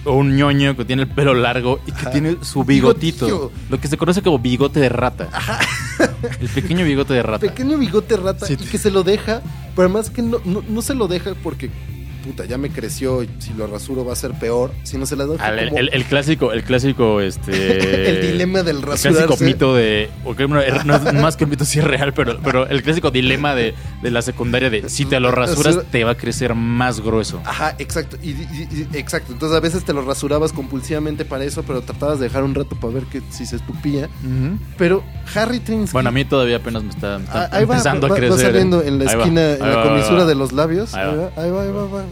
[0.05, 2.11] un ñoño que tiene el pelo largo y que Ajá.
[2.11, 3.51] tiene su bigotito, Bigotillo.
[3.69, 5.29] lo que se conoce como bigote de rata.
[6.41, 7.39] El pequeño bigote de rata.
[7.47, 9.41] pequeño bigote rata Sí, y que se lo deja,
[9.75, 11.69] pero además que no, no, no se lo deja porque
[12.23, 15.25] puta, ya me creció y si lo rasuro va a ser peor, sino se la
[15.25, 17.51] deja Al- el, como el- el clásico, el clásico, este.
[18.09, 19.25] el dilema del El rasurarse.
[19.25, 20.09] clásico mito de.
[20.25, 22.67] o que no, er- no es más que un mito, sí es real, pero, pero
[22.67, 26.11] el clásico dilema de, de la secundaria de si te lo rasuras, Rasura- te va
[26.11, 27.41] a crecer más grueso.
[27.45, 28.17] Ajá, exacto.
[28.23, 29.33] Y, y- y- exacto.
[29.33, 32.75] Entonces a veces te lo rasurabas compulsivamente para eso, pero tratabas de dejar un rato
[32.75, 34.09] para ver que si se estupía.
[34.77, 35.03] Pero
[35.35, 35.93] Harry Trinsky.
[35.93, 38.19] Bueno, a mí todavía apenas me está, me está Ah, ahí va, empezando va- a
[38.19, 38.39] va crecer.
[38.51, 40.25] saliendo en la Ahí va, esquina, en va, la va, comisura va.
[40.25, 40.93] de los labios.
[40.93, 41.05] Va.
[41.05, 42.03] va, ahí va, ahí va, ahí va.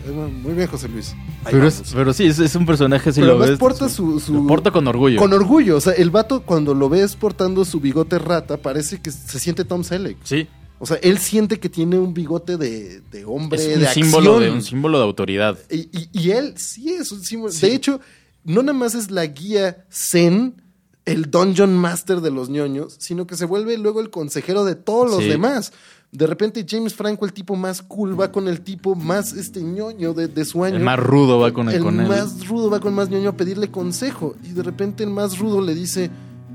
[0.43, 1.11] Muy bien, José Luis.
[1.11, 1.79] Ahí Pero, vamos.
[1.81, 3.59] es, pero sí, es, es un personaje, si Pero lo ves.
[3.59, 5.19] porta su- su- lo porta con orgullo.
[5.19, 5.77] Con orgullo.
[5.77, 9.63] O sea, el vato cuando lo ves portando su bigote rata, parece que se siente
[9.65, 10.17] Tom Selleck.
[10.23, 10.47] sí,
[10.79, 14.31] O sea, él siente que tiene un bigote de, de hombre, es un de símbolo,
[14.37, 14.39] acción.
[14.51, 15.57] de, un símbolo de autoridad.
[15.69, 17.53] Y, y- y él sí es un símbolo.
[17.53, 17.67] Sí.
[17.67, 17.99] De hecho,
[18.43, 20.59] no nada más es la guía Zen,
[21.05, 25.09] el Dungeon Master de los ñoños, sino que se vuelve luego el consejero de todos
[25.11, 25.29] los Sí.
[25.29, 25.71] demás.
[26.11, 30.13] De repente James Franco, el tipo más cool, va con el tipo más este ñoño
[30.13, 30.75] de, de su año.
[30.75, 32.07] El más rudo va con, el con él.
[32.07, 34.35] más rudo va con más ñoño a pedirle consejo.
[34.43, 36.11] Y de repente el más rudo le dice,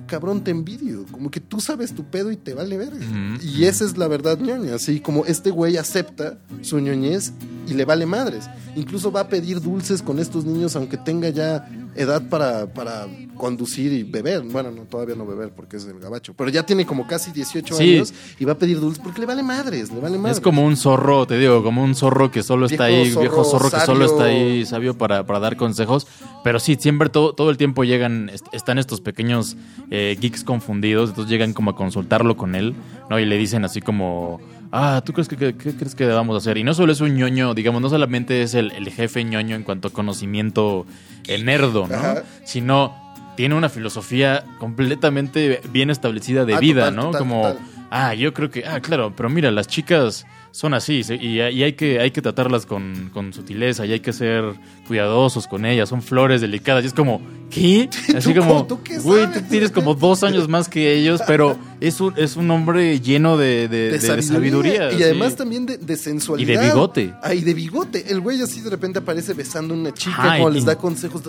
[0.07, 1.07] cabrón, te envidio.
[1.11, 2.99] Como que tú sabes tu pedo y te vale verga.
[2.99, 3.43] Ujú.
[3.43, 4.75] Y esa es la verdad ñoña.
[4.75, 7.33] Así como este güey acepta su ñoñez
[7.67, 8.51] y le vale madres.
[8.75, 11.67] Incluso va a pedir dulces con estos niños aunque tenga ya
[11.97, 14.43] edad para, para conducir y beber.
[14.43, 16.35] Bueno, no, todavía no beber porque es el gabacho.
[16.35, 17.95] Pero ya tiene como casi 18 Sí.
[17.97, 20.39] años y va a pedir dulces porque le vale madres, le vale madres.
[20.39, 23.21] Es como un zorro, te digo, como un zorro que solo está Viejo ahí, zorro
[23.23, 26.07] viejo zorro que solo está ahí sabio para, para dar consejos.
[26.45, 29.57] Pero sí, siempre todo, todo el tiempo llegan, est- están estos pequeños
[29.91, 32.75] eh, geeks confundidos, entonces llegan como a consultarlo con él,
[33.11, 33.19] ¿no?
[33.19, 34.41] Y le dicen así como,
[34.79, 36.59] ah, ¿tú crees que, que- qué crees que debamos hacer?
[36.59, 39.63] Y no solo es un ñoño, digamos, no solamente es el, el jefe ñoño en
[39.63, 40.87] cuanto a conocimiento
[41.27, 41.95] eh, nerdo, ¿no?
[41.95, 42.23] Ajá.
[42.45, 42.95] Sino
[43.37, 47.03] tiene una filosofía completamente bien establecida de Ah, vida, total, ¿no?
[47.07, 47.59] total, como, total.
[47.91, 51.63] ah, yo creo que, ah, claro, pero mira, las chicas son así sí, y, y
[51.63, 54.55] hay, que, hay que tratarlas con, con sutileza y hay que ser
[54.87, 56.85] cuidadosos con ellas, son flores delicadas.
[56.85, 57.21] Y es como,
[57.51, 57.89] ¿qué?
[58.17, 58.67] Así ¿Tú como,
[59.03, 63.01] güey, tú tienes como dos años más que ellos, pero es un, es un hombre
[63.01, 64.93] lleno de, de- de- de sabiduría.
[64.93, 65.03] Y sí.
[65.03, 66.53] además también de, de sensualidad.
[66.53, 67.15] Y de bigote.
[67.23, 68.05] Ah, y de bigote.
[68.11, 70.77] El güey así de repente aparece besando a una chica, Ajá, como y- les da
[70.77, 71.23] consejos,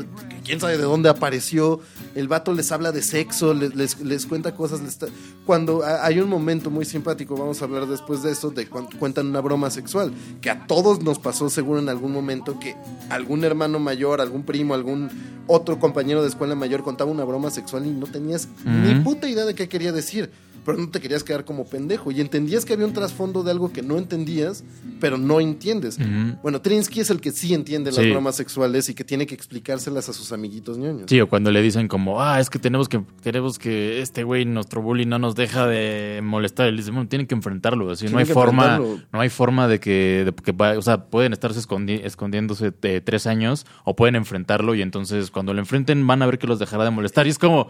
[0.46, 1.80] quién sabe de dónde apareció.
[2.16, 4.80] El vato les habla de sexo, les, les, les cuenta cosas.
[4.82, 5.08] les está-
[5.46, 8.90] Cuando ha- hay un momento muy simpático, vamos a hablar después de eso, de cuando
[8.98, 12.76] cuentan una broma sexual, que a todos nos pasó seguro en algún momento que
[13.10, 15.10] algún hermano mayor, algún primo, algún
[15.48, 19.46] otro compañero de escuela mayor contaba una broma sexual y no tenías ni puta idea
[19.46, 20.30] de qué quería decir.
[20.68, 22.12] Pero no te querías quedar como pendejo.
[22.12, 24.66] Y entendías que había un trasfondo de algo que no entendías,
[25.00, 25.98] pero no entiendes.
[26.44, 28.12] Bueno, Trinsky es el que sí entiende las Sí.
[28.12, 31.06] bromas sexuales y que tiene que explicárselas a sus amiguitos ñoños.
[31.08, 34.44] Sí, o cuando le dicen como, ah, es que tenemos que, queremos que este güey,
[34.44, 36.68] nuestro bully, no nos deja de molestar.
[36.68, 37.90] Él dice, bueno, tienen que enfrentarlo.
[37.90, 38.78] Así, no hay forma,
[39.14, 43.00] no hay forma de que, de que va- o sea, pueden estarse escondi- escondiéndose de
[43.00, 46.60] tres años o pueden enfrentarlo y entonces cuando lo enfrenten van a ver que los
[46.60, 47.26] dejará de molestar.
[47.26, 47.70] Y es como,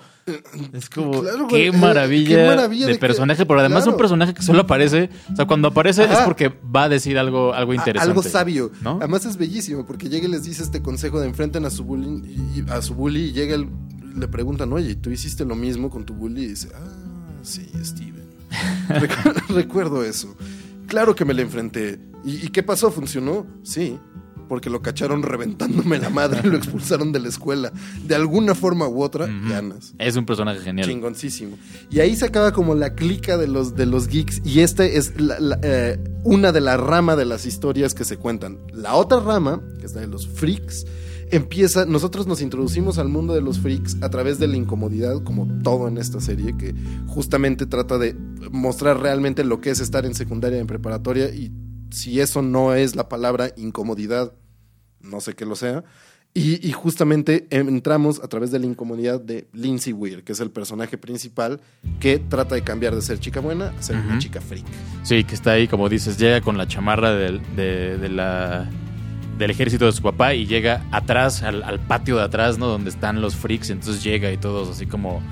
[0.73, 3.95] es como, Claro, qué maravilla, qué maravilla de, de que- personaje, pero además claro.
[3.95, 7.53] un personaje que solo aparece, o sea, cuando aparece es porque va a decir algo,
[7.53, 8.09] algo interesante.
[8.11, 8.71] Algo sabio.
[8.81, 8.97] ¿no?
[8.97, 12.07] Además es bellísimo porque llega y les dice este consejo de enfrenten a su bully
[12.57, 13.69] y, a su bully y llega el-
[14.15, 16.43] le preguntan, oye, ¿tú hiciste lo mismo con tu bully?
[16.43, 18.25] Y dice, ah, sí, Steven.
[18.89, 20.35] Recu- Recuerdo eso.
[20.87, 21.99] Claro que me le enfrenté.
[22.25, 22.89] ¿Y, y qué pasó?
[22.91, 23.45] ¿Funcionó?
[23.63, 23.97] Sí.
[24.47, 27.71] Porque lo cacharon reventándome la madre y lo expulsaron de la escuela.
[28.05, 29.49] De alguna forma u otra, Ujú.
[29.49, 29.93] ganas.
[29.99, 30.87] Es un personaje genial.
[30.87, 31.57] Chingoncísimo.
[31.89, 34.41] Y ahí se acaba como la clica de los, de los geeks.
[34.45, 38.17] Y este es la- la, eh, una de las ramas de las historias que se
[38.17, 38.57] cuentan.
[38.73, 40.85] La otra rama, que es la de los freaks,
[41.29, 41.85] empieza.
[41.85, 45.87] Nosotros nos introducimos al mundo de los freaks a través de la incomodidad, como todo
[45.89, 46.73] en esta serie, que
[47.07, 48.15] justamente trata de
[48.51, 51.29] mostrar realmente lo que es estar en secundaria, en preparatoria.
[51.33, 51.51] Y
[51.91, 54.33] si eso no es la palabra incomodidad,
[55.01, 55.83] no sé qué lo sea.
[56.33, 60.51] Y, y justamente entramos a través de la incomodidad de Lindsay Weir, que es el
[60.51, 61.59] personaje principal
[61.99, 64.63] que trata de cambiar de ser chica buena a ser una chica freak.
[65.03, 68.69] Sí, que está ahí, como dices, llega con la chamarra del, de, de la,
[69.39, 72.67] del ejército de su papá y llega atrás, al, al patio de atrás, ¿no?
[72.67, 75.23] Donde están los freaks, entonces llega y todos así como,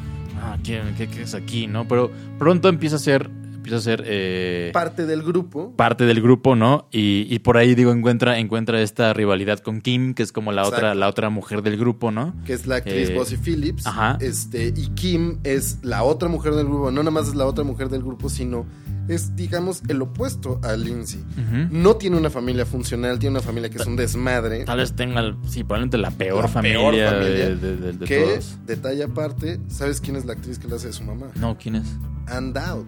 [0.41, 1.88] ah, ¿qué, qué- qué es aquí, no?
[1.88, 3.30] Pero pronto empieza a ser,
[3.66, 5.74] empieza a ser eh, Parte del grupo.
[5.76, 6.88] parte del grupo, ¿no?
[6.91, 10.63] Y, y por ahí, digo, encuentra, encuentra esta rivalidad con Kim, que es como la
[10.63, 12.34] otra, la otra mujer del grupo, ¿no?
[12.45, 13.86] que es la actriz Eh, Bossy Phillips.
[13.88, 14.18] ajá.
[14.22, 16.91] Este, y Kim es la otra mujer del grupo.
[16.91, 18.66] No nada más es la otra mujer del grupo, sino
[19.07, 21.24] es, digamos, el opuesto a Lindsay.
[21.70, 24.66] No tiene una familia funcional, tiene una familia que es un desmadre.
[24.66, 28.05] Tal vez tenga, sí, probablemente la peor La familia, peor familia de, de- de- de
[28.05, 28.57] que, todos.
[28.66, 31.28] detalle aparte, ¿sabes quién es la actriz que le hace de su mamá?
[31.36, 31.86] No, ¿quién es?
[32.28, 32.86] Ann Dowd,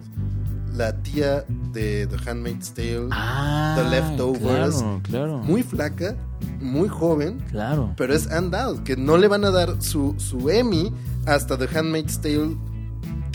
[0.76, 3.08] la tía de The Handmaid's Tale.
[3.10, 4.76] Ah, The Leftovers.
[4.76, 5.38] Claro, claro.
[5.38, 6.16] Muy flaca,
[6.60, 7.94] muy joven, Claro.
[7.96, 10.92] pero es Dowd, que no le van a dar su, su Emmy
[11.26, 12.56] hasta The Handmaid's Tale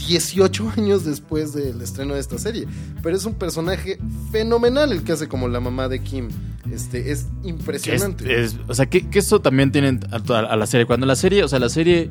[0.08, 2.68] 18 años después del estreno de esta serie.
[3.02, 4.00] Pero es un personaje
[4.32, 6.30] fenomenal el que hace como la mamá de Kim.
[6.72, 8.44] Este, es impresionante.
[8.44, 10.86] es- o sea, que, que eso también tiene a, a la serie.
[10.86, 12.10] Cuando la serie, o sea, la serie,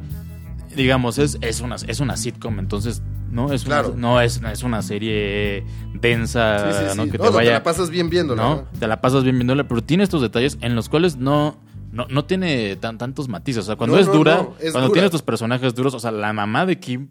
[0.76, 3.02] digamos, es, es, una, es una sitcom, entonces,
[3.32, 3.88] no es, Claro.
[3.90, 5.64] una, no es, es una serie
[5.94, 6.96] densa, Sí, sí, sí.
[6.96, 7.04] ¿no?
[7.06, 7.52] Que No, te no, vaya...
[7.52, 8.42] la pasas bien viéndola.
[8.42, 8.54] ¿no?
[8.56, 8.78] ¿no?
[8.78, 11.56] Te la pasas bien viéndola, pero tiene estos detalles en los cuales no,
[11.92, 13.64] no, no tiene tan, tantos matices.
[13.64, 14.92] O sea, cuando No, es no, dura, no, es cuando dura.
[14.92, 17.08] tiene estos personajes duros, o sea, la mamá de Kim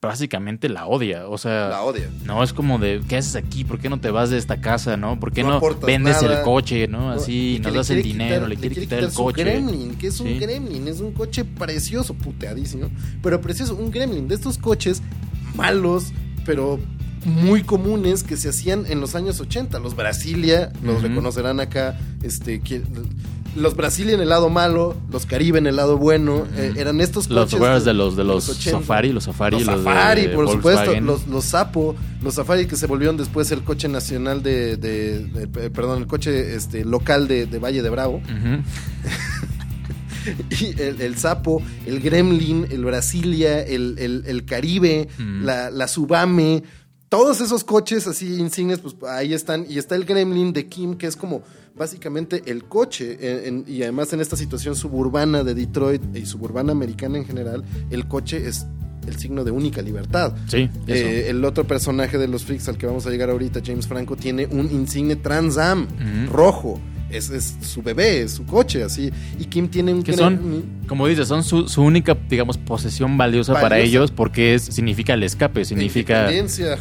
[0.00, 1.26] básicamente la odia.
[1.28, 2.08] O sea, La odia.
[2.24, 3.64] no es como de, ¿qué haces aquí?
[3.64, 4.96] ¿Por qué no te vas de esta casa?
[4.96, 5.18] ¿No?
[5.18, 6.38] ¿Por qué No no, vendes nada.
[6.38, 6.86] el coche?
[6.86, 6.98] ¿no?
[7.00, 9.42] No, Así, le das el dinero, quitar- le quiere quitar, el coche.
[9.42, 10.38] gremlin, que es un Sí.
[10.38, 12.88] gremlin, es un coche precioso, puteadísimo,
[13.22, 15.02] pero precioso, un gremlin de estos coches
[15.58, 16.12] malos,
[16.46, 16.80] pero
[17.24, 19.78] muy comunes que se hacían en los años 80.
[19.80, 22.82] Los Brasilia, los reconocerán acá, este, que-
[23.56, 27.28] los Brasilia en el lado malo, los Caribe en el lado bueno, eh, eran estos
[27.28, 28.80] Los coches wears de los, de los 80.
[28.80, 32.76] Safari, los Safari, los los, Safari, de por supuesto, los, los Sapo, los Safari que
[32.76, 37.90] se volvieron después el coche nacional de, perdón, el coche este, local de, Valle de
[37.90, 38.20] Bravo.
[40.50, 45.44] Y el, el Sapo, el Gremlin, el Brasilia, el, el- el Caribe, Mm.
[45.44, 46.62] la, la Subame,
[47.08, 49.64] todos esos coches así insignes, pues ahí están.
[49.68, 51.42] Y está el Gremlin de Kim, que es como
[51.74, 53.16] básicamente el coche.
[53.20, 57.64] en- en- y además en esta situación suburbana de Detroit y suburbana americana en general,
[57.90, 58.66] el coche es
[59.06, 60.34] el signo de única libertad.
[60.48, 60.68] Sí.
[60.86, 64.16] Eh, el otro personaje de los freaks al que vamos a llegar ahorita, James Franco,
[64.16, 65.86] tiene un insigne Trans Am
[66.30, 66.78] rojo.
[67.10, 69.10] Es, es su bebé, es su coche, así.
[69.38, 73.54] Y Kim tiene un que son, como dices, son su, su única, digamos, posesión valiosa,
[73.54, 76.26] para ellos porque es, significa el escape, significa,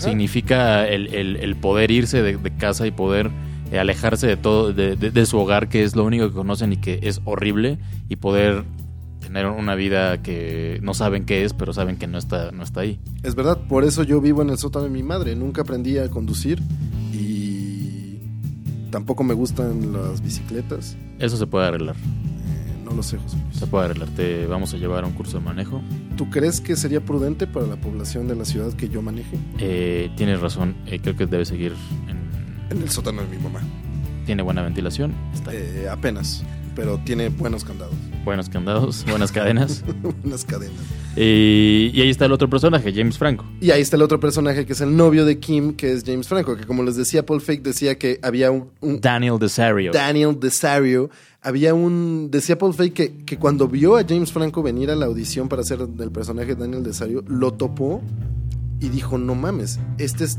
[0.02, 3.32] significa el, el- el poder irse de, de casa y poder
[3.72, 6.74] eh, alejarse de todo, de, de- de su hogar, que es lo único que conocen
[6.74, 7.78] y que es horrible,
[8.10, 8.64] y poder
[9.22, 12.82] tener una vida que no saben qué es, pero saben que no está, no está
[12.82, 13.00] ahí.
[13.24, 15.36] Es verdad, por eso yo vivo en el sótano de mi madre.
[15.36, 16.62] Nunca aprendí a conducir
[18.92, 20.96] tampoco me gustan las bicicletas.
[21.20, 23.58] Eso se puede arreglar, Eh, no lo sé, José Luis.
[23.58, 24.10] se puede arreglar.
[24.10, 25.82] Te vamos a llevar a un curso de manejo.
[26.16, 29.38] ¿Tú crees que sería prudente para la población de la ciudad que yo maneje?
[29.60, 31.74] Eh, tienes razón, eh, creo que debe seguir
[32.08, 32.18] en...
[32.76, 33.62] En el sótano de mi mamá.
[34.26, 36.44] Tiene buena ventilación, está Eh, apenas,
[36.76, 37.94] pero tiene buenos candados,
[38.26, 39.86] buenos candados, buenas cadenas.
[40.24, 40.76] buenas cadenas.
[41.18, 43.46] Y, y ahí está el otro personaje, James Franco.
[43.60, 46.28] Y ahí está el otro personaje que es el novio de Kim, que es James
[46.28, 49.92] Franco, que como les decía, Paul Fake decía que había un, un Daniel Desario.
[49.92, 51.10] Daniel Desario.
[51.42, 52.30] Había un.
[52.30, 55.62] Decía Paul Fake que, que cuando vio a James Franco venir a la audición para
[55.62, 58.02] hacer el personaje de Daniel Desario, lo topó
[58.80, 60.38] y dijo: No mames, este es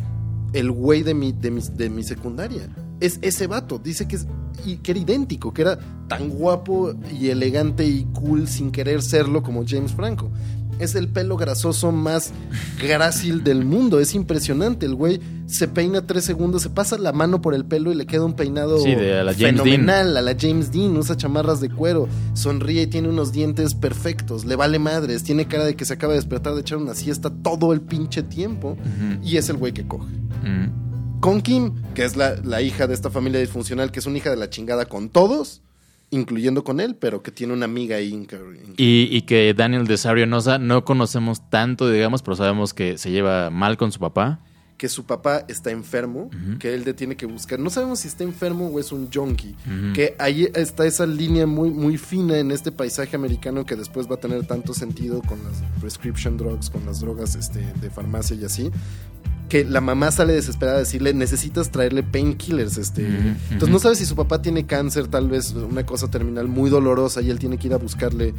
[0.53, 2.68] el güey de mi, de mi, de mi secundaria.
[3.01, 3.79] Es ese vato.
[3.79, 4.26] Dice que, es,
[4.64, 9.43] y que era idéntico, que era tan guapo y elegante y cool sin querer serlo
[9.43, 10.31] como James Franco.
[10.79, 12.33] Es el pelo grasoso más
[12.81, 14.01] grácil del mundo.
[14.01, 14.87] Es impresionante.
[14.87, 18.07] El güey se peina tres segundos, se pasa la mano por el pelo y le
[18.07, 20.16] queda un peinado Sí, de a la James fenomenal.
[20.16, 20.97] A la James Dean.
[20.97, 22.09] Usa chamarras de cuero.
[22.35, 24.45] Sonríe y tiene unos dientes perfectos.
[24.45, 25.22] Le vale madres.
[25.24, 28.22] Tiene cara de que se acaba de despertar de echar una siesta todo el pinche
[28.22, 28.76] tiempo.
[29.22, 30.12] Y es el güey que coge.
[30.45, 31.20] Mm.
[31.20, 34.31] Con Kim, que es la, la hija de esta familia disfuncional, que es una hija
[34.31, 35.62] de la chingada con todos,
[36.11, 38.13] incluyendo con él, pero que tiene una amiga ahí.
[38.13, 38.39] inca-
[38.77, 43.51] Y, y que Daniel Desario no, no conocemos tanto, digamos, pero sabemos que se lleva
[43.51, 44.41] mal con su papá.
[44.79, 46.31] que su papá está enfermo,
[46.61, 47.59] que él le tiene que buscar.
[47.59, 49.57] No sabemos si está enfermo o es un junkie.
[49.93, 54.15] Que ahí está esa línea muy, muy fina en este paisaje americano que después va
[54.15, 58.45] a tener tanto sentido con las prescription drugs, con las drogas este, de farmacia y
[58.45, 58.71] así.
[59.49, 62.76] Que la mamá sale desesperada a decirle, necesitas traerle painkillers.
[62.78, 63.03] Este.
[63.03, 63.70] Ujú, Entonces ujú.
[63.72, 67.30] no sabe si su papá tiene cáncer, tal vez una cosa terminal muy dolorosa y
[67.30, 68.34] él tiene que ir a buscarle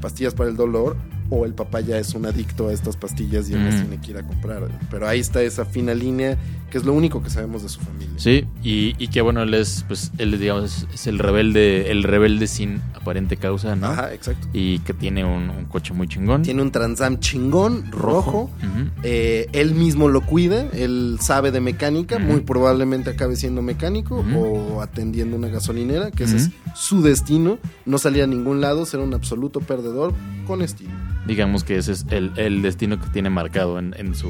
[0.00, 0.96] pastillas para el dolor.
[1.30, 3.84] O el papá ya es un adicto a estas pastillas y él las Ujú.
[3.86, 4.68] tiene que ir a comprar.
[4.90, 6.36] Pero ahí está esa fina línea,
[6.70, 8.12] que es lo único que sabemos de su familia.
[8.18, 12.46] Sí, y, y que bueno, él es, pues, él digamos, es el rebelde, el rebelde
[12.46, 13.86] sin aparente causa, ¿no?
[13.86, 14.48] Ajá, exacto.
[14.52, 16.42] Y que tiene un, un coche muy chingón.
[16.42, 18.50] Tiene un Transam chingón, rojo.
[18.58, 18.90] Ujú.
[19.02, 24.80] Eh, él mismo lo cuida, él sabe de mecánica, muy probablemente acabe siendo mecánico o
[24.80, 29.14] atendiendo una gasolinera, que ese es su destino, no salir a ningún lado, ser un
[29.14, 30.12] absoluto perdedor
[30.46, 30.90] con estilo.
[31.26, 34.28] Digamos que ese es el, el destino que tiene marcado en, en su,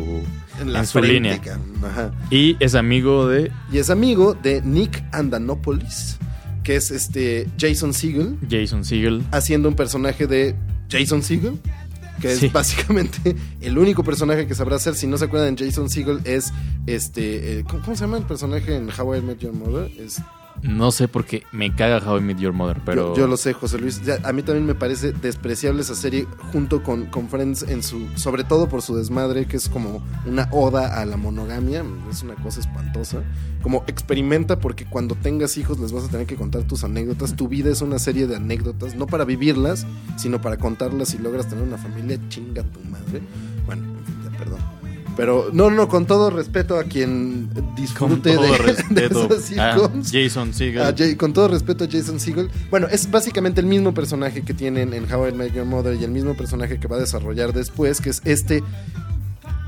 [0.61, 1.41] En la en su línea.
[1.83, 2.13] Ajá.
[2.31, 6.19] Y es amigo de Y es amigo de Nick Andanopoulos,
[6.63, 9.25] que es este Jason Segel, Jason Segel.
[9.33, 10.55] haciendo un personaje de
[10.89, 11.59] Jason Segel,
[12.21, 14.95] que es básicamente el único personaje que sabrá hacer.
[14.95, 16.53] Si no se acuerdan, Jason Segel es
[16.87, 17.59] este.
[17.61, 19.91] eh, ¿cómo, cómo se llama el personaje en How I Met Your Mother?
[19.99, 20.21] Es,
[20.65, 23.15] No sé por qué me caga How I Met Your Mother, pero...
[23.15, 24.03] yo, yo lo sé, José Luis.
[24.03, 28.09] Ya, a mí también me parece despreciable esa serie junto con, con Friends en su.
[28.17, 31.85] Sobre todo por su desmadre, que es como una oda a la monogamia.
[32.11, 33.23] Es una cosa espantosa.
[33.63, 37.37] Como experimenta porque cuando tengas hijos les vas a tener que contar tus anécdotas.
[37.37, 39.87] Tu vida es una serie de anécdotas, no para vivirlas,
[40.17, 42.19] sino para contarlas y logras tener una familia.
[42.31, 43.21] Chinga tu madre.
[43.67, 43.94] Bueno,
[45.17, 49.59] Pero no, no, con todo respeto a quien Con disfrute todo de, respeto de esas
[49.59, 50.11] a sitcoms.
[50.13, 50.83] Jason Segel.
[50.83, 52.51] A Jay- con todo respeto a Jason Segel.
[52.71, 56.03] Bueno, es básicamente el mismo personaje que tienen en How I Met Your Mother y
[56.05, 58.63] el mismo personaje que va a desarrollar después, que es este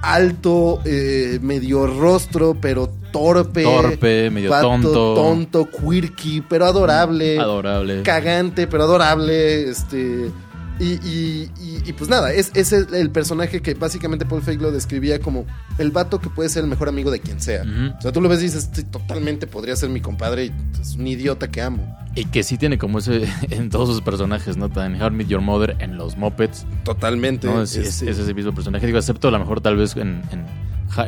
[0.03, 3.62] alto, eh, medio rostro, pero torpe.
[3.62, 5.14] Torpe, medio vato tonto.
[5.14, 7.38] Tonto, quirky, pero adorable.
[7.38, 8.03] Adorable.
[8.03, 9.70] Cagante, pero adorable.
[9.70, 10.30] Este.
[10.79, 14.61] Y, y- y- y pues nada, es, es el, el personaje que básicamente Paul Feig
[14.61, 15.47] lo describía como
[15.79, 17.62] el vato que puede ser el mejor amigo de quien sea.
[17.99, 20.95] O sea, tú lo ves y dices, "Sí, totalmente podría ser mi compadre y es
[20.97, 21.97] un idiota que amo.
[22.14, 24.66] Y que sí tiene como ese en todos sus personajes, ¿no?
[24.83, 27.47] En How I Met Your Mother, en los Muppets, Totalmente.
[27.47, 27.62] ¿no?
[27.62, 28.85] Es, es- es ese mismo personaje.
[28.87, 30.22] Digo, excepto a lo mejor tal vez en,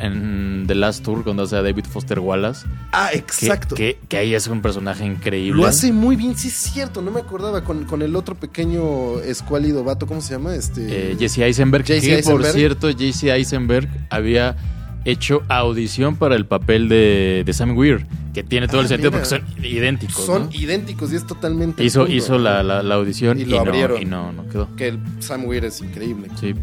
[0.01, 2.67] en The Last Tour, cuando hace a David Foster Wallace.
[2.93, 3.75] ah, exacto.
[3.75, 5.61] que, que ahí es un personaje increíble.
[5.63, 9.21] Lo hace muy bien, sí es cierto, no me acordaba con, con el otro pequeño
[9.21, 10.55] escuálido vato, ¿cómo se llama?
[10.55, 14.57] Este Eh, Jesse Eisenberg, Jesse que por cierto, Jesse Eisenberg había
[15.05, 18.05] hecho audición para el papel de, de Sam Weir,
[18.35, 19.23] que tiene todo Ah, el sentido mira.
[19.23, 20.25] porque son idénticos.
[20.27, 20.51] son ¿no?
[20.53, 22.41] idénticos y es totalmente Hizo, hizo ¿no?
[22.41, 24.03] la, la- la audición Y y, lo no, abrieron.
[24.03, 24.69] y no, no quedó.
[24.77, 26.55] que el Sam Weir es increíble Sí.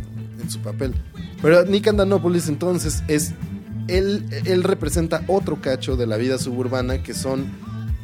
[0.42, 0.94] En su papel.
[1.42, 3.34] Pero Nick Andanopoulos entonces es
[3.88, 7.46] él, él representa otro cacho de la vida suburbana que son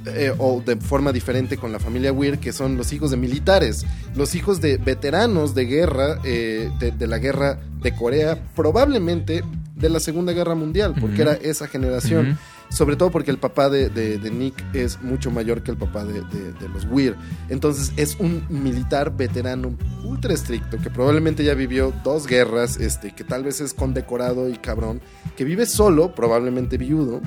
[0.05, 3.85] eh, o de forma diferente con la familia Weir, que son los hijos de militares,
[4.15, 9.43] los hijos de veteranos de guerra, eh, de, de la guerra de Corea, probablemente
[9.75, 12.37] de la Segunda Guerra Mundial, porque era esa generación.
[12.71, 16.21] Sobre todo porque el papá de, de- Nick es mucho mayor que el papá de,
[16.21, 17.15] de- de los Weir.
[17.49, 23.23] Entonces es un militar veterano ultra estricto que probablemente ya vivió dos guerras, este, que
[23.25, 25.01] tal vez es condecorado y cabrón,
[25.35, 27.21] que vive solo, probablemente viudo,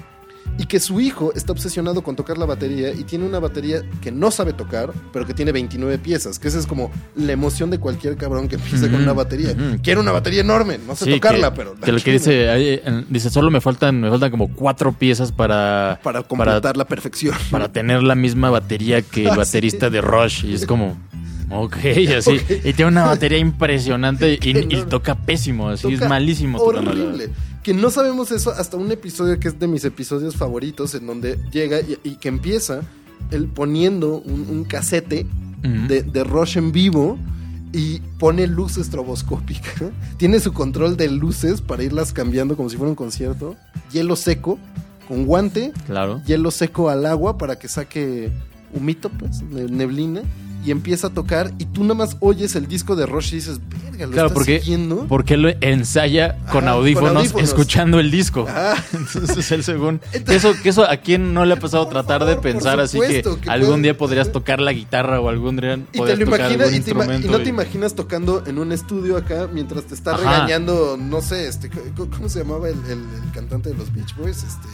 [0.58, 4.12] y que su hijo está obsesionado con tocar la batería y tiene una batería que
[4.12, 7.78] no sabe tocar, pero que tiene 29 piezas, que esa es como la emoción de
[7.78, 9.50] cualquier cabrón que empieza con una batería.
[9.52, 9.82] ujú.
[9.82, 11.74] Quiere una batería enorme, no sé Sí, tocarla, que, pero...
[11.74, 15.32] la que lo que dice, ahí, dice, solo me faltan, me faltan como cuatro piezas
[15.32, 17.34] para, Para completar la perfección.
[17.50, 20.44] para tener la misma batería que el Ah, baterista de Rush.
[20.44, 20.96] Y es como,
[21.50, 21.76] Ok,
[22.16, 22.40] así.
[22.64, 27.30] Y tiene una batería impresionante y, toca pésimo, así es malísimo Horrible.
[27.64, 31.38] Que no sabemos eso hasta un episodio que es de mis episodios favoritos, en donde
[31.50, 32.82] llega y, y que empieza
[33.32, 35.26] él poniendo un, un casete
[35.88, 37.18] de, de Rush en vivo
[37.72, 39.90] y pone luz estroboscópica.
[40.18, 43.56] Tiene su control de luces para irlas cambiando como si fuera un concierto.
[43.90, 44.58] Hielo seco,
[45.08, 46.20] con guante, Claro.
[46.26, 48.30] hielo seco al agua para que saque
[48.74, 50.20] humito, pues, ne- neblina.
[50.64, 53.60] Y empieza a tocar y tú nada más oyes el disco de Rush y dices,
[53.68, 55.06] verga, ¿lo Claro, estás porque, siguiendo?
[55.08, 57.48] porque él ensaya con, audífonos, con audífonos.
[57.48, 58.46] escuchando el disco.
[58.48, 58.74] Ah.
[58.94, 60.00] Entonces él según...
[60.26, 63.22] Eso, que eso a quién no le ha pasado tratar favor, de pensar así que,
[63.22, 66.40] que algún día podrías tocar la guitarra o algún día Y te podrías lo tocar
[66.40, 67.30] imaginas algún y, te ima- y instrumento.
[67.30, 70.18] no te y- imaginas tocando en un estudio acá mientras te está Ajá.
[70.44, 72.92] regañando, no sé, este, ¿cómo se llamaba el, el-
[73.22, 74.38] el cantante de los Beach Boys?
[74.38, 74.68] Este,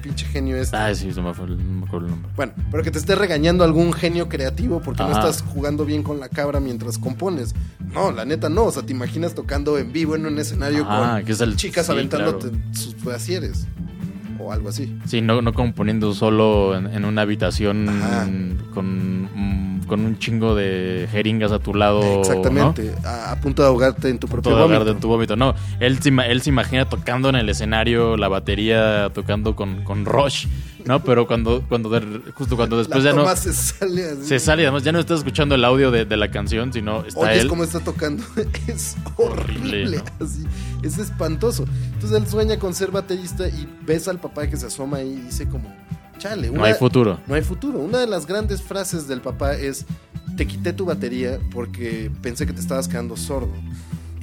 [0.00, 0.76] pinche genio este.
[0.76, 2.30] Ah, sí, se me fue el- no me acuerdo el nombre.
[2.36, 6.18] Bueno, pero que te esté regañando algún genio creativo porque no estás jugando bien con
[6.20, 7.54] la cabra mientras compones.
[7.92, 8.64] No, la neta no.
[8.64, 11.56] O sea, te imaginas tocando en vivo en un escenario Ajá, con que es el-
[11.56, 13.66] chicas sí, aventándote sus brasieres.
[14.40, 14.96] O algo así.
[15.06, 17.88] Sí, no, no componiendo solo en, en una habitación
[18.74, 22.00] con, con un chingo de jeringas a tu lado.
[22.00, 22.20] ¿no?
[22.20, 22.94] Exactamente.
[23.04, 24.84] A, a punto de ahogarte en tu propio vómito.
[24.84, 25.36] de tu vómito.
[25.36, 30.46] No, él él se imagina tocando en el escenario la batería, tocando con, con Rush,
[30.86, 31.02] ¿no?
[31.04, 34.24] Pero cuando, cuando de- justo cuando después la ya no toma se sale así.
[34.26, 37.20] se sale, además ya no estás escuchando el audio de, de la canción, sino está
[37.20, 37.48] Oyes él.
[37.48, 38.22] cómo está tocando.
[38.66, 39.68] Es horrible.
[39.98, 40.44] Horrible, así,
[40.82, 41.64] es espantoso.
[41.94, 45.46] Entonces él sueña con ser baterista y ves al papá que se asoma y dice
[45.48, 45.74] como,
[46.18, 47.18] chale, No una- hay futuro.
[47.26, 47.78] no hay futuro.
[47.78, 49.86] Una de las grandes frases del papá es,
[50.36, 53.52] te quité tu batería porque pensé que te estabas quedando sordo.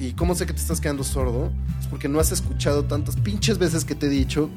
[0.00, 1.50] ¿Y cómo sé que te estás quedando sordo?
[1.80, 4.48] Es porque no has escuchado tantas pinches veces que te he dicho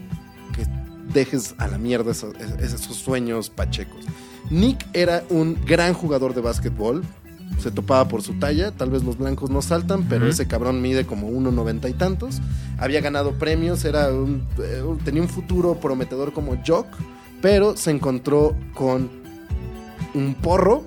[0.56, 0.66] que
[1.14, 4.06] dejes a la mierda esos, esos sueños pachecos.
[4.50, 7.04] Nick era un gran jugador de básquetbol.
[7.60, 8.72] Se topaba por su talla.
[8.72, 12.40] Tal vez los blancos no saltan, pero ese cabrón mide como 1,90 y tantos.
[12.78, 16.88] Había ganado premios, era un- eh, tenía un futuro prometedor como Jock,
[17.42, 19.10] pero se encontró con
[20.14, 20.84] un porro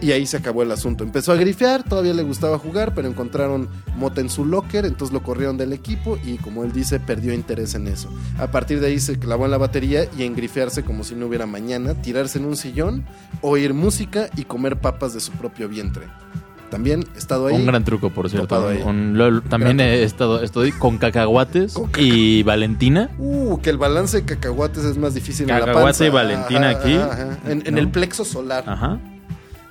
[0.00, 1.04] y ahí se acabó el asunto.
[1.04, 5.22] Empezó a grifear, todavía le gustaba jugar, pero encontraron mota en su locker, entonces lo
[5.22, 8.08] corrieron del equipo y como él dice, perdió interés en eso.
[8.38, 11.26] A partir de ahí se clavó en la batería y en grifearse como si no
[11.26, 13.04] hubiera mañana, tirarse en un sillón,
[13.42, 16.04] oír música y comer papas de su propio vientre.
[16.70, 17.56] También he estado ahí.
[17.56, 18.64] Un gran truco, por cierto.
[18.86, 23.10] Un- también Gran he estado estoy con cacahuates Con y Valentina.
[23.18, 26.06] Uh, que el balance de cacahuates es más difícil en la Cacahuate panza.
[26.06, 26.92] y Valentina aquí.
[27.50, 27.80] En, en ¿No?
[27.80, 28.62] el plexo solar.
[28.68, 29.00] Ajá.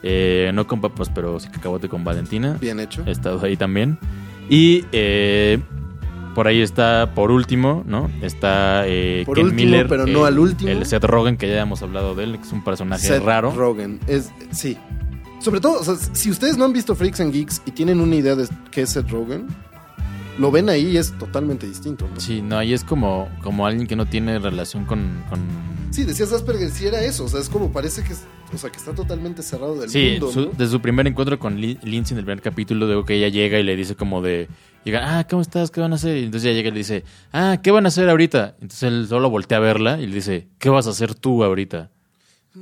[0.03, 2.57] Eh, no con papas, pero sí cacahuate con Valentina.
[2.59, 3.03] Bien hecho.
[3.05, 3.97] He estado ahí también.
[4.49, 5.59] Y eh,
[6.35, 8.09] por ahí está, por último, ¿no?
[8.21, 9.87] Está eh, Por Ken último, Miller.
[9.87, 10.69] pero no al último.
[10.71, 13.51] El Seth Rogen, que ya hemos hablado de él, que es un personaje Seth raro.
[13.51, 13.99] Rogen.
[14.07, 14.77] Es, sí.
[15.41, 18.15] Sobre todo, o sea, si ustedes no han visto Freaks and Geeks y tienen una
[18.15, 19.47] idea de qué es Seth Rogen,
[20.37, 22.07] lo ven ahí y es totalmente distinto.
[22.13, 22.19] ¿no?
[22.19, 25.23] Sí, no, ahí es como, como alguien que no tiene relación con...
[25.29, 27.25] con- Sí, decías Asperger, sí era eso.
[27.25, 30.31] O sea, es como parece que, o sea, que está totalmente cerrado del Sí, mundo.
[30.31, 30.51] su- ¿no?
[30.51, 33.59] de su primer encuentro con Lin- Lindsay en el primer capítulo, de que ella llega
[33.59, 34.47] y le dice como de...
[34.85, 35.71] Llega, ah, ¿cómo estás?
[35.71, 36.17] ¿Qué van a hacer?
[36.17, 38.55] Y entonces ella llega y le dice, ah, ¿qué van a hacer ahorita?
[38.61, 41.89] Entonces él solo voltea a verla y le dice, ¿qué vas a hacer tú ahorita?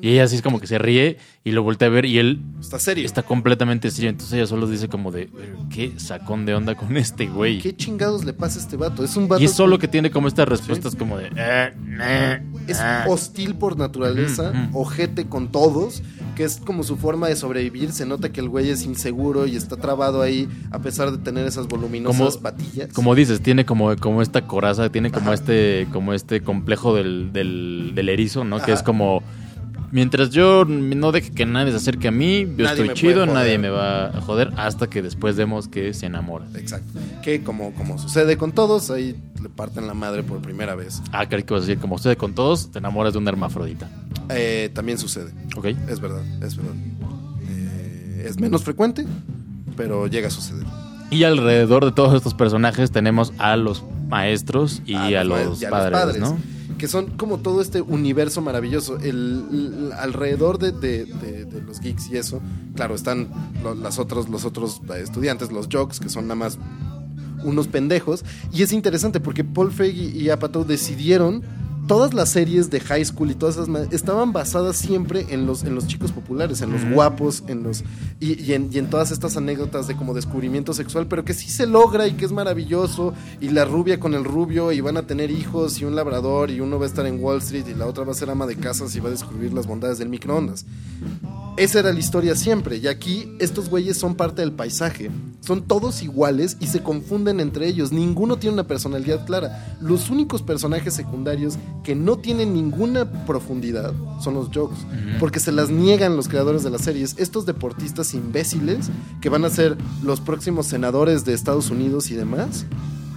[0.01, 2.41] Y ella así es como que se ríe y lo voltea a ver y él
[2.59, 3.05] Está serio.
[3.05, 4.09] está completamente serio.
[4.09, 5.29] Entonces ella solo dice como de,
[5.69, 7.59] ¿qué sacón de onda con este güey?
[7.59, 9.03] ¿Qué chingados le pasa a este vato?
[9.03, 11.27] Es un vato Y es solo que tiene como estas respuestas como de...
[11.35, 13.05] "Eh, eh, es ah".
[13.07, 14.79] hostil por naturaleza, Ujú, ujú.
[14.81, 16.03] ojete con todos,
[16.35, 17.91] que es como su forma de sobrevivir.
[17.93, 21.47] Se nota que el güey es inseguro y está trabado ahí a pesar de tener
[21.47, 22.91] esas voluminosas Como- patillas.
[22.93, 27.93] Como dices, tiene como, como esta coraza, tiene como este, como este complejo del, del,
[27.95, 28.61] del erizo, ¿no?
[28.61, 29.23] Que es como
[29.91, 33.57] mientras yo no deje que nadie se acerque a mí, yo Nadie estoy chido, nadie
[33.57, 36.45] me va a joder, hasta que después vemos que se enamora.
[36.55, 36.99] Exacto.
[37.21, 41.01] Que como, como sucede con todos, ahí le parten la madre por primera vez.
[41.11, 43.89] Ah, creo que vas a decir, como usted con todos, te enamoras de un hermafrodita.
[44.29, 45.31] Eh, también sucede.
[45.55, 45.65] ¿Ok?
[45.89, 46.73] Es verdad, es verdad.
[47.49, 49.05] Eh, es menos frecuente,
[49.75, 50.65] pero llega a suceder.
[51.09, 55.57] Y alrededor de todos estos personajes tenemos a los maestros y Ah, a, los los,
[55.61, 56.37] ma- y a padres, ¿no?
[56.77, 58.97] Que son como todo este universo maravilloso.
[58.99, 61.05] El, alrededor de, de-
[61.61, 62.39] los geeks y eso,
[62.75, 63.27] claro, están
[63.63, 66.57] lo- las otros, los otros estudiantes, los jocks, que son nada más
[67.43, 68.23] unos pendejos.
[68.53, 71.41] Y es interesante porque Paul Feig y Apatow decidieron.
[71.87, 75.73] Todas las series de high school y todas esas estaban basadas siempre en los, en
[75.73, 77.83] los chicos populares, en los guapos, en los
[78.19, 81.49] y, y en, y en todas estas anécdotas de como descubrimiento sexual, pero que sí
[81.49, 83.13] se logra y que es maravilloso.
[83.39, 86.59] Y la rubia con el rubio y van a tener hijos y un labrador y
[86.59, 88.57] uno va a estar en Wall Street y la otra va a ser ama de
[88.57, 90.65] casas y va a descubrir las bondades del microondas.
[91.57, 92.77] esa era la historia siempre.
[92.77, 95.09] Y aquí estos güeyes son parte del paisaje.
[95.41, 97.91] Son todos iguales y se confunden entre ellos.
[97.91, 99.77] Ninguno tiene una personalidad clara.
[99.79, 104.77] Los únicos personajes secundarios que no tienen ninguna profundidad son los jokes.
[105.19, 107.15] Porque se las niegan los creadores de las series.
[107.17, 108.89] Estos deportistas imbéciles
[109.21, 112.65] que van a ser los próximos senadores de Estados Unidos y demás,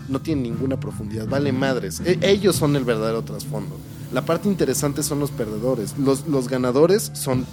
[0.08, 1.26] no tienen ninguna profundidad.
[1.28, 2.00] Vale madres.
[2.04, 3.76] E- ellos son el verdadero trasfondo.
[4.12, 5.96] La parte interesante son los perdedores.
[5.98, 7.46] Los, los ganadores son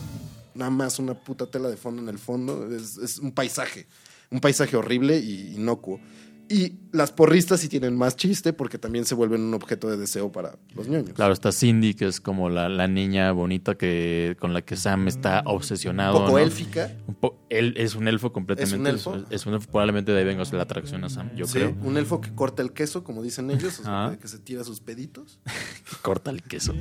[0.56, 2.68] nada más una puta tela de fondo en el fondo.
[2.76, 3.86] Es, es un paisaje.
[4.32, 6.00] Un paisaje horrible y inocuo.
[6.50, 10.32] Y las porristas sí tienen más chiste porque también se vuelven un objeto de deseo
[10.32, 11.12] para los ñoños.
[11.14, 15.08] Claro, está Cindy, que es como la, la niña bonita que con la que Sam
[15.10, 16.18] está obsesionado.
[16.20, 16.44] Un poco ¿no?
[16.44, 16.92] élfica.
[17.08, 18.76] Un po- él es un elfo completamente.
[18.76, 19.26] ¿Es un elfo?
[19.30, 19.68] Es, un elfo.
[19.70, 21.76] Probablemente de ahí venga la atracción a Sam, yo Sí, creo.
[21.84, 24.80] Un elfo que corta el queso, como dicen ellos, o sea, que se tira sus
[24.80, 25.40] peditos.
[26.02, 26.74] corta el queso.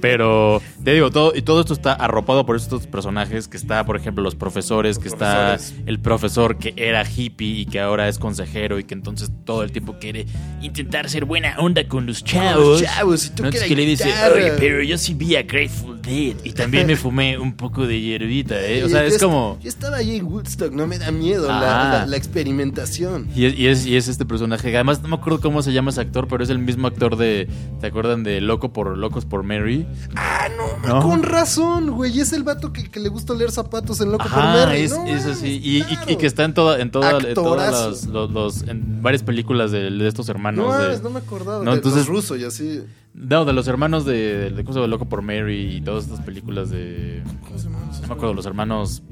[0.00, 3.96] Pero te digo, todo, y todo esto está arropado por estos personajes que está, por
[3.96, 5.70] ejemplo, los profesores, Los que profesores.
[5.72, 9.09] está el profesor que era hippie y que ahora es consejero y que entonces
[9.44, 10.26] todo el tiempo quiere
[10.62, 12.80] intentar ser buena onda con los chavos.
[12.80, 16.00] Los chavos, y Entonces la que le dice, oye, pero yo sí vi a Grateful
[16.02, 18.84] Dead y también me fumé un poco de hierbita, ¿eh?
[18.84, 19.58] O sea, es como...
[19.62, 21.92] Yo estaba ahí en Woodstock, no me da miedo la, Ah.
[22.00, 23.28] la- la experimentación.
[23.34, 24.74] Y es, y, es, y es este personaje.
[24.74, 27.48] Además, no me acuerdo cómo se llama ese actor, pero es el mismo actor de.
[27.80, 29.86] ¿Te acuerdan de Loco por Locos por Mary?
[30.16, 31.00] Ah, no, ¿No?
[31.02, 32.18] con razón, güey.
[32.20, 34.82] Es el vato que, que le gusta leer zapatos en Loco por Mary.
[34.82, 35.60] es, No es así.
[35.62, 36.10] Y, y- claro.
[36.12, 39.70] y que está en, toda, en, toda, en todas las- los, los- en varias películas
[39.72, 40.66] de, de estos hermanos.
[40.66, 41.64] No, de, no me acordaba.
[41.64, 42.82] No, de entonces- los rusos y así.
[43.14, 44.88] no, de los hermanos de, de, ¿cómo se llama?
[44.88, 47.22] Loco por Mary y todas estas películas de.
[48.02, 49.02] No me acuerdo, los hermanos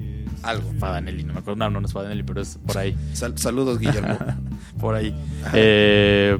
[0.43, 0.73] Algo.
[0.79, 1.57] Fadanelli, no me acuerdo.
[1.59, 2.97] No, no, no es Fadanelli, pero es por ahí.
[3.13, 4.17] Sal- saludos, Guillermo.
[4.81, 5.15] por ahí.
[5.55, 6.39] Eh,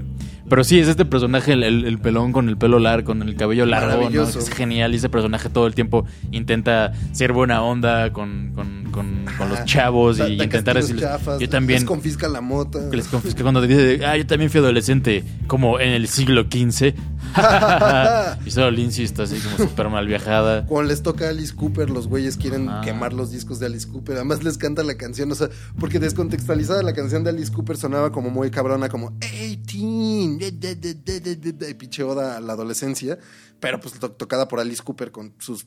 [0.49, 3.37] pero sí, es este personaje, el, el- el pelón con el pelo largo, con el
[3.37, 4.95] cabello largo, es genial.
[4.95, 9.65] Y ese personaje todo el tiempo intenta ser buena onda con, con, con- con los
[9.65, 11.03] chavos y intentar decirles.
[11.05, 11.81] chafas, yo también.
[11.81, 12.91] Les confisca la mota.
[12.91, 16.95] que les confisca cuando dice, ah, yo también fui adolescente, como en el siglo XV.
[18.47, 20.65] y solo Lindsay está así como súper mal viajada.
[20.67, 22.81] Cuando les toca a Alice Cooper, los güeyes quieren Ah.
[22.85, 24.17] quemar los discos de Alice Cooper.
[24.17, 28.13] Además les canta la canción, o sea, porque descontextualizada la canción de Alice Cooper sonaba
[28.13, 32.41] como muy cabrona, como 18, de, de, de, de, de, de, de", pinche oda a
[32.41, 33.19] la adolescencia,
[33.61, 35.67] pero pues to- tocada por Alice Cooper con sus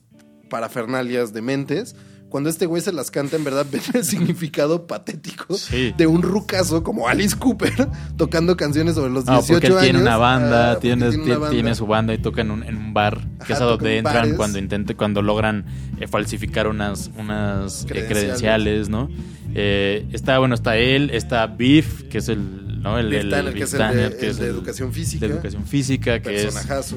[0.49, 1.95] parafernalias dementes.
[2.31, 5.93] Cuando este güey se las canta, en verdad ven el significado patético Sí.
[5.95, 9.83] de un rucazo como Alice Cooper tocando canciones sobre los No, 18 porque él años.
[9.83, 11.49] tiene una banda, Ah, tiene, tiene una banda.
[11.51, 13.97] tiene su banda y toca en un, en un bar, que es a donde en
[13.99, 14.33] entran bares.
[14.35, 15.65] cuando intente, cuando logran
[15.99, 18.89] eh, falsificar unas, unas eh, Credenciales.
[18.89, 19.09] ¿no?
[19.53, 22.97] Eh, está, bueno, está él, está Beef, que es el, ¿no?
[22.97, 25.27] El, Biff el- Tanner, Biff que es el de- que el de el- educación física.
[25.27, 26.55] de educación física, que es,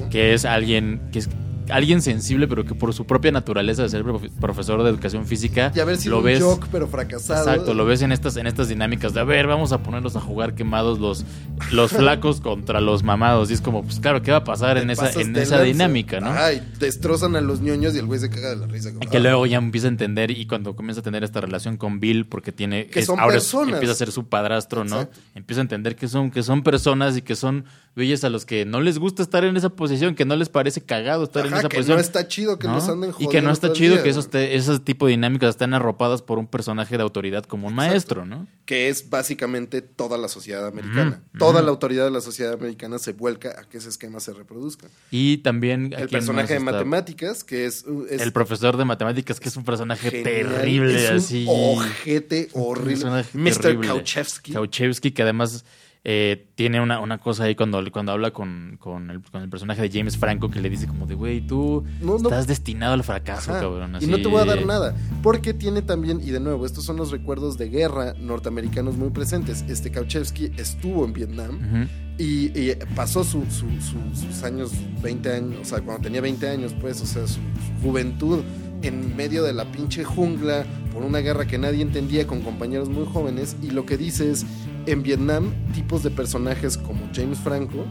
[0.09, 1.29] que es alguien, que es
[1.69, 5.71] alguien sensible, pero que por su propia naturaleza de ser profe- profesor de educación física,
[5.75, 6.41] Y haber sido lo un ves.
[6.41, 7.49] jock, pero fracasado.
[7.49, 10.21] Exacto, lo ves en estas, en estas dinámicas de a ver, vamos a ponerlos a
[10.21, 11.25] jugar quemados los,
[11.71, 13.49] los flacos contra los mamados.
[13.51, 16.31] Y es como, pues claro, ¿qué va a pasar en esa, en esa dinámica, no?
[16.31, 18.93] Ay, destrozan a los ñoños y el güey se caga de la risa.
[18.93, 19.19] como, que ah.
[19.19, 22.51] luego ya empieza a entender y cuando comienza a tener esta relación con Bill, porque
[22.51, 23.73] tiene Que son ahora personas.
[23.75, 25.01] empieza a ser su padrastro, ¿no?
[25.01, 25.19] Exacto.
[25.35, 28.65] Empieza a entender que son, que son personas y que son güeyes a los que
[28.65, 31.61] no les gusta estar en esa posición, que no les parece cagado estar en Ajá,
[31.61, 31.97] esa que posición.
[31.97, 32.75] no está chido que ¿no?
[32.75, 34.03] los anden Y jodiendo que no está chido día.
[34.03, 37.67] que esos, te- ese tipo de dinámicas están arropadas por un personaje de autoridad como
[37.67, 38.47] un maestro, ¿no?
[38.65, 41.21] Que es básicamente toda la sociedad americana.
[41.29, 44.33] Ujú, Toda la autoridad de la sociedad americana se vuelca a que ese esquema se
[44.33, 44.87] reproduzca.
[45.11, 47.83] Y también ¿a El personaje de matemáticas, que es...
[47.87, 51.45] uh, es El profesor de matemáticas, que es un personaje genial, terrible, es un así.
[51.47, 53.23] ojete horrible.
[53.33, 53.57] Mr.
[53.59, 53.87] terrible.
[53.87, 54.53] Kauchevsky.
[54.53, 55.63] Kauchevsky, que además
[56.07, 59.81] eh, tiene una, una cosa ahí cuando, cuando habla con, con, el, con el personaje
[59.81, 62.29] de James Franco que le dice como de, güey, tú No, no.
[62.29, 63.61] estás destinado al fracaso, Ajá.
[63.61, 63.97] cabrón.
[63.99, 64.95] Y no te voy a dar nada.
[65.23, 69.65] Porque tiene también, y de nuevo, estos son los recuerdos de guerra norteamericanos muy presentes.
[69.67, 71.87] Este Kauchevsky estuvo en Vietnam.
[72.17, 76.47] Y, y pasó su- su- su- sus años, 20 años, o sea, cuando tenía 20
[76.47, 77.39] años, pues, o sea, su
[77.83, 78.39] juventud
[78.81, 83.05] en medio de la pinche jungla, por una guerra que nadie entendía, con compañeros muy
[83.05, 83.55] jóvenes.
[83.61, 84.45] Y lo que dice es,
[84.85, 87.85] en Vietnam, tipos de personajes como James Franco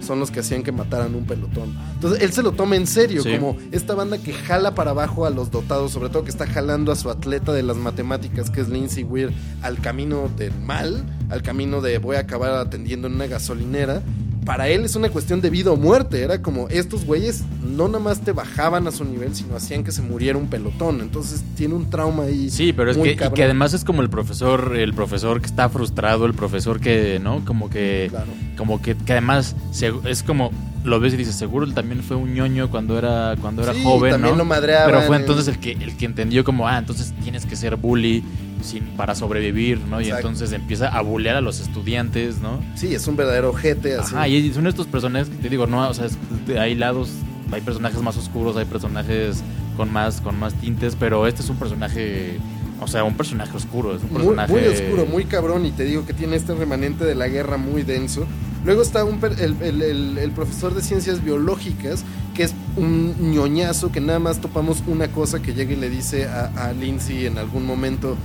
[0.00, 1.76] son los que hacían que mataran un pelotón.
[1.94, 3.32] Entonces, él se lo toma en serio, Sí.
[3.36, 6.90] como esta banda que jala para abajo a los dotados, sobre todo que está jalando
[6.90, 11.42] a su atleta de las matemáticas, que es Lindsay Weir, al camino del mal, al
[11.42, 14.02] camino de voy a acabar atendiendo en una gasolinera.
[14.44, 16.22] Para él es una cuestión de vida o muerte.
[16.22, 19.92] Era como estos güeyes no nada más te bajaban a su nivel, sino hacían que
[19.92, 21.00] se muriera un pelotón.
[21.00, 22.50] Entonces tiene un trauma ahí.
[22.50, 25.68] Sí, pero es que, y que además es como el profesor, el profesor que está
[25.68, 27.44] frustrado, el profesor que, ¿no?
[27.44, 28.28] Como que, Claro.
[28.56, 30.50] como que, que además se- es como
[30.82, 33.82] lo ves y dices, seguro él también fue un ñoño cuando era, cuando era Sí,
[33.84, 34.38] joven, también ¿no?
[34.38, 37.44] lo madreaban Pero fue en- entonces el que, el que entendió como, ah, entonces tienes
[37.44, 38.24] que ser bully
[38.62, 40.00] sin, para sobrevivir, ¿no?
[40.00, 40.28] Y Exacto.
[40.28, 42.60] entonces empieza a bullear a los estudiantes, ¿no?
[42.74, 44.14] Sí, es un verdadero ojete así.
[44.14, 46.18] Ajá, y son estos personajes que te digo, no, o sea, es-
[46.58, 47.10] hay lados,
[47.52, 49.42] hay personajes más oscuros, hay personajes
[49.76, 52.38] con más, con más tintes, pero este es un personaje,
[52.80, 54.52] o sea, un personaje oscuro, es un personaje...
[54.52, 57.82] muy oscuro, muy cabrón, y te digo que tiene este remanente de la guerra muy
[57.82, 58.26] denso.
[58.64, 62.04] Luego está un el- el- el profesor de ciencias biológicas,
[62.34, 66.26] que es un ñoñazo, que nada más topamos una cosa que llega y le dice
[66.26, 68.16] a, a Lindsay en algún momento,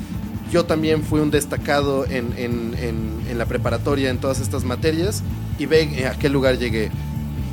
[0.52, 5.24] yo también fui un destacado en, en- en- en la preparatoria en todas estas materias,
[5.58, 6.92] y ve a qué lugar llegué.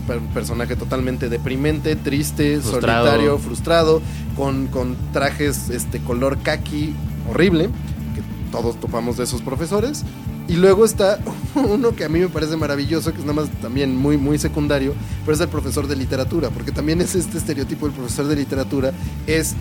[0.09, 3.07] Un personaje totalmente deprimente, triste, Frustrado.
[3.07, 4.03] solitario, frustrado,
[4.36, 6.93] con, con trajes este, color kaki
[7.30, 7.66] horrible,
[8.14, 10.03] que todos topamos de esos profesores.
[10.49, 11.20] Y luego está
[11.55, 14.93] uno que a mí me parece maravilloso, que es nada más también muy, muy secundario,
[15.24, 18.93] pero es el profesor de literatura, porque también es este estereotipo del profesor de literatura,
[19.28, 19.55] es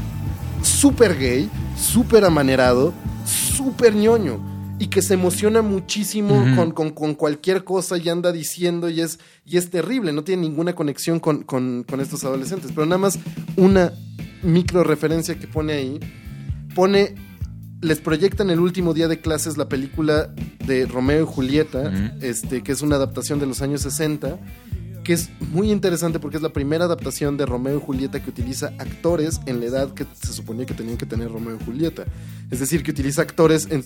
[0.63, 2.93] súper gay, súper amanerado,
[3.55, 4.59] súper ñoño.
[4.79, 9.19] Y que se emociona muchísimo con, con- con cualquier cosa y anda diciendo y es,
[9.45, 12.71] y es terrible, no tiene ninguna conexión con, con- con estos adolescentes.
[12.73, 13.19] Pero nada más
[13.57, 13.93] una
[14.41, 15.99] micro referencia que pone ahí,
[16.73, 17.13] pone,
[17.81, 20.33] les proyectan el último día de clases la película
[20.65, 21.91] de Romeo y Julieta,
[22.21, 24.39] este, que es una adaptación de los años 60,
[25.03, 28.67] que es muy interesante porque es la primera adaptación de Romeo y Julieta que utiliza
[28.77, 32.05] actores en la edad que se suponía que tenían que tener Romeo y Julieta.
[32.51, 33.85] Es decir, que utiliza actores, en-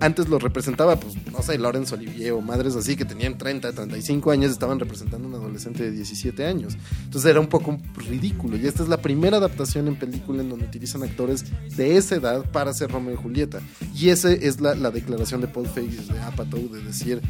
[0.00, 4.30] antes los representaba, pues, no sé, Laurence Olivier o madres así que tenían 30, 35
[4.30, 6.76] años, estaban representando a un adolescente de 17 años.
[7.04, 8.56] Entonces era un poco ridículo.
[8.56, 11.44] Y esta es la primera adaptación en película en donde utilizan actores
[11.76, 13.60] de esa edad para hacer Romeo y Julieta.
[13.94, 17.20] Y esa es la, la declaración de Paul Feig de Apatow de decir,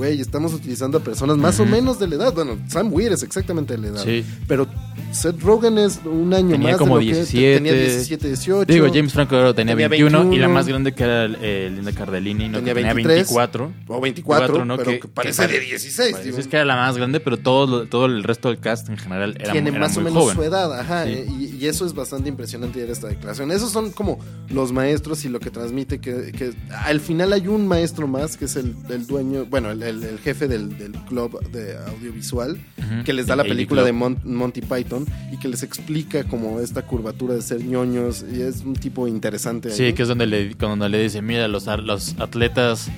[0.00, 2.32] güey, estamos utilizando a personas más o menos de la edad.
[2.34, 4.02] Bueno, Sam Weir es exactamente de la edad.
[4.04, 4.24] Sí.
[4.48, 4.66] Pero
[5.12, 7.54] Seth Rogen es un año Tenía más como de lo que 17.
[7.56, 8.72] tenía 17, 18.
[8.72, 10.40] Digo, James Franco ahora tenía, Tenía 21, y 21.
[10.42, 12.58] la más grande que era eh, Linda Cardellini, ¿no?
[12.58, 13.16] Tenía que tenía 23.
[13.28, 13.72] 24.
[13.88, 14.76] o 24, ¿no?
[14.78, 16.12] pero que, parece que de 16.
[16.12, 16.38] Parece digo.
[16.40, 18.96] es que era la más grande, pero todo, lo- todo el resto del cast en
[18.96, 20.36] general era, tiene era más o menos joven.
[20.36, 21.10] su edad, ajá, Sí.
[21.12, 23.50] eh, y, y eso es bastante impresionante de esta declaración.
[23.52, 27.66] Esos son como los maestros y lo que transmite que, que al final hay un
[27.68, 31.38] maestro más que es el, el dueño, bueno, el, el- el jefe del, del club
[31.50, 32.58] de audiovisual
[33.04, 36.58] que les da la El película de Mon- Monty Python y que les explica como
[36.60, 39.70] esta curvatura de ser ñoños y es un tipo interesante.
[39.70, 39.92] Sí, ahí.
[39.92, 42.88] que es donde le, cuando le dice, mira, los, los atletas...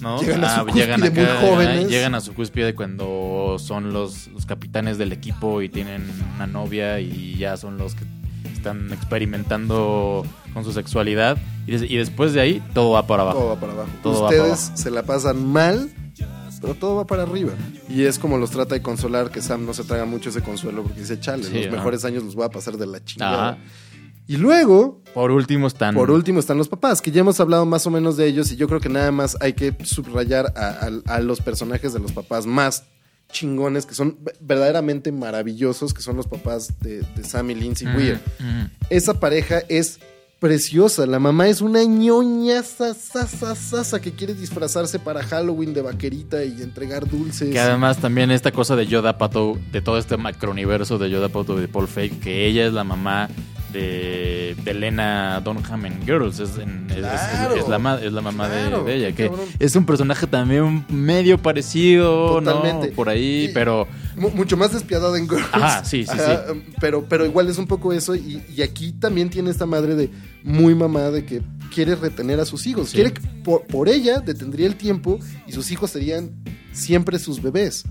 [0.00, 0.20] ¿no?
[0.20, 1.88] Llegan a su Ah, cúspide muy acá, jóvenes.
[1.88, 6.02] Llegan a su cúspide cuando son los, los capitanes del equipo y tienen
[6.34, 8.02] una novia y ya son los que
[8.52, 10.24] están experimentando
[10.54, 11.38] con su sexualidad.
[11.68, 13.38] Y, des- y después de ahí, todo va para abajo.
[13.38, 13.90] Todo va para abajo.
[14.02, 15.88] Todo Ustedes para se la pasan mal,
[16.60, 17.52] pero todo va para arriba.
[17.88, 20.82] Y es como los trata de consolar, que Sam no se traga mucho ese consuelo
[20.82, 23.48] porque dice, chale, Sí, los mejores años los voy a pasar de la chingada.
[23.50, 23.58] Ajá.
[24.28, 25.94] Y luego, Por último están...
[25.94, 28.56] por último, están los papás, que ya hemos hablado más o menos de ellos y
[28.56, 32.10] yo creo que nada más hay que subrayar a, a- a los personajes de los
[32.12, 32.82] papás más
[33.30, 37.96] chingones, que son verdaderamente maravillosos, que son los papás de, de Sam y Lindsay Ujú,
[37.96, 38.20] Weir.
[38.90, 39.98] Esa pareja es
[40.46, 41.06] preciosa.
[41.06, 47.08] La mamá es una ñoña sasasasasa que quiere disfrazarse para Halloween de vaquerita y entregar
[47.08, 47.50] dulces.
[47.50, 51.56] Que además también esta cosa de Yoda Pato, de todo este macrouniverso de Yoda Pato
[51.56, 53.28] de Paul Fake, que ella es la mamá
[53.76, 58.12] de, de Elena Dunham en Girls, es, en- es- es- Claro, es la, ma- es
[58.12, 59.46] la mamá de- claro, de, ella, que cabrón.
[59.58, 62.88] es un personaje también medio parecido, Totalmente.
[62.88, 62.94] ¿no?
[62.94, 65.46] Por ahí, Y- pero Mu- mucho más despiadada en Girls.
[65.52, 66.44] Ajá, sí, sí, Ajá,
[66.80, 68.14] Pero, pero igual es un poco eso.
[68.14, 70.10] Y, y aquí también tiene esta madre de
[70.42, 71.42] muy mamá de que
[71.74, 72.88] quiere retener a sus hijos.
[72.88, 72.94] Sí.
[72.96, 76.30] Quiere que por, por ella detendría el tiempo y sus hijos serían
[76.76, 77.84] siempre sus bebés.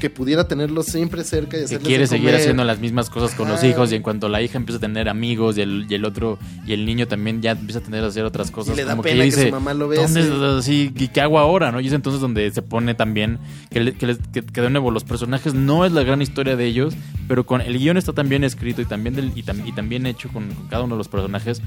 [0.00, 3.34] Que pudiera tenerlos siempre cerca y que hacerles quiere de seguir haciendo las mismas cosas
[3.34, 5.94] con los hijos y en cuanto la hija empieza a tener amigos y el, y
[5.94, 8.76] el otro y el niño también ya empieza a tener a hacer otras cosas Y
[8.76, 10.02] le da como pena que, dice, su mamá lo bese.
[10.28, 10.92] ¿Dónde así?
[10.96, 11.72] ¿Y qué hago ahora?
[11.72, 11.80] ¿no?
[11.80, 13.38] Y es entonces donde se pone también
[13.70, 16.56] que, le- que, les- que- que de nuevo los personajes no es la gran historia
[16.56, 16.94] de ellos,
[17.28, 20.06] pero con el guion está tan bien escrito y también del, y, tam- y también
[20.06, 21.62] hecho con, con cada uno de los personajes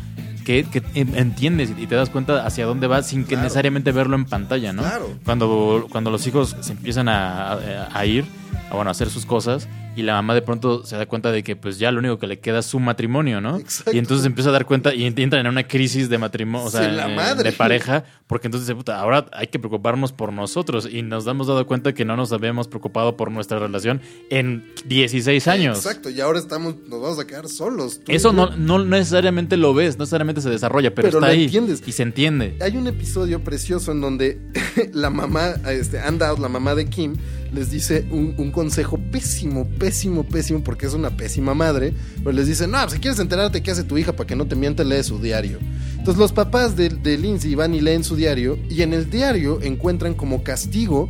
[0.46, 3.44] que, que en- entiendes y te das cuenta hacia dónde va sin que Claro.
[3.44, 4.84] necesariamente verlo en pantalla, ¿no?
[4.84, 5.10] Claro.
[5.26, 7.54] Cuando, cuando los hijos se empiezan a,
[7.94, 8.26] a- ir,
[8.70, 11.44] a, bueno, a hacer sus cosas y la mamá de pronto se da cuenta de
[11.44, 13.58] que pues ya lo único que le queda es su matrimonio, ¿no?
[13.58, 13.92] Exacto.
[13.94, 16.90] Y entonces empieza a dar cuenta y entra en una crisis de matrimonio, o sea,
[16.90, 17.44] Sí, la madre.
[17.52, 21.48] de pareja, porque entonces dice, puta, ahora hay que preocuparnos por nosotros y nos hemos
[21.48, 25.78] dado cuenta que no nos habíamos preocupado por nuestra relación en 16 años.
[25.78, 28.02] Exacto, y ahora estamos, nos vamos a quedar solos.
[28.04, 31.46] tú Eso no, no necesariamente lo ves, no necesariamente se desarrolla, pero, Pero está ahí
[31.46, 31.82] entiendes.
[31.86, 32.58] y se entiende.
[32.62, 34.40] Hay un episodio precioso en donde
[34.94, 37.16] la mamá, este, Anne Dowd, la mamá de Kim,
[37.56, 41.94] les dice un, consejo pésimo, pésimo, pésimo, porque es una pésima madre.
[42.18, 44.56] Pero les dice, no, si quieres enterarte qué hace tu hija para que no te
[44.56, 45.60] miente, lee su diario.
[45.92, 50.14] Entonces los papás de Lindsay van y leen su diario y en el diario encuentran
[50.14, 51.10] como castigo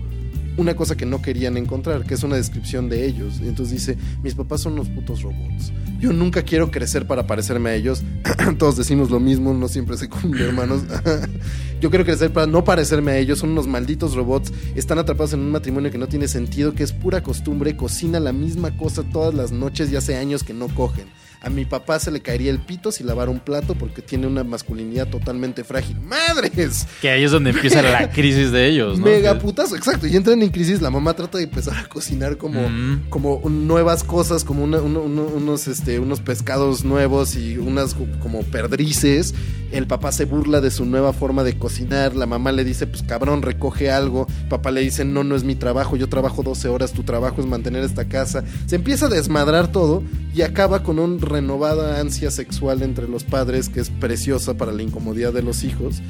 [0.57, 3.39] una cosa que no querían encontrar, que es una descripción de ellos.
[3.41, 5.71] Entonces dice, mis papás son unos putos robots.
[5.99, 8.03] Yo nunca quiero crecer para parecerme a ellos.
[8.57, 10.83] Todos decimos lo mismo, no siempre se cumple, hermanos.
[11.81, 13.39] Yo quiero crecer para no parecerme a ellos.
[13.39, 14.51] Son unos malditos robots.
[14.75, 17.75] Están atrapados en un matrimonio que no tiene sentido, que es pura costumbre.
[17.75, 21.07] Cocina la misma cosa todas las noches y hace años que no cogen.
[21.41, 24.43] A mi papá se le caería el pito si lavara un plato porque tiene una
[24.43, 25.97] masculinidad totalmente frágil.
[26.01, 26.87] ¡Madres!
[27.01, 29.05] Que ahí es donde empieza la crisis de ellos, ¿no?
[29.05, 30.07] Mega putazo, exacto.
[30.07, 30.81] Y entran en crisis.
[30.81, 33.09] La mamá trata de empezar a cocinar como, Mm.
[33.09, 37.93] como un- nuevas cosas, como una- uno- uno- unos, este, unos pescados nuevos y unas
[37.93, 39.33] co- como perdrices.
[39.71, 42.15] El papá se burla de su nueva forma de cocinar.
[42.15, 44.27] La mamá le dice, pues cabrón, recoge algo.
[44.49, 45.95] Papá le dice, no, no es mi trabajo.
[45.97, 46.93] Yo trabajo 12 horas.
[46.93, 48.43] Tu trabajo es mantener esta casa.
[48.67, 50.03] Se empieza a desmadrar todo
[50.33, 54.81] y acaba con una renovada ansia sexual entre los padres que es preciosa para la
[54.83, 56.01] incomodidad de los hijos.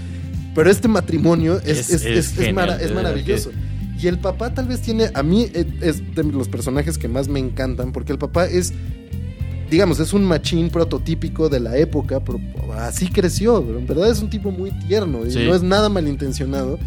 [0.56, 3.52] Pero este matrimonio es, Es- es- es mara- maravilloso.
[4.02, 7.28] Y el papá tal vez tiene, a mí eh, es de los personajes que más
[7.28, 8.74] me encantan, porque el papá es,
[9.70, 12.40] digamos, es un machín prototípico de la época, pero
[12.78, 15.40] así creció, pero en verdad es un tipo muy tierno y Sí.
[15.46, 16.78] no es nada malintencionado.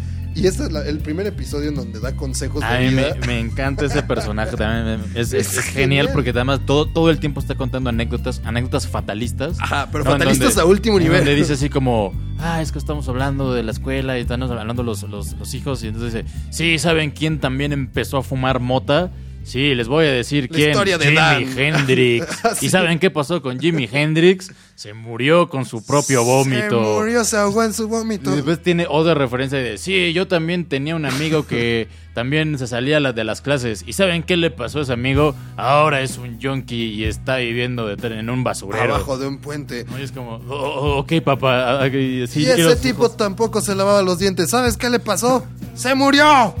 [0.41, 3.15] Y este es la- el primer episodio en donde da consejos A de mí vida.
[3.21, 5.01] me, me encanta ese personaje también.
[5.13, 5.73] me- Es, es- Es es genial
[6.07, 6.09] genial.
[6.13, 9.57] porque además todo, todo el tiempo está contando anécdotas, anécdotas fatalistas.
[9.59, 11.17] Ajá, pero fatalistas donde- a último nivel.
[11.19, 14.83] Donde dice así como, ah, es que estamos hablando de la escuela y estamos hablando
[14.83, 15.83] los, los, los hijos.
[15.83, 19.11] Y entonces dice, sí, ¿saben quién también empezó a fumar mota?
[19.49, 20.69] Sí, les voy a decir La quién.
[20.69, 21.57] historia de Jimi Dan.
[21.59, 22.27] Hendrix.
[22.59, 22.67] Sí.
[22.67, 24.51] ¿Y saben qué pasó con Jimi Hendrix?
[24.75, 26.69] Se murió con su propio vómito.
[26.69, 28.31] Se murió, se ahogó en su vómito.
[28.31, 32.67] Y después tiene otra referencia de, sí, yo también tenía un amigo que también se
[32.67, 33.83] salía a de las clases.
[33.87, 35.35] ¿Y saben qué le pasó a ese amigo?
[35.57, 38.93] Ahora es un junkie y está viviendo de- en un basurero.
[38.95, 39.83] Abajo de un puente.
[39.89, 39.99] ¿No?
[39.99, 41.81] Y es como, oh, oh, ok, papá.
[41.83, 44.49] ah, sí, y ese tipo tampoco se lavaba los dientes.
[44.51, 45.45] ¿Sabes qué le pasó?
[45.75, 46.53] ¡Se murió!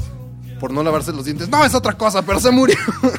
[0.59, 1.47] Por no lavarse los dientes.
[1.49, 2.75] No, es otra cosa, pero se murió.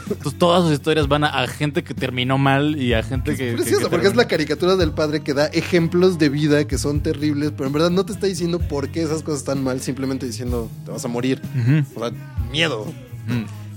[0.09, 3.49] Entonces, todas sus historias van a, a gente que terminó mal y a gente que...
[3.49, 6.67] Es que- precioso, que porque es la caricatura del padre que da ejemplos de vida
[6.67, 9.65] que son terribles, pero en verdad no te está diciendo por qué esas cosas están
[9.65, 11.41] mal, simplemente diciendo te vas a morir.
[11.97, 12.11] O sea,
[12.53, 12.87] miedo.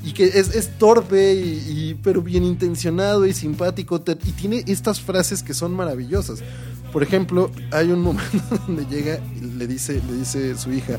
[0.06, 4.02] Y que es, es torpe, y, y- pero bien intencionado y simpático.
[4.02, 6.40] te- y tiene estas frases que son maravillosas.
[6.92, 10.98] Por ejemplo, hay un momento donde llega y le dice, le dice su hija,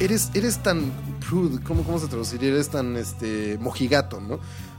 [0.00, 0.90] eres, eres tan
[1.28, 2.50] prude, ¿cómo, ¿cómo se traduciría?
[2.50, 4.38] Eres tan este, mojigato, ¿no?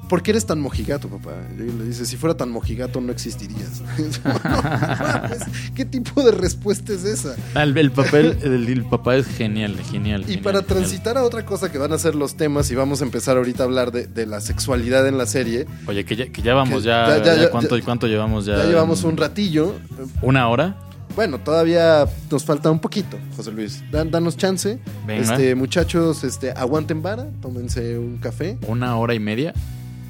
[0.09, 1.31] ¿Por qué eres tan mojigato, papá?
[1.57, 3.81] Y le dice, si fuera tan mojigato no existirías.
[5.75, 7.35] ¿Qué tipo de respuesta es esa?
[7.61, 10.21] El, el papel, el, el papá es genial, genial.
[10.21, 10.77] Y genial, para genial.
[10.77, 13.63] transitar a otra cosa que van a ser los temas, y vamos a empezar ahorita
[13.63, 16.81] a hablar de, de la sexualidad en la serie, Oye, que ya, que ya vamos,
[16.81, 18.57] Que ya, ya- ya- ¿cuánto, ya- ¿cuánto llevamos ya?
[18.57, 19.75] ya llevamos un ratillo.
[20.21, 20.75] ¿Una hora?
[21.15, 23.83] Bueno, todavía nos falta un poquito, José Luis.
[23.91, 24.79] Dan- danos chance.
[25.05, 25.21] Venga.
[25.33, 28.57] Este, muchachos, este, aguanten vara, tómense un café.
[28.67, 29.53] ¿Una hora y media?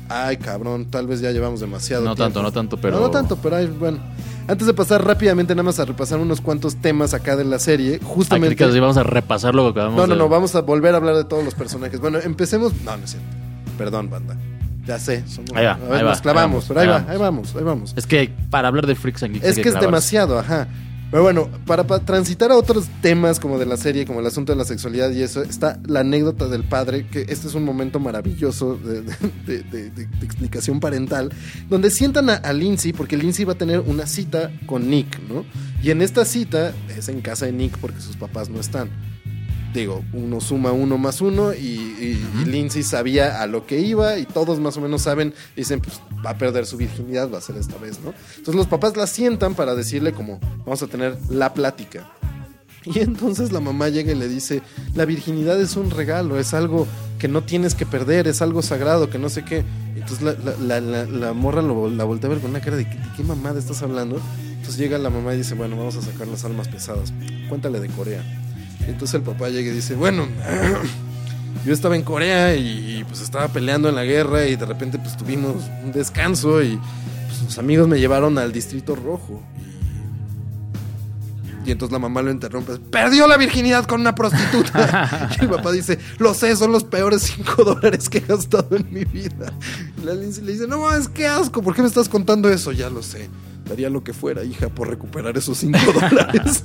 [0.07, 2.23] Ay, cabrón, tal vez ya llevamos demasiado No tiempo.
[2.25, 2.97] tanto, no tanto, pero...
[2.97, 3.99] No, no tanto, pero ay, bueno.
[4.47, 7.99] Antes de pasar rápidamente nada más a repasar unos cuantos temas acá de la serie,
[8.03, 8.63] justamente...
[8.79, 11.15] vamos a repasar lo que acabamos No, no, de- no, vamos a volver a hablar
[11.15, 11.99] de todos los personajes.
[11.99, 12.73] Bueno, empecemos...
[12.83, 13.27] No, no es cierto.
[13.77, 14.37] Perdón, banda.
[14.85, 15.23] Ya sé.
[15.27, 17.15] somos- Ahí va, a ver, ahí va, nos clavamos, ahí pero ahí vamos, va, ahí
[17.15, 17.93] ahí vamos, ahí vamos.
[17.95, 20.67] Es que para hablar de Freaks and Geeks Es que es demasiado, ajá.
[21.13, 24.57] Pero bueno, para, transitar a otros temas como de la serie, como el asunto de
[24.57, 28.77] la sexualidad y eso, está la anécdota del padre, que este es un momento maravilloso
[28.77, 29.03] de
[30.23, 31.31] explicación parental,
[31.69, 35.45] donde sientan a, a Lindsay, porque Lindsay va a tener una cita con Nick, ¿no?
[35.83, 38.89] Y en esta cita es en casa de Nick porque sus papás no están.
[39.73, 44.19] Digo, uno suma uno más uno y, y- y Lindsay sabía a lo que iba
[44.19, 47.41] y todos más o menos saben, dicen, pues va a perder su virginidad, va a
[47.41, 48.13] ser esta vez, ¿no?
[48.37, 52.07] Entonces los papás la sientan para decirle como, vamos a tener la plática.
[52.85, 54.61] Y entonces la mamá llega y le dice,
[54.93, 56.85] la virginidad es un regalo, es algo
[57.17, 59.63] que no tienes que perder, es algo sagrado, que no sé qué.
[59.95, 62.97] Entonces la, la- la- morra lo- la voltea a ver con una cara de, ¿qué,
[62.97, 64.19] de qué mamada estás hablando?
[64.49, 67.13] Entonces llega la mamá y dice, bueno, vamos a sacar las almas pesadas,
[67.49, 68.21] cuéntale de Corea.
[68.87, 70.27] Entonces el papá llega y dice, bueno,
[71.65, 75.15] yo estaba en Corea y, pues estaba peleando en la guerra y de repente pues
[75.17, 76.79] tuvimos un descanso y
[77.27, 79.41] pues sus amigos me llevaron al distrito rojo.
[81.65, 85.29] Y, y entonces la mamá lo interrumpe, perdió la virginidad con una prostituta.
[85.39, 88.91] y el papá dice, lo sé, son los peores 5 dólares que he gastado en
[88.91, 89.53] mi vida.
[90.01, 92.73] Y la Lindsay le dice, no mames, qué asco, ¿por qué me estás contando eso?
[92.73, 93.29] Ya lo sé,
[93.65, 95.79] daría lo que fuera, hija, por recuperar esos 5
[96.09, 96.63] dólares.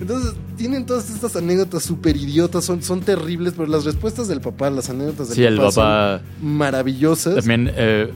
[0.00, 4.70] Entonces tienen todas estas anécdotas súper idiotas, son, son terribles, pero las respuestas del papá,
[4.70, 7.34] las anécdotas del Sí, el papá, papá son maravillosas.
[7.34, 7.70] también...
[7.74, 8.12] Eh,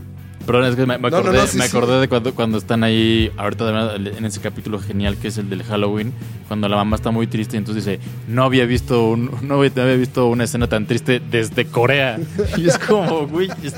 [0.47, 1.77] perdón, es que me, me No, no, acordé, no, sí, me sí.
[1.77, 5.63] acordé de cuando, cuando están ahí, ahorita en ese capítulo genial que es el del
[5.65, 6.13] Halloween,
[6.49, 9.85] cuando la mamá está muy triste y entonces dice, no había visto un, no había,
[9.97, 12.19] visto una escena tan triste desde Corea.
[12.57, 13.75] Y es como, güey, es-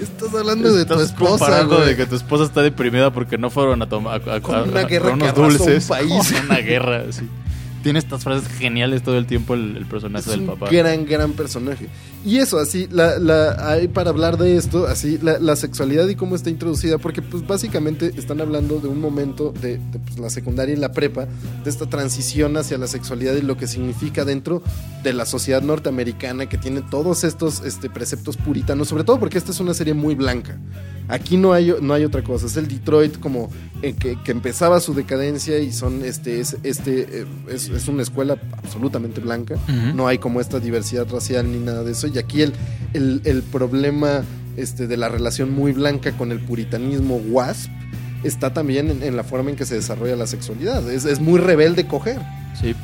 [0.00, 1.88] Estás hablando de tu esposa, comparando güey.
[1.88, 4.80] de que tu esposa está deprimida porque no fueron a tomar a, a- a- una
[4.80, 5.82] a- guerra por unos que dulces.
[5.84, 6.32] un país.
[6.32, 7.22] Con una guerra, sí.
[7.88, 10.68] Tiene estas frases geniales todo el tiempo el, el personaje Es del un papá.
[10.70, 11.88] gran, gran personaje.
[12.22, 16.14] Y eso, así, la, la, hay para hablar de esto, así, la, la sexualidad y
[16.14, 20.28] cómo está introducida, porque pues básicamente están hablando de un momento de, de, pues, la
[20.28, 21.28] secundaria y la prepa,
[21.64, 24.62] de esta transición hacia la sexualidad y lo que significa dentro
[25.02, 29.52] de la sociedad norteamericana que tiene todos estos este, preceptos puritanos, sobre todo porque esta
[29.52, 30.58] es una serie muy blanca.
[31.08, 33.50] Aquí no hay, no hay otra cosa, es el Detroit como
[33.82, 38.02] eh, que, que empezaba su decadencia y son este, es, este, eh, es, es una
[38.02, 39.56] escuela absolutamente blanca
[39.94, 42.06] no hay como esta diversidad racial ni nada de eso.
[42.06, 42.52] Y aquí el,
[42.92, 44.24] el, el problema
[44.56, 47.70] este, de la relación muy blanca con el puritanismo wasp
[48.24, 50.90] está también en, en la forma en que se desarrolla la sexualidad.
[50.90, 52.20] Es, es muy rebelde coger.
[52.60, 52.74] Sí.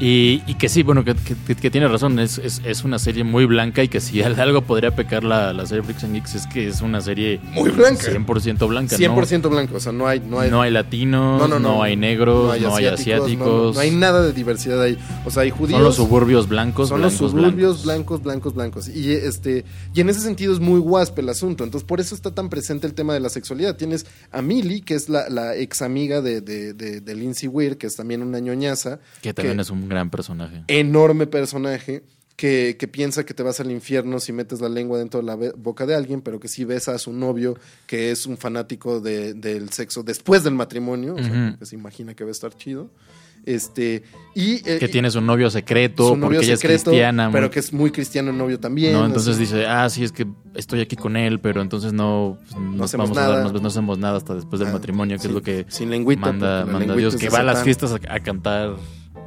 [0.00, 3.22] Y, y que sí, bueno, que, que- que tiene razón, es, es, es una serie
[3.22, 6.34] muy blanca y que si al- algo podría pecar la, la serie Freaks and Geeks
[6.36, 8.10] es que es una serie Muy blanca.
[8.10, 8.96] 100% blanca.
[8.96, 9.74] 100% blanca.
[9.76, 12.86] O sea, no hay, no No, hay, no hay latinos, no, hay negros, no hay
[12.86, 13.46] asiáticos.
[13.46, 14.96] no- no hay nada de diversidad ahí.
[15.26, 15.76] O sea, hay judíos.
[15.76, 17.84] Son los suburbios blancos, son blancos, los suburbios blancos.
[17.84, 18.88] blancos, blancos, blancos.
[18.88, 21.62] Y este, y en ese sentido es muy wasp el asunto.
[21.64, 23.76] Entonces, por eso está tan presente el tema de la sexualidad.
[23.76, 27.76] Tienes a Millie, que es la, la ex amiga de, de, de- de Lindsay Weir,
[27.76, 28.98] que es también una ñoñaza.
[29.20, 30.62] Que también es un gran personaje.
[30.68, 32.02] enorme personaje.
[32.36, 35.36] Que, que piensa que te vas al infierno si metes la lengua dentro de la
[35.58, 39.34] boca de alguien, pero que si besa a su novio, que es un fanático de-
[39.34, 42.88] del sexo después del matrimonio, o sea, que se imagina que va a estar chido.
[43.44, 44.04] Este,
[44.34, 47.28] y, eh, Que tiene su novio secreto, su porque ella es cristiana.
[47.30, 48.94] pero que es muy cristiano el novio también.
[48.94, 49.40] no, entonces así.
[49.44, 53.10] dice, ah, sí, es que estoy aquí con él, pero entonces no, pues, nos hacemos
[53.10, 53.34] vamos a nada.
[53.42, 56.22] darnos, no hacemos nada hasta después del Ah, matrimonio, que es lo que sin lengüita,
[56.22, 58.76] manda, manda lengüita Dios, que va a las fiestas a, a cantar.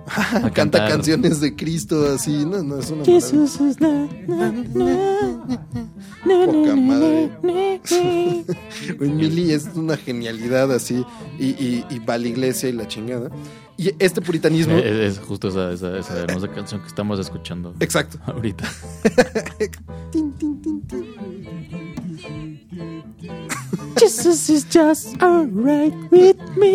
[0.16, 0.90] Canta cantar.
[0.90, 5.58] canciones de Cristo así, no, no, es una Jesus is na, na, na,
[6.26, 7.32] na, Poca madre.
[9.00, 11.06] Millie es una genialidad así
[11.40, 13.30] y, y, y va a la iglesia y la chingada.
[13.78, 14.74] Y este puritanismo...
[14.78, 18.20] Eh, Es, es justo esa, esa, esa hermosa canción que estamos escuchando Exacto.
[18.26, 18.70] ahorita.
[20.12, 21.06] Tin, tin, tin, tin.
[24.00, 26.74] Jesus is just alright with me.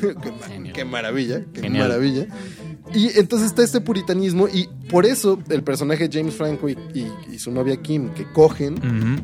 [0.00, 1.88] qué, qué maravilla, qué Genial.
[1.88, 2.26] maravilla.
[2.94, 7.38] Y entonces está este puritanismo y por eso el personaje James Franco y, y- y
[7.38, 8.76] su novia Kim que cogen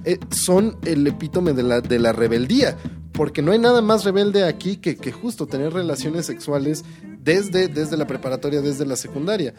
[0.05, 2.77] eh, son el epítome de la, de la rebeldía.
[3.12, 6.85] Porque no hay nada más rebelde aquí que, que justo tener relaciones sexuales
[7.24, 9.55] desde, desde la preparatoria, desde la secundaria.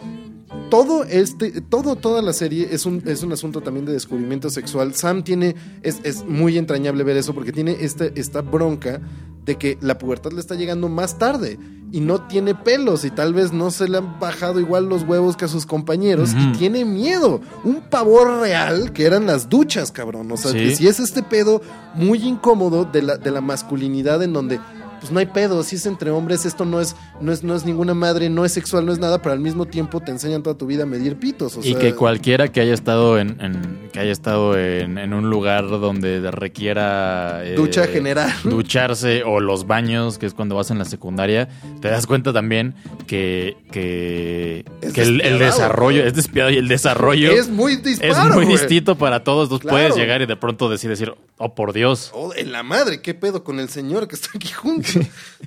[0.70, 4.94] Todo este, todo, toda la serie es un, es un asunto también de descubrimiento sexual.
[4.94, 9.02] Sam tiene, es, es muy entrañable ver eso porque tiene esta, esta bronca
[9.44, 11.60] de que la pubertad le está llegando más tarde
[11.92, 15.38] y no tiene pelos y tal vez no se le han bajado igual los huevos
[15.38, 17.42] que a sus compañeros y tiene miedo.
[17.64, 20.32] Un pavor real que eran las duchas, cabrón.
[20.32, 20.58] O sea, Sí.
[20.58, 21.62] que si es este pedo
[21.94, 24.60] muy incómodo de la, de la masculinidad en donde
[25.06, 27.64] pues no hay pedo, si es entre hombres, esto no es, no es, no es
[27.64, 30.58] ninguna madre, no es sexual, no es nada, pero al mismo tiempo te enseñan toda
[30.58, 31.58] tu vida a medir pitos.
[31.58, 35.14] O y sea, que cualquiera que haya estado en, en- que haya estado en, en
[35.14, 38.32] un lugar donde requiera eh, Ducha general.
[38.44, 41.48] ducharse o los baños, que es cuando vas en la secundaria,
[41.82, 42.74] te das cuenta también
[43.08, 46.08] que, que, Es que el, desarrollo güey.
[46.08, 48.58] es despiadado y el desarrollo es muy disparo, es muy güey.
[48.58, 49.50] distinto para todos.
[49.50, 49.78] Tú Claro.
[49.78, 52.12] puedes llegar y de pronto decir, decir, oh por Dios.
[52.14, 54.88] Oh, en la madre, qué pedo con el señor que está aquí junto.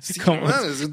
[0.01, 0.41] Sí, Como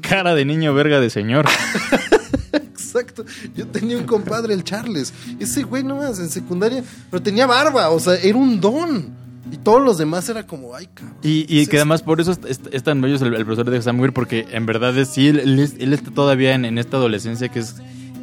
[0.01, 1.45] cara de niño verga de señor.
[2.53, 3.25] Exacto.
[3.55, 5.13] Yo tenía un compadre, el Charles.
[5.39, 9.09] Ese güey nomás en secundaria, pero tenía barba, o sea, era un don.
[9.51, 11.15] Y todos los demás era como, ay, cabrón.
[11.23, 13.45] Y, y ¿qué es que además por eso es, es- es tan bello el, el
[13.45, 16.65] profesor de Sam Weir, porque en verdad es, sí, él, él él está todavía en,
[16.65, 17.75] en esta adolescencia que es,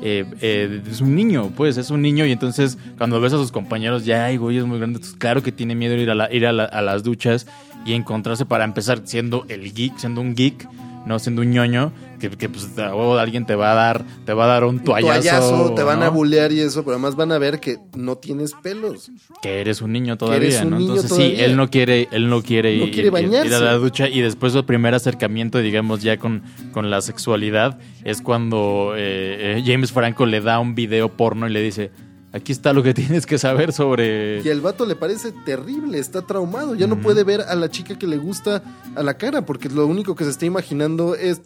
[0.03, 3.53] eh, eh, es un niño, pues es un niño y entonces cuando ves a sus
[3.53, 6.15] compañeros ya, ay, güey, es muy grande, entonces, claro que tiene miedo de ir, a,
[6.15, 7.47] la- ir a, la- a las duchas
[7.85, 10.69] y encontrarse para empezar siendo el geek, siendo un geek,
[11.07, 14.47] no siendo un ñoño, que, que, pues alguien te va a dar, te va a
[14.47, 16.07] dar un Un toallazo, te van ¿no?
[16.07, 19.11] a bullear y eso, pero además van a ver que no tienes pelos.
[19.43, 20.79] que eres un niño todavía, eres un ¿no?
[20.79, 23.75] niño Entonces sí, él no quiere, él no quiere, No ir, quiere ir- a la
[23.75, 26.43] ducha y después el primer acercamiento, digamos, ya con,
[26.73, 31.53] con la sexualidad es cuando eh, eh, James Franco le da un video porno y
[31.53, 31.91] le dice,
[32.35, 34.43] aquí está lo que tienes que saber sobre...
[34.43, 36.75] Y al vato le parece terrible, está traumado.
[36.75, 38.63] Ya no puede ver a la chica que le gusta
[38.97, 41.41] a la cara, porque lo único que se está imaginando es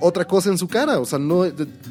[0.00, 0.98] otra cosa en su cara.
[0.98, 1.44] O sea, no,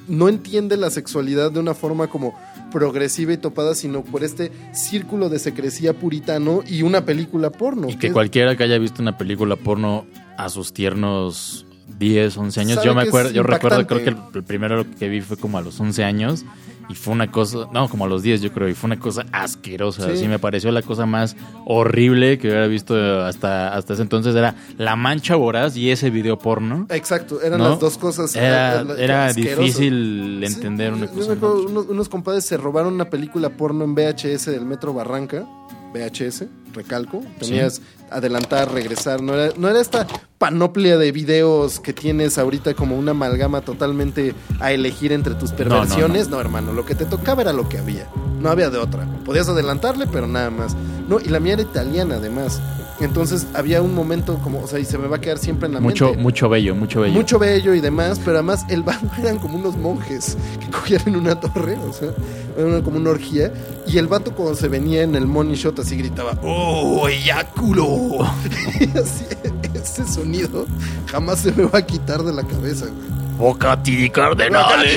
[0.07, 2.33] no entiende la sexualidad de una forma como
[2.71, 7.87] progresiva y topada, sino por este círculo de secrecía puritano y una película porno.
[7.89, 10.05] Y que es- cualquiera que haya visto una película porno
[10.37, 11.65] a sus tiernos
[11.99, 15.21] 10, 11 años, yo me acuerdo, yo recuerdo, creo que el, el primero que vi
[15.21, 16.43] fue como a los 11 años
[16.89, 19.25] y fue una cosa, no, como a los 10 yo creo, y fue una cosa
[19.31, 20.11] asquerosa, Sí.
[20.13, 21.35] así me pareció la cosa más
[21.65, 26.37] horrible que hubiera visto hasta, hasta ese entonces, era La Mancha Voraz y ese video
[26.37, 26.85] porno.
[26.89, 27.69] Exacto, eran ¿no?
[27.69, 28.35] las dos cosas.
[28.35, 31.27] Era, era difícil Sí, entender una yo cosa.
[31.27, 35.45] me en acuerdo, unos compadres se robaron una película porno en VHS del Metro Barranca.
[35.93, 37.23] VHS, recalco.
[37.39, 39.21] Tenías adelantar, regresar.
[39.21, 40.07] No era, no era esta
[40.37, 45.57] panoplia de videos que tienes ahorita como una amalgama totalmente a elegir entre tus no,
[45.57, 46.29] perversiones.
[46.29, 48.07] No, hermano, lo que te tocaba era lo que había.
[48.39, 49.07] No había de otra.
[49.25, 50.75] Podías adelantarle, pero nada más.
[51.07, 52.61] No, y la mía era italiana además.
[52.99, 55.73] Entonces había un momento como, o sea, y se me va a quedar siempre en
[55.73, 56.21] la Mucho, mente.
[56.21, 57.13] mucho bello, mucho bello.
[57.13, 61.15] Mucho bello y demás, pero además el bando eran como unos monjes que cogían en
[61.15, 62.09] una torre, o sea,
[62.57, 63.51] era como una orgía.
[63.87, 67.85] Y el vato cuando se venía en el money shot así gritaba, ¡Oh, eyáculo!
[68.79, 69.25] y así,
[69.73, 70.65] ese sonido
[71.07, 73.13] jamás se me va a quitar de la cabeza, güey.
[73.37, 74.87] Bocati di ¡Cardinale!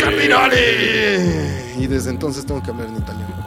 [0.00, 1.74] ¡Cardinale!
[1.78, 3.43] Y desde entonces tengo que hablar en italiano.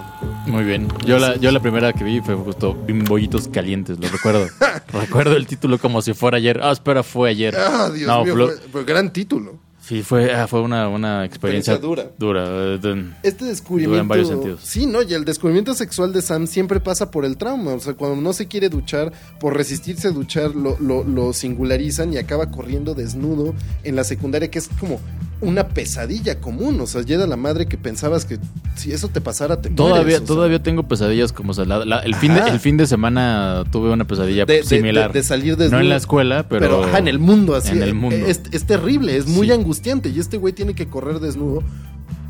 [0.47, 0.87] Muy bien.
[1.05, 4.47] Yo la, yo la primera que vi fue justo Bimbollitos Calientes, lo recuerdo.
[4.93, 6.59] recuerdo el título como si fuera ayer.
[6.63, 7.55] Ah, espera, fue ayer.
[7.57, 8.33] ¡Ah, Dios No, mío!
[8.35, 9.59] fue- Fue, gran título.
[9.81, 12.43] Sí, fue, ah, fue una, una experiencia, Experiencia dura.
[12.45, 13.91] eh, Este descubrimiento.
[13.91, 14.59] Dura en varios sentidos.
[14.61, 15.01] Sí, ¿no?
[15.01, 17.71] Y el descubrimiento sexual de Sam siempre pasa por el trauma.
[17.73, 22.11] O sea, cuando no se quiere duchar, por resistirse a duchar, lo, lo- lo singularizan
[22.13, 23.53] y acaba corriendo desnudo
[23.85, 24.99] en la secundaria, que es como
[25.41, 26.79] una pesadilla común.
[26.81, 28.39] O sea, llega la madre que pensabas que
[28.75, 30.25] si eso te pasara, te Todavía, mueres, o sea.
[30.27, 33.63] todavía tengo pesadillas como o sea, la- la- el, fin de, el fin de semana
[33.71, 35.11] tuve una pesadilla De- similar.
[35.13, 35.77] de- de salir desnudo.
[35.79, 37.71] No en la escuela, pero, Pero, ajá, en el mundo, así.
[37.71, 38.15] En el mundo.
[38.15, 39.53] Es, es terrible, es muy Sí.
[39.53, 40.09] angustiante.
[40.09, 41.63] Y este güey tiene que correr desnudo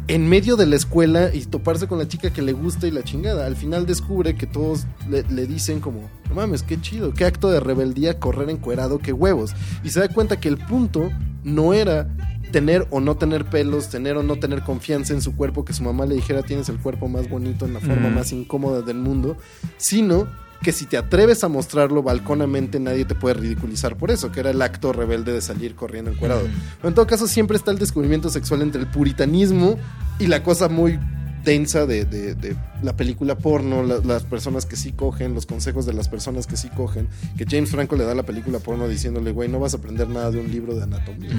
[0.09, 3.03] en medio de la escuela y toparse con la chica que le gusta y la
[3.03, 3.45] chingada.
[3.45, 7.49] Al final descubre que todos le, le dicen como, no mames, qué chido, qué acto
[7.49, 9.51] de rebeldía correr encuerado, qué huevos.
[9.83, 11.09] Y se da cuenta que el punto
[11.43, 12.07] no era
[12.51, 15.83] tener o no tener pelos, tener o no tener confianza en su cuerpo, que su
[15.83, 18.15] mamá le dijera tienes el cuerpo más bonito en la forma Mm.
[18.15, 19.37] más incómoda del mundo,
[19.77, 20.27] sino
[20.61, 24.49] que si te atreves a mostrarlo balconamente nadie te puede ridiculizar por eso, que era
[24.49, 26.41] el acto rebelde de salir corriendo encuerado.
[26.77, 29.77] Pero en todo caso siempre está el descubrimiento sexual entre el puritanismo
[30.17, 30.99] y la cosa muy
[31.47, 35.85] densa de, de- de la película porno, la- las personas que sí cogen, los consejos
[35.85, 37.07] de las personas que sí cogen,
[37.37, 40.29] que James Franco le da la película porno diciéndole, güey, no vas a aprender nada
[40.29, 41.31] de un libro de anatomía.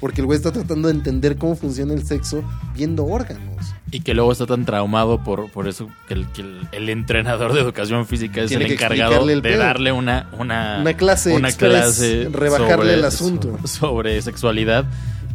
[0.00, 2.42] Porque el güey está tratando de entender cómo funciona el sexo
[2.74, 3.64] viendo órganos.
[3.92, 7.52] Y que luego está tan traumado por, por eso que, el, que el, el entrenador
[7.52, 11.48] de educación física es Tiene el encargado el de darle una, una, Una clase una
[11.50, 13.58] express, clase rebajarle el asunto.
[13.64, 14.84] so- sobre sexualidad.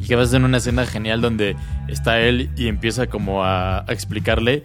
[0.07, 1.57] Y que vas en una escena genial donde
[1.89, 4.63] está él y empieza como a, a explicarle.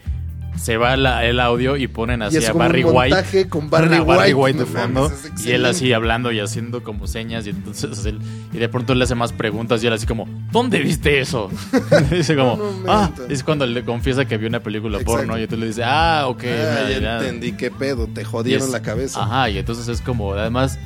[0.56, 3.48] Se va la- el audio y ponen así a Barry White.
[3.48, 5.09] con Barry a Barry White, White de fondo.
[5.09, 7.47] mames, y él así hablando y haciendo como señas.
[7.47, 8.20] Y entonces él.
[8.52, 11.51] Y de pronto le hace más preguntas y él así como, ¿dónde viste eso?
[12.10, 15.16] dice como, ah, es cuando le confiesa que vio una película Exacto.
[15.20, 15.39] porno.
[15.39, 16.44] Y entonces le dice, ah, ok.
[16.44, 17.16] Ah, me- ya ya".
[17.19, 19.23] entendí qué pedo, te jodieron es- la cabeza.
[19.23, 20.78] Ajá, y entonces es como, además,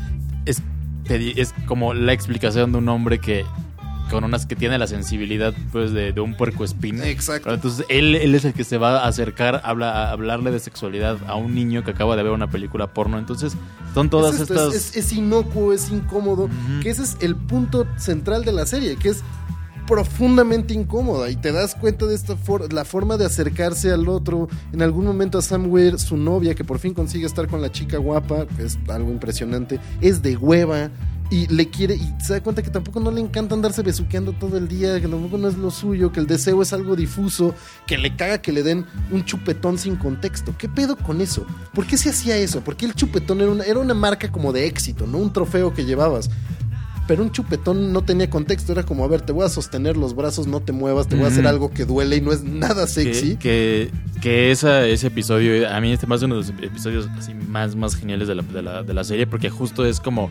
[0.46, 0.62] es,
[1.08, 3.44] es como la explicación de un hombre que
[4.10, 7.02] con unas que tiene la sensibilidad pues de, de un puerco espín.
[7.02, 7.52] Exacto.
[7.52, 11.18] Entonces él, él es el que se va a acercar habla, a hablarle de sexualidad
[11.26, 13.18] a un niño que acaba de ver una película porno.
[13.18, 13.54] Entonces
[13.94, 14.96] son todas es, esto, estas...
[14.96, 16.48] es, inocuo, es incómodo,
[16.82, 19.22] que ese es el punto central de la serie, que es
[19.86, 24.48] profundamente incómoda y te das cuenta de esta for- la forma de acercarse al otro.
[24.72, 27.70] En algún momento a Sam Weir, su novia, que por fin consigue estar con la
[27.70, 30.90] chica guapa, que es algo impresionante, es de hueva.
[31.28, 34.56] Y le quiere, y se da cuenta que tampoco no le encanta andarse besuqueando todo
[34.56, 37.52] el día, que tampoco no es lo suyo, que el deseo es algo difuso,
[37.86, 40.54] que le caga que le den un chupetón sin contexto.
[40.56, 41.44] ¿Qué pedo con eso?
[41.74, 42.60] ¿Por qué se hacía eso?
[42.60, 45.18] Porque el chupetón era una, era una marca como de éxito, ¿no?
[45.18, 46.30] Un trofeo que llevabas.
[47.08, 50.14] Pero un chupetón no tenía contexto, era como, a ver, te voy a sostener los
[50.14, 52.86] brazos, no te muevas, te voy a hacer algo que duele y no es nada
[52.88, 53.36] sexy.
[53.36, 57.32] Que, que, que esa, ese episodio, a mí este más uno de los episodios así
[57.34, 60.30] más, más geniales de la, de, la, de la serie, porque justo es como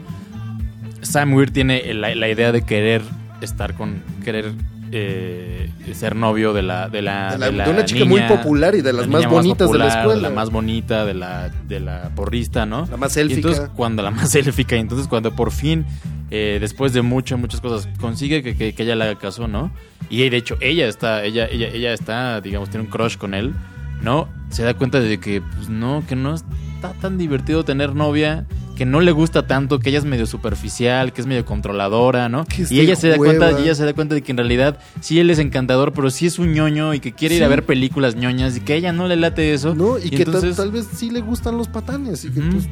[1.05, 3.01] Sam Weir tiene la, la idea de querer
[3.41, 4.53] estar con, querer
[4.91, 8.81] eh, ser novio de la, de la, De la- de una chica muy popular y
[8.81, 10.21] de las la más bonitas de la escuela.
[10.21, 12.87] la más bonita, de la, de la porrista, ¿no?
[12.89, 13.47] La más Y élfica.
[13.49, 15.85] entonces cuando la más élfica, y entonces cuando por fin,
[16.31, 19.71] eh, después de muchas, muchas cosas, consigue que, que- que ella le haga caso, ¿no?
[20.09, 23.53] Y de hecho, ella está, ella, ella, ella está, digamos, tiene un crush con él,
[24.01, 24.29] ¿no?
[24.49, 28.45] Se da cuenta de que, pues no, que no está tan divertido tener novia,
[28.75, 32.45] que no le gusta tanto, que ella es medio superficial, que es medio controladora, ¿no?
[32.69, 35.19] Y ella se da cuenta, y ella se da cuenta de que en realidad sí
[35.19, 38.15] él es encantador, pero sí es un ñoño y que quiere ir a ver películas
[38.15, 39.73] ñoñas y que a ella no le late eso.
[39.73, 39.97] ¿No?
[39.97, 42.67] Y, que tal- entonces- tal, vez sí le gustan los patanes y que pues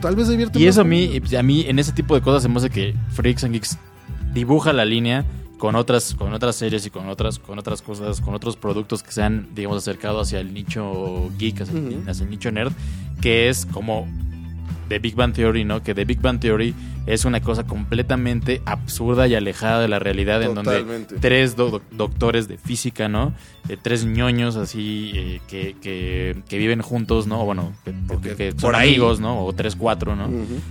[0.00, 1.34] tal vez divierte Y eso a mí, ellos.
[1.34, 3.76] a mí en ese tipo de cosas se me hace que Freaks and Geeks
[4.32, 5.24] dibuja la línea
[5.58, 9.10] con otras, con otras series y con otras, con otras cosas, con otros productos que
[9.10, 12.72] se han, digamos, acercado hacia el nicho geek, hacia el nicho nerd,
[13.20, 14.06] que es como
[14.88, 15.82] The Big Bang Theory, ¿no?
[15.82, 16.74] Que The Big Bang Theory
[17.06, 20.70] es una cosa completamente absurda y alejada de la realidad, en donde
[21.20, 23.32] tres do- doc- doctores de física, ¿no?
[23.68, 27.44] Eh, tres ñoños así eh, que, que, que viven juntos, ¿no?
[27.44, 28.90] Bueno, que, Porque que son por ahí.
[28.90, 29.44] amigos, ¿no?
[29.44, 30.28] O tres, cuatro, ¿no?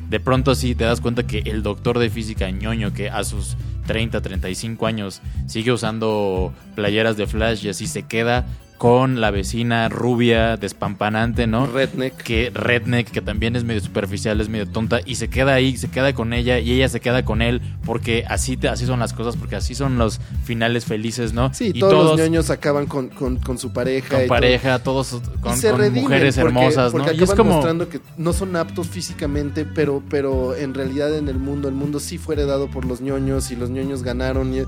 [0.09, 3.55] De pronto así te das cuenta que el doctor de física ñoño que a sus
[3.87, 8.45] 30, 35 años sigue usando playeras de flash y así se queda
[8.77, 11.65] con la vecina rubia, despampanante, ¿no?
[11.65, 12.15] Redneck.
[12.17, 15.89] que redneck, que también es medio superficial, es medio tonta, y se queda ahí, se
[15.89, 19.13] queda con ella, y ella se queda con él, porque así, te- así son las
[19.13, 21.53] cosas, porque así son los finales felices, ¿no?
[21.53, 24.09] Sí, y todos, los ñoños acaban con, con, con su pareja.
[24.09, 24.29] con y todo.
[24.29, 27.13] pareja, todos Y con, se con mujeres porque- hermosas, porque ¿no?
[27.13, 27.53] Y es acaban como...
[27.55, 31.99] mostrando que no son aptos físicamente, pero, pero en realidad en el mundo, el mundo
[31.99, 34.53] sí fue heredado por los ñoños y los ñoños ganaron.
[34.53, 34.65] Y, y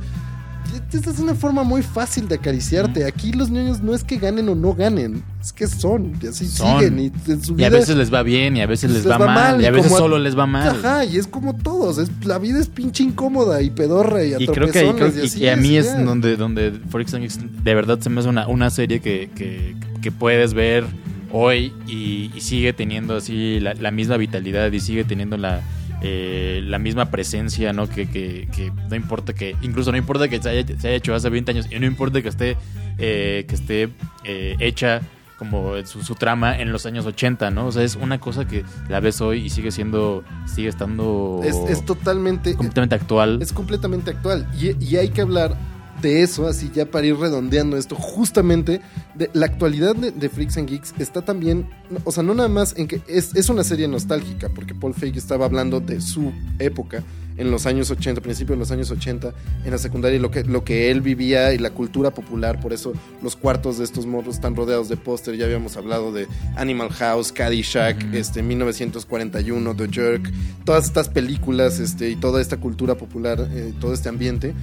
[0.94, 3.06] esta es una forma muy fácil de acariciarte.
[3.06, 6.48] Aquí los ñoños no es que ganen o no ganen, es que son, y así
[6.48, 6.80] Son.
[6.80, 7.00] siguen.
[7.00, 7.68] Y en su Y vida.
[7.68, 10.18] a veces les va bien, y a veces les, va, mal, y a veces solo
[10.20, 10.68] les va mal.
[10.70, 11.98] Ajá, y es como todos.
[11.98, 15.20] Es, la vida es pinche incómoda y pedorra y a Y creo que creo- y
[15.20, 18.48] y- así y a mí es donde, donde Geeks de verdad se me hace una,
[18.48, 20.86] una serie que, que, que puedes ver
[21.32, 25.62] hoy y, y sigue teniendo así la, la misma vitalidad y sigue teniendo la,
[26.02, 27.88] eh, la misma presencia, ¿no?
[27.88, 31.14] Que, que, que no importa que, incluso no importa que se haya, se haya hecho
[31.14, 32.58] hace 20 años y no importa que esté,
[32.98, 33.90] eh, que esté
[34.24, 35.02] eh, hecha
[35.38, 37.68] como su, su trama en los años 80, ¿no?
[37.68, 41.56] O sea, es una cosa que la ves hoy y sigue siendo, sigue estando Es,
[41.70, 42.56] es totalmente.
[42.56, 43.42] completamente actual.
[43.42, 44.48] Es completamente actual.
[44.60, 45.56] Y, y hay que hablar
[46.02, 48.82] de eso, así ya para ir redondeando esto, justamente
[49.16, 51.68] de la actualidad de, de Freaks and Geeks está también,
[52.04, 55.18] o sea, no nada más en que es, es una serie nostálgica, porque Paul Feig
[55.18, 57.04] estaba hablando de su época
[57.38, 60.44] en los años 80, principios de los años 80, en la secundaria, y lo que,
[60.44, 62.92] lo que él vivía y la cultura popular, por eso
[63.24, 66.28] los cuartos de estos morros están rodeados de póster, ya habíamos hablado de
[66.58, 68.18] Animal House, Caddyshack, Ujú.
[68.18, 70.30] este, 1941, The Jerk,
[70.66, 74.54] todas estas películas este, y toda esta cultura popular, eh, todo este ambiente.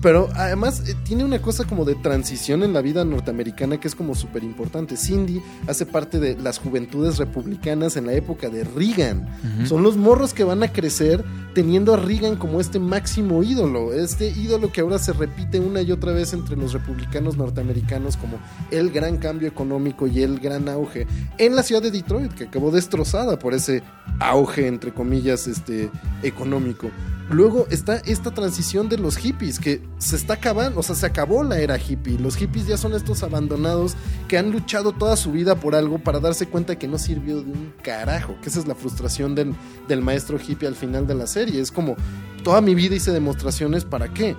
[0.00, 3.94] Pero además eh, tiene una cosa como de transición en la vida norteamericana que es
[3.94, 4.96] como súper importante.
[4.96, 9.28] Cindy hace parte de las juventudes republicanas en la época de Reagan.
[9.66, 13.92] Son los morros que van a crecer teniendo a Reagan como este máximo ídolo.
[13.92, 18.38] Este ídolo que ahora se repite una y otra vez entre los republicanos norteamericanos como
[18.70, 21.06] el gran cambio económico y el gran auge.
[21.38, 23.82] En la ciudad de Detroit, que acabó destrozada por ese
[24.20, 25.90] auge, entre comillas, este,
[26.22, 26.90] económico.
[27.30, 31.42] Luego está esta transición de los hippies que se está acabando, o sea, se acabó
[31.42, 32.18] la era hippie.
[32.18, 33.96] Los hippies ya son estos abandonados
[34.28, 37.50] que han luchado toda su vida por algo para darse cuenta que no sirvió de
[37.50, 38.36] un carajo.
[38.40, 39.54] Que esa es la frustración del,
[39.88, 41.60] del maestro hippie al final de la serie.
[41.60, 41.96] Es como,
[42.42, 44.34] toda mi vida hice demostraciones para qué.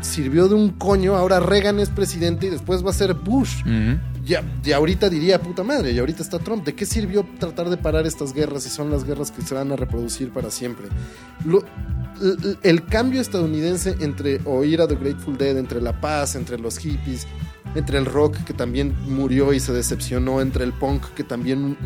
[0.00, 3.62] Sirvió de un coño, ahora Reagan es presidente y después va a ser Bush.
[4.24, 6.64] Ya, ya ahorita diría puta madre, y ahorita está Trump.
[6.64, 9.72] ¿De qué sirvió tratar de parar estas guerras si son las guerras que se van
[9.72, 10.88] a reproducir para siempre?
[12.62, 17.26] El cambio estadounidense entre oír a The Grateful Dead, entre la paz, entre los hippies,
[17.74, 21.76] entre el rock que también murió y se decepcionó, entre el punk que también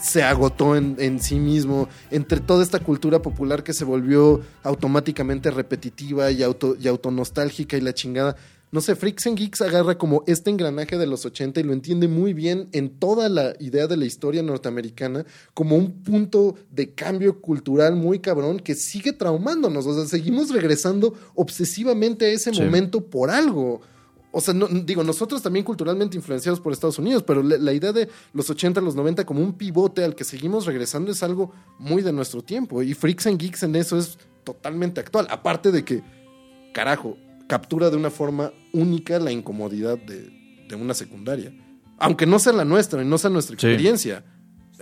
[0.00, 5.50] se agotó en, en sí mismo, entre toda esta cultura popular que se volvió automáticamente
[5.52, 8.34] repetitiva y, auto, y autonostálgica y la chingada.
[8.72, 12.08] No sé, Freaks and Geeks agarra como este engranaje de los 80 y lo entiende
[12.08, 17.42] muy bien en toda la idea de la historia norteamericana como un punto de cambio
[17.42, 19.84] cultural muy cabrón que sigue traumándonos.
[19.86, 22.62] O sea, seguimos regresando obsesivamente a ese Sí.
[22.62, 23.82] momento por algo.
[24.30, 27.92] O sea, no, digo, nosotros también culturalmente influenciados por Estados Unidos, pero la, la idea
[27.92, 32.00] de los 80, los 90 como un pivote al que seguimos regresando es algo muy
[32.00, 32.82] de nuestro tiempo.
[32.82, 35.26] Y Freaks and Geeks en eso es totalmente actual.
[35.28, 36.02] Aparte de que,
[36.72, 40.30] carajo, captura de una forma única la incomodidad de,
[40.68, 41.52] de una secundaria.
[41.98, 43.66] Aunque no sea la nuestra y no sea nuestra Sí.
[43.66, 44.24] experiencia.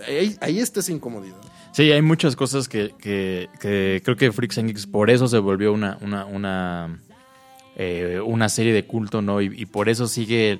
[0.07, 1.37] Ahí, ahí está esa incomodidad.
[1.73, 5.37] Sí, hay muchas cosas que, que- que creo que Freaks and Geeks por eso se
[5.37, 6.99] volvió una, una, una,
[7.75, 9.41] eh, una serie de culto, ¿no?
[9.41, 10.59] Y, y por eso sigue,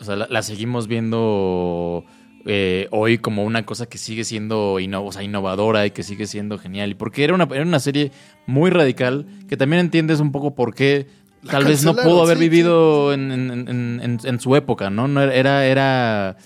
[0.00, 2.04] o sea, la, la seguimos viendo
[2.46, 6.26] eh, hoy como una cosa que sigue siendo inno- o sea, innovadora y que sigue
[6.26, 6.90] siendo genial.
[6.90, 8.10] Y porque era una, era una serie
[8.46, 11.06] muy radical que también entiendes un poco por qué
[11.42, 14.90] La tal vez no pudo haber sí, vivido En, en- en- en- en su época,
[14.90, 15.08] ¿no?
[15.08, 16.36] no era, era,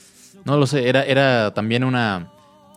[0.44, 2.30] no lo sé, era, era también una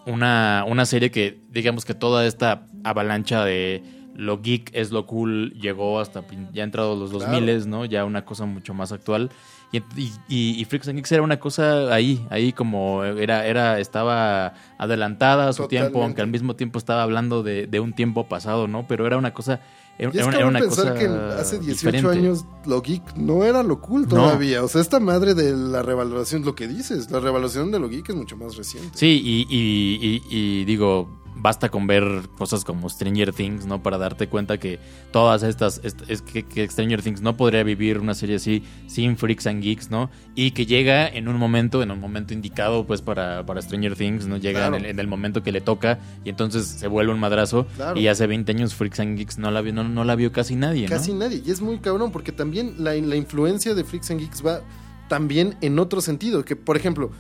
[0.06, 3.84] una, una serie que, digamos que toda esta avalancha de
[4.16, 6.24] lo geek es lo cool llegó hasta
[6.54, 7.84] ya entrados los 2000, ¿no?
[7.86, 9.30] Ya una cosa mucho más actual.
[9.74, 13.80] Y, y, y- y Freaks and Geeks era una cosa ahí, ahí como era, era,
[13.80, 15.92] estaba adelantada a su Totalmente.
[15.92, 18.88] tiempo, aunque al mismo tiempo estaba hablando de, de un tiempo pasado, ¿no?
[18.88, 19.60] Pero era una cosa,
[20.00, 22.20] era, Y es era una, pensar cosa que hace 18 diferente.
[22.20, 24.08] años lo geek no era lo cool No.
[24.10, 24.64] todavía.
[24.64, 28.10] O sea, esta madre de la revaloración, lo que dices, la revaloración de lo geek
[28.10, 28.92] es mucho más reciente.
[28.98, 32.04] Sí, y, y- y- y digo, basta con ver
[32.38, 33.82] cosas como Stranger Things, ¿no?
[33.84, 34.80] Para darte cuenta que
[35.12, 39.18] todas estas, est- es que, que Stranger Things no podría vivir una serie así sin
[39.18, 40.10] Freaks and Geeks, ¿no?
[40.36, 44.28] Y que llega en un momento, en un momento indicado, pues, para, para Stranger Things,
[44.28, 44.38] ¿no?
[44.38, 44.78] Llega Claro.
[44.78, 47.68] en, el, en el momento que le toca y entonces se vuelve un madrazo.
[47.76, 48.00] Claro.
[48.00, 50.56] Y hace 20 años Freaks and Geeks no la vio, no, no la vio casi
[50.56, 50.90] nadie, ¿no?
[50.90, 51.42] Casi nadie.
[51.46, 54.62] Y es muy cabrón porque también la, la influencia de Freaks and Geeks va
[55.08, 56.44] también en otro sentido.
[56.44, 57.12] Que, por ejemplo,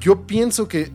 [0.00, 0.90] yo pienso que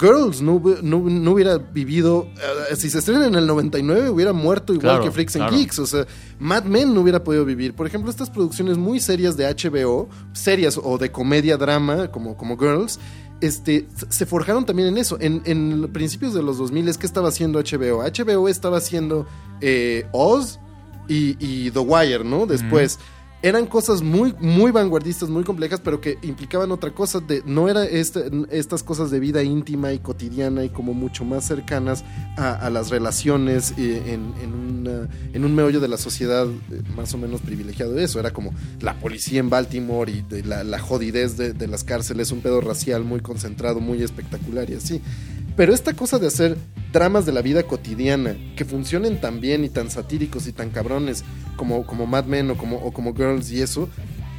[0.00, 2.26] Girls no, no- no hubiera vivido.
[2.70, 5.56] eh, si se estrena en el 99, hubiera muerto igual Claro, que Freaks and claro.
[5.58, 5.78] Geeks.
[5.78, 6.06] O sea,
[6.38, 7.74] Mad Men no hubiera podido vivir.
[7.74, 12.56] Por ejemplo, estas producciones muy serias de HBO, serias o de comedia drama, como, como
[12.58, 12.98] Girls.
[13.40, 15.16] Este, se forjaron también en eso.
[15.20, 18.02] En, en principios de los 2000, ¿qué estaba haciendo HBO?
[18.02, 19.26] HBO estaba haciendo
[19.60, 20.58] eh, Oz,
[21.08, 22.46] y, y The Wire, ¿no?
[22.46, 22.98] Después.
[23.42, 27.20] Eran cosas muy, muy vanguardistas, muy complejas, pero que implicaban otra cosa.
[27.20, 31.46] De, no era este- estas cosas de vida íntima y cotidiana y como mucho más
[31.46, 32.04] cercanas
[32.36, 37.98] a, las relaciones eh, en, un meollo de la sociedad eh, más o menos privilegiado.
[37.98, 42.32] Eso era como la policía en Baltimore y de la, jodidez de, de las cárceles,
[42.32, 45.00] un pedo racial muy concentrado, muy espectacular y así.
[45.60, 46.56] Pero esta cosa de hacer
[46.90, 51.22] dramas de la vida cotidiana que funcionen tan bien y tan satíricos y tan cabrones
[51.56, 53.86] como, como Mad Men o como, o como Girls y eso,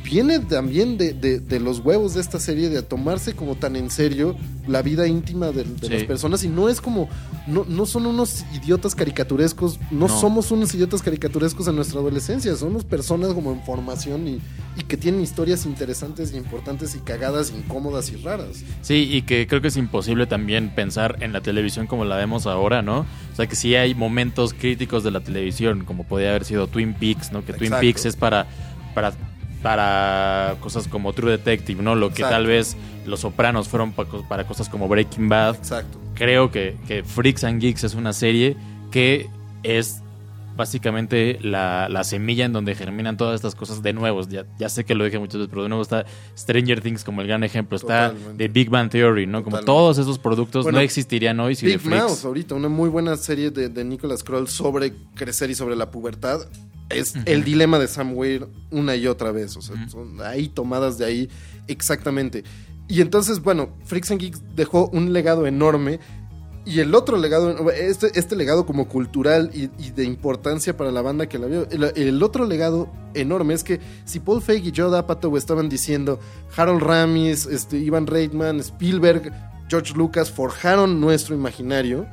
[0.03, 3.91] viene también de, de- de los huevos de esta serie de tomarse como tan en
[3.91, 4.35] serio
[4.68, 5.93] la vida íntima de, de Sí.
[5.93, 7.07] las personas y no es como,
[7.45, 10.19] no, no son unos idiotas caricaturescos, no, No.
[10.19, 14.39] somos unos idiotas caricaturescos en nuestra adolescencia, somos personas como en formación y,
[14.77, 18.64] y que tienen historias interesantes y importantes y cagadas, incómodas y raras.
[18.81, 22.48] Sí, y que creo que es imposible también pensar en la televisión como la vemos
[22.48, 22.99] ahora, ¿no?
[22.99, 26.93] O sea, que sí hay momentos críticos de la televisión, como podría haber sido Twin
[26.93, 27.43] Peaks, ¿no?
[27.43, 27.72] Que Twin.
[27.81, 28.48] Peaks es para,
[28.95, 29.11] para,
[29.61, 31.95] para cosas como True Detective, ¿no?
[31.95, 32.35] Lo que Exacto.
[32.35, 35.56] tal vez Los Sopranos fueron pa- para cosas como Breaking Bad.
[35.56, 35.99] Exacto.
[36.15, 38.56] Creo que, que Freaks and Geeks es una serie
[38.91, 39.27] que
[39.64, 40.02] es
[40.56, 44.22] básicamente la, la semilla en donde germinan todas estas cosas de nuevo.
[44.28, 46.06] Ya, ya sé que lo dije muchas veces, pero de nuevo está
[46.38, 47.78] Stranger Things como el gran ejemplo.
[47.78, 48.14] Está.
[48.38, 49.44] The Big Bang Theory, ¿no?
[49.44, 51.86] Como todos esos productos Bueno, no existirían hoy si Big.
[51.86, 55.91] Mouth ahorita, una muy buena serie de, de Nicholas Kroll sobre crecer y sobre la
[55.91, 56.41] pubertad.
[56.90, 59.56] Es el dilema de Sam Weir una y otra vez.
[59.56, 61.30] O sea, son ahí tomadas de ahí
[61.68, 62.44] exactamente.
[62.90, 66.02] Y entonces, bueno, Freaks and Geeks dejó un legado enorme.
[66.63, 71.01] Y el otro legado, este, este legado como cultural y, y de importancia para la
[71.01, 74.73] banda que la vio, el, el otro legado enorme es que si Paul Feig y
[74.75, 76.19] Joe Apatow estaban diciendo,
[76.55, 79.31] Harold Ramis, este, Ivan Reitman, Spielberg,
[79.69, 82.05] George Lucas forjaron nuestro imaginario,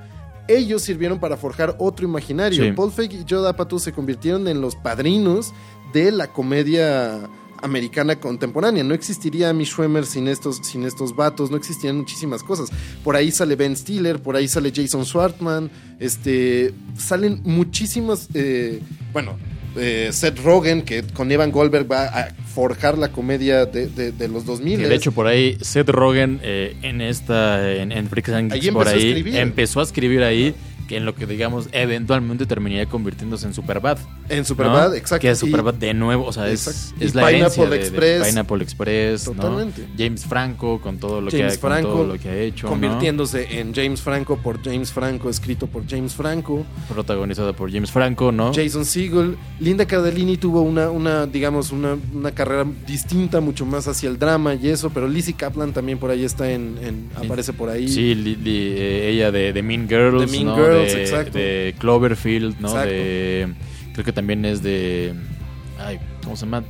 [0.49, 2.65] ellos sirvieron para forjar otro imaginario.
[2.65, 2.73] Sí.
[2.73, 5.53] Paul Feig y Joe Apatow se convirtieron en los padrinos
[5.93, 7.29] de la comedia
[7.63, 8.85] americana contemporánea.
[8.85, 12.71] No existiría Amy Schwemmer sin estos, sin estos vatos, no existirían muchísimas cosas.
[13.05, 15.71] Por ahí sale Ben Stiller, por ahí sale Jason Schwartzman,
[16.01, 18.81] este, salen muchísimas, eh,
[19.13, 19.37] bueno,
[19.77, 24.29] eh, Seth Rogen, que con Evan Goldberg va a forjar la comedia de, de- de
[24.29, 24.81] los 2000.
[24.81, 28.61] Que de hecho, por ahí, Seth Rogen eh, en esta, en, en Freaks and Ahí
[28.61, 29.37] Geeks, por empezó a ahí, escribir.
[29.37, 30.55] empezó a escribir ahí,
[30.89, 33.99] que en lo que digamos, eventualmente terminaría convirtiéndose en Superbad.
[34.29, 34.95] en Superbad, ¿no?
[34.95, 35.21] exacto.
[35.23, 36.67] Que es y- Superbad de nuevo, o sea, es,
[36.99, 38.27] es Y la Pineapple de, de Express.
[38.29, 39.35] Pineapple Express, ¿no?
[39.35, 39.87] Totalmente.
[39.97, 42.67] James Franco con todo lo, que, James ha, con Franco todo lo que ha hecho,
[42.67, 42.71] ¿no?
[42.71, 46.65] convirtiéndose en James Franco por James Franco, escrito por James Franco.
[46.93, 48.53] protagonizado por James Franco, ¿no?
[48.55, 49.37] Jason Segel.
[49.61, 54.55] Linda Cardellini tuvo una, una digamos, una, una carrera distinta, mucho más hacia el drama
[54.55, 57.89] y eso, pero Lizzie Kaplan también por ahí está en, en- aparece por ahí.
[57.89, 60.57] Sí, Li- Li- eh, ella de, de Mean Girls, De Mean ¿no?
[60.57, 62.69] Girls, de, Cloverfield, ¿no?
[62.69, 62.91] Exacto.
[62.91, 63.49] De
[63.93, 65.15] creo que también es de
[65.79, 66.65] ay, ¿cómo se llama?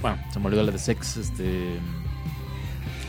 [0.00, 1.78] Bueno, se me olvidó la de Sex, este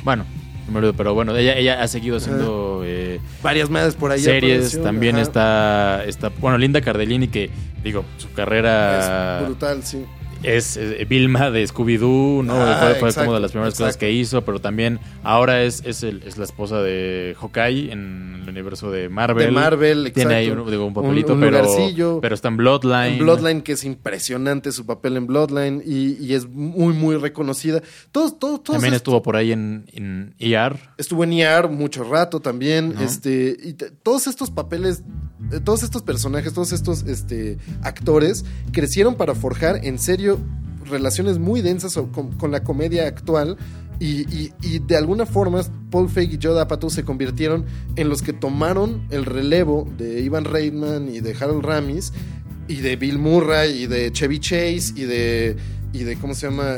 [0.04, 0.26] bueno,
[0.66, 4.20] se me olvidó, pero bueno, ella ella ha seguido haciendo eh, Varias más por ahí.
[4.20, 5.24] series, también ajá.
[5.24, 7.50] está está bueno, Linda Cardellini que
[7.84, 10.06] digo, su carrera Es brutal, sí.
[10.44, 12.54] Es eh, Vilma de Scooby-Doo, ¿no?
[12.56, 15.84] Ah, fue fue exacto, como de las primeras cosas que hizo, pero también ahora es,
[15.86, 19.46] es, el- es la esposa de Hawkeye en el universo de Marvel.
[19.48, 23.14] De Marvel, Tiene ahí un, digo, un Un- papelito, un pero, pero está en Bloodline.
[23.14, 27.82] En Bloodline, que es impresionante su papel en Bloodline y, y es muy, muy reconocida.
[28.12, 30.78] Todos, todos, todos También estuvo por ahí en, en ER.
[30.98, 32.94] Estuvo en ER mucho rato también.
[32.96, 33.02] ¿No?
[33.02, 35.04] Este, y todos estos papeles,
[35.52, 40.27] eh, todos estos personajes, todos estos este, actores crecieron para forjar en serio
[40.90, 43.58] relaciones muy densas con, con la comedia actual.
[44.00, 48.22] Y, y- y de alguna forma, Paul Feig y Joe Apatow se convirtieron en los
[48.22, 52.14] que tomaron el relevo de Ivan Reitman y de Harold Ramis
[52.68, 55.56] y de Bill Murray y de Chevy Chase y de
[55.94, 56.76] y de cómo se llama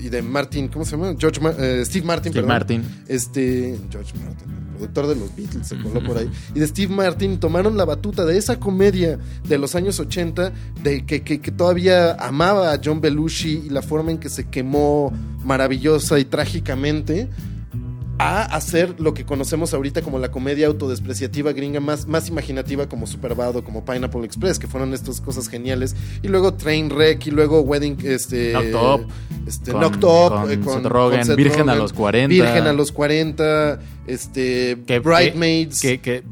[0.00, 1.14] y de Martin, ¿cómo se llama?
[1.18, 2.48] George eh, Steve Martin, Steve perdón.
[2.48, 2.82] Martin.
[3.08, 4.49] Este, George Martin,
[4.80, 6.30] productor de los Beatles, se coló por ahí.
[6.54, 10.52] Y de Steve Martin tomaron la batuta de esa comedia de los años 80,
[10.82, 14.48] de que, que- que todavía amaba a John Belushi y la forma en que se
[14.48, 15.12] quemó
[15.44, 17.28] maravillosa y trágicamente.
[18.20, 23.06] A hacer lo que conocemos ahorita como la comedia autodespreciativa gringa más, más imaginativa como
[23.06, 25.96] Superbad o como Pineapple Express, que fueron estas cosas geniales.
[26.22, 28.52] Y luego Trainwreck y luego Wedding, este...
[28.52, 29.06] Knocked Up,
[29.46, 32.28] este, con- Knocked Up, con eh, Seth Rogen, Virgen a los 40.
[32.34, 35.80] Virgen a los 40, este, Que- Bridesmaids.
[35.80, 36.22] Que, que,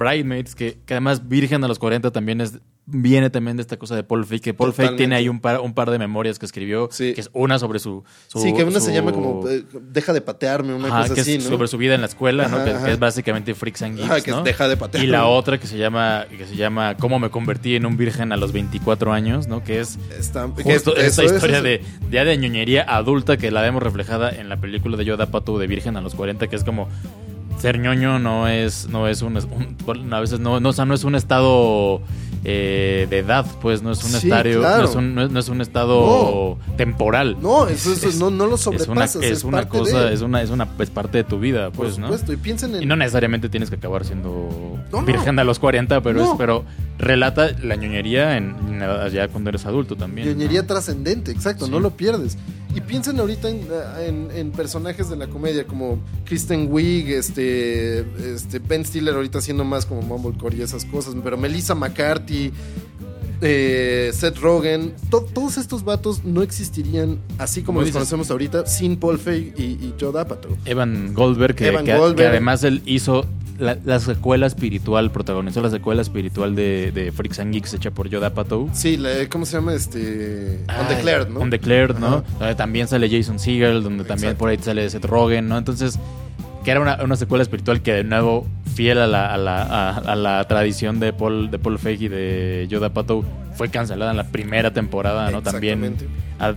[0.84, 2.58] que además Virgen a los 40 también es
[2.90, 4.96] viene también de esta cosa de Paul Feig, que Paul Totalmente.
[4.96, 7.12] tiene ahí un par, un par de memorias que escribió, Sí.
[7.12, 8.02] que es una sobre su...
[8.28, 11.14] su- sí, que una su- se llama como eh, Deja de patearme, una Ajá, cosa
[11.14, 11.50] que así, es ¿no?
[11.50, 12.64] sobre su vida en la escuela, ¿no?
[12.64, 14.42] Que, es básicamente Freaks and Geeks, Ajá, que es ¿no?
[14.42, 15.06] Deja de patearme.
[15.06, 18.32] Y la otra que se llama que se llama Cómo me convertí en un virgen
[18.32, 19.62] a los 24 años, ¿no?
[19.62, 22.84] Que es Está- que justo es- esta eso es- historia eso- de ya de ñoñería
[22.84, 26.14] adulta que la vemos reflejada en la película de Yoda Pato de Virgen a los
[26.14, 26.88] 40, que es como
[27.60, 30.94] ser ñoño no es no es un, un- a veces no no, o sea, no
[30.94, 32.00] es un estado
[32.50, 34.84] eh, de edad, pues no es un Sí, estadio, claro.
[34.84, 37.36] no es un, no es- no es un estado temporal.
[37.42, 39.22] No, eso, eso no, no lo es una, sobrepasas.
[39.22, 41.98] es una cosa, de- es una, es una es parte de tu vida, Por pues,
[41.98, 42.06] ¿no?
[42.06, 42.82] supuesto, y piensen en...
[42.84, 44.48] Y no necesariamente tienes que acabar siendo
[44.90, 45.06] No, no.
[45.06, 46.32] virgen a los 40, pero, No.
[46.32, 46.64] es, pero
[46.98, 50.26] relata la ñoñería en, en ya cuando eres adulto también.
[50.28, 50.32] ¿no?
[50.34, 51.70] Ñoñería trascendente, exacto, Sí.
[51.70, 52.38] no lo pierdes.
[52.74, 53.66] Y piensen ahorita en,
[54.06, 58.00] en- en personajes de la comedia como Kristen Wiig, este,
[58.34, 62.37] este Ben Stiller ahorita haciendo más como Mumblecore y esas cosas, pero Melissa McCarthy,
[63.40, 67.94] eh, Seth Rogen, to- todos estos vatos no existirían así como Como los dices.
[67.98, 70.56] conocemos ahorita sin Paul Feig y, y Joe Apatow.
[70.64, 72.30] Evan Goldberg, que, Evan que- que Goldberg.
[72.30, 73.24] además él hizo
[73.58, 78.08] la, la secuela espiritual, protagonizó la secuela espiritual de, de Freaks and Geeks hecha por
[78.08, 78.68] Yoda Pato.
[78.72, 79.74] Sí, la- ¿cómo se llama?
[79.74, 81.40] Este, Undeclared, ¿no?
[81.40, 82.06] Undeclared, ¿no?
[82.06, 82.24] Ajá.
[82.40, 84.38] Donde también sale Jason Segel, donde también Exacto.
[84.38, 85.58] por ahí sale Seth Rogen, ¿no?
[85.58, 85.98] Entonces,
[86.68, 89.96] que era una, una secuela espiritual que de nuevo, fiel a la, a la, a,
[89.96, 93.24] a la tradición de Paul, de Paul Feig y de Yoda Pato,
[93.54, 95.40] fue cancelada en la primera temporada, ¿no?
[95.42, 95.96] También,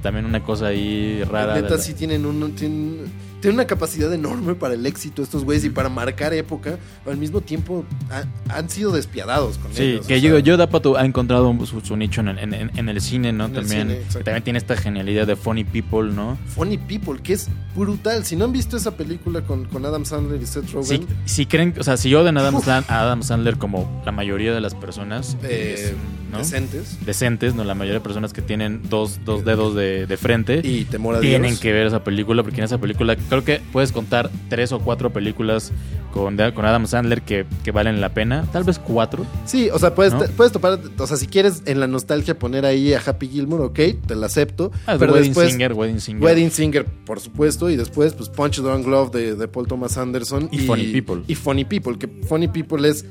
[0.02, 1.54] también una cosa ahí rara.
[1.56, 3.06] de Neta, la- sí tienen, un, tienen,
[3.42, 6.78] tienen una capacidad enorme para el éxito estos güeyes y para marcar época.
[7.04, 10.06] Pero al mismo tiempo ha- han sido despiadados con Sí, ellos.
[10.08, 13.02] que o yo, Yoda Pato ha encontrado su, su nicho en el, en- en- el
[13.02, 13.46] cine, ¿no?
[13.46, 14.24] En el también, cine, exacto.
[14.26, 16.38] también tiene esta genialidad de funny people, ¿no?
[16.56, 18.24] Funny People, que es brutal.
[18.26, 21.46] Si no han visto esa película con, con Adam Sandler y Seth Rogen, Si, si
[21.46, 22.62] creen, o sea, si odian a Adam.
[22.62, 25.94] Sand- Adam Sandler como la mayoría de las personas eh,
[26.32, 26.38] ¿no?
[26.40, 27.64] decentes decentes, ¿no?
[27.64, 31.20] La mayoría de personas que tienen dos, dos dedos de, de frente y temor a
[31.20, 31.60] tienen Dios.
[31.60, 35.14] que ver esa película porque en esa película creo que puedes contar tres o cuatro
[35.14, 35.72] películas
[36.14, 39.26] con, con Adam Sandler que, que valen la pena, tal vez cuatro.
[39.46, 40.20] Sí, o sea, puedes, ¿No?
[40.36, 44.06] puedes topar, o sea, si quieres en la nostalgia poner ahí a Happy Gilmore, ok,
[44.06, 44.72] te la acepto.
[44.86, 46.22] Ah, pero Wedding después, Singer, Wedding Singer.
[46.24, 50.50] Wedding Singer, por supuesto, y después, pues Punch Drunk Love de, de Paul Thomas Anderson.
[50.52, 51.24] Y Funny People.
[51.28, 53.06] Y Funny People, que Funny People es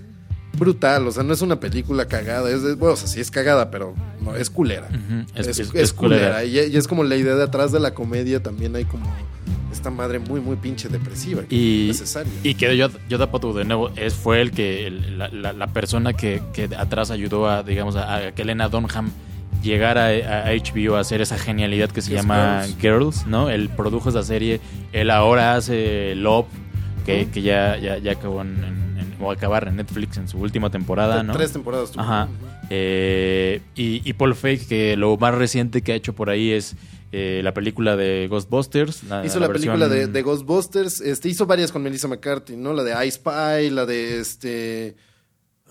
[0.58, 3.70] brutal, o sea, no es una película cagada, es, bueno, o sea, sí es cagada,
[3.70, 4.88] pero no, es culera.
[5.34, 6.40] Es, es- es, es- es culera.
[6.40, 6.44] culera.
[6.44, 9.06] Y, y es como la idea de atrás de la comedia, también hay como
[9.72, 11.42] esta madre muy, muy pinche depresiva.
[11.50, 12.32] Y- es necesaria.
[12.42, 15.66] Y que Yoda, Yoda Pato de nuevo es, fue el que el- la, la- la
[15.68, 19.10] persona que, que atrás ayudó a, digamos, a, a que Elena Dunham
[19.62, 22.80] llegara a, a HBO a hacer esa genialidad que se llama Girls.
[22.80, 23.26] Girls.
[23.26, 23.50] ¿no?
[23.50, 24.60] Él produjo esa serie,
[24.92, 26.46] él ahora hace Love,
[27.06, 30.38] que, que ya, ya, ya acabó en, en- en- o acabar en Netflix en su
[30.38, 31.32] última temporada, ¿no?
[31.34, 32.02] Tres temporadas tuvo.
[32.02, 32.28] Ajá.
[32.70, 36.76] Eh, y, y Paul Feig, que lo más reciente que ha hecho por ahí es
[37.12, 39.02] eh, la película de Ghostbusters.
[39.24, 42.72] Hizo la, película de, Ghostbusters, este, hizo varias con Melissa McCarthy, ¿no?
[42.72, 44.94] La de I Spy, la de este...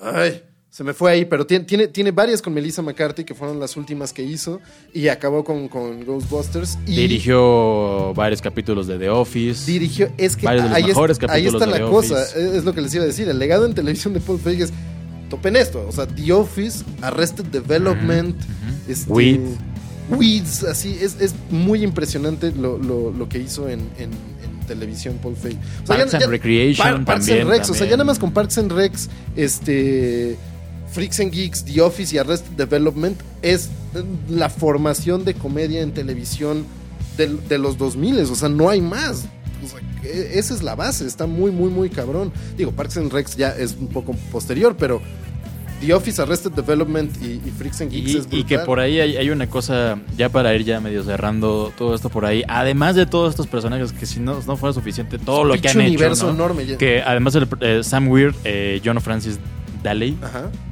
[0.01, 3.59] Ay, se me fue ahí, pero tiene, tiene, tiene varias con Melissa McCarthy, que fueron
[3.59, 4.59] las últimas que hizo,
[4.93, 6.77] y acabó con, con Ghostbusters.
[6.85, 9.69] Y Dirigió varios capítulos de The Office.
[9.69, 11.91] dirigió, es que Varios de los ahí, es- mejores ahí capítulos está de la The
[11.91, 12.39] cosa, Office.
[12.49, 14.61] es, es lo que les iba a decir, el legado en televisión de Paul Feig
[14.61, 14.73] es,
[15.29, 18.35] topen esto, o sea, The Office, Arrested Development,
[18.87, 19.39] este, Weed.
[20.09, 24.09] Weeds, así, es, es muy impresionante lo, lo- lo que hizo en, en-
[24.43, 25.55] en televisión Paul Feig.
[25.83, 28.57] O Parks and Recreation Parks también, and Rex, o sea, ya nada más con Parks
[28.57, 30.37] and Rex, este...
[30.91, 33.69] Freaks and Geeks, The Office y Arrested Development es
[34.27, 36.65] la formación de comedia en televisión
[37.15, 39.25] del- de, los 2000, o sea, no hay más.
[40.03, 42.31] E- esa es la base, está muy, muy, muy cabrón.
[42.57, 45.01] Digo, Parks and Rex ya es un poco posterior, pero
[45.81, 48.65] The Office, Arrested Development y, y Freaks and Geeks Y, es y que brutal.
[48.65, 52.25] por ahí hay, hay una cosa, ya para ir ya medio cerrando todo esto por
[52.25, 55.69] ahí, además de todos estos personajes que si no, no fuera suficiente, todo lo que
[55.69, 56.33] han hecho, universo ¿no?
[56.33, 56.65] enorme.
[56.65, 56.77] ya.
[56.77, 59.39] que además el, eh, Sam Weir, eh, John Francis
[59.81, 60.17] Daly.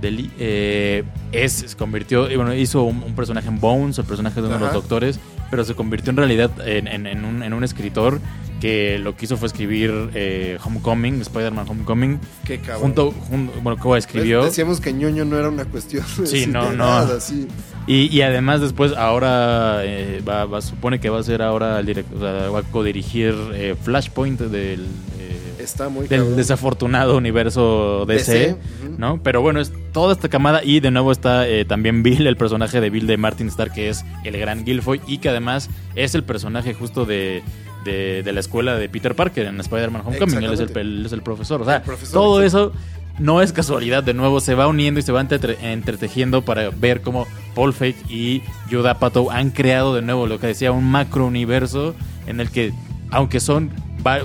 [0.02, 4.42] Daly eh, es, se convirtió, y bueno, hizo un, un personaje en Bones, el personaje
[4.42, 7.54] de uno de los doctores, pero se convirtió en realidad en, en- en un, en
[7.54, 8.20] un escritor
[8.60, 12.82] que lo que hizo fue escribir eh, Homecoming, Spider-Man Homecoming, Qué cabrón.
[12.82, 14.44] junto, junto, bueno, que escribió.
[14.44, 16.04] Decíamos que ñoño no era una cuestión.
[16.26, 16.84] Sí, no, de no.
[16.86, 17.48] Nada, sí.
[17.86, 21.86] Y, y además después ahora eh, va, va- supone que va a ser ahora el
[21.86, 22.22] director,
[22.54, 24.82] va a codirigir eh, Flashpoint del,
[25.20, 26.36] eh, Está muy del cabrón.
[26.38, 28.56] desafortunado universo DC.
[28.98, 29.22] ¿no?
[29.24, 32.90] Pero bueno, es toda esta camada y de nuevo está también Bill, el personaje de
[32.90, 36.74] Bill de Martin Starr, que es el gran Gilfoy y que además es el personaje
[36.74, 37.42] justo de,
[37.88, 40.80] de, de la escuela de Peter Parker en Spider-Man Homecoming, él es, el, Exactamente.
[40.82, 42.72] él es el profesor, o sea, profesor, todo eso
[43.18, 47.02] no es casualidad, de nuevo se va uniendo y se va entrete- entretejiendo para ver
[47.02, 51.26] cómo Paul Feig y Judd Apatow han creado de nuevo lo que decía un macro
[51.26, 51.96] universo
[52.28, 52.74] en el que
[53.10, 53.72] aunque son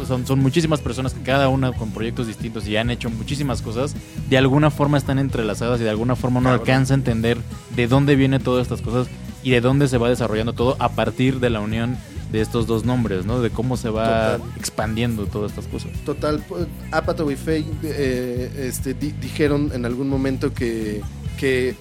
[0.06, 3.96] son, son muchísimas personas que cada una con proyectos distintos y han hecho muchísimas cosas,
[4.30, 6.60] de alguna forma están entrelazadas y de alguna forma uno Cabrón.
[6.60, 7.38] alcanza a entender
[7.74, 9.08] de dónde vienen todas estas cosas
[9.42, 11.96] y de dónde se va desarrollando todo a partir de la unión
[12.32, 13.40] de estos dos nombres, ¿no?
[13.42, 14.50] De cómo se va Total.
[14.58, 15.92] expandiendo todas estas cosas.
[16.04, 16.42] Total,
[16.90, 21.02] Apatow y Feig eh, este, di- dijeron en algún momento que,
[21.38, 21.76] que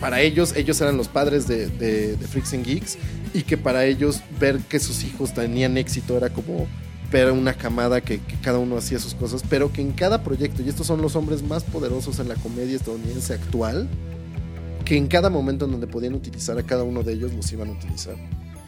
[0.00, 2.98] para ellos, ellos eran los padres de, de, de Freaks and Geeks
[3.34, 6.66] y que para ellos ver que sus hijos tenían éxito era como
[7.10, 10.62] ver una camada que, que cada uno hacía sus cosas, pero que en cada proyecto,
[10.62, 13.86] y estos son los hombres más poderosos en la comedia estadounidense actual,
[14.86, 17.68] que en cada momento en donde podían utilizar a cada uno de ellos los iban
[17.68, 18.16] a utilizar.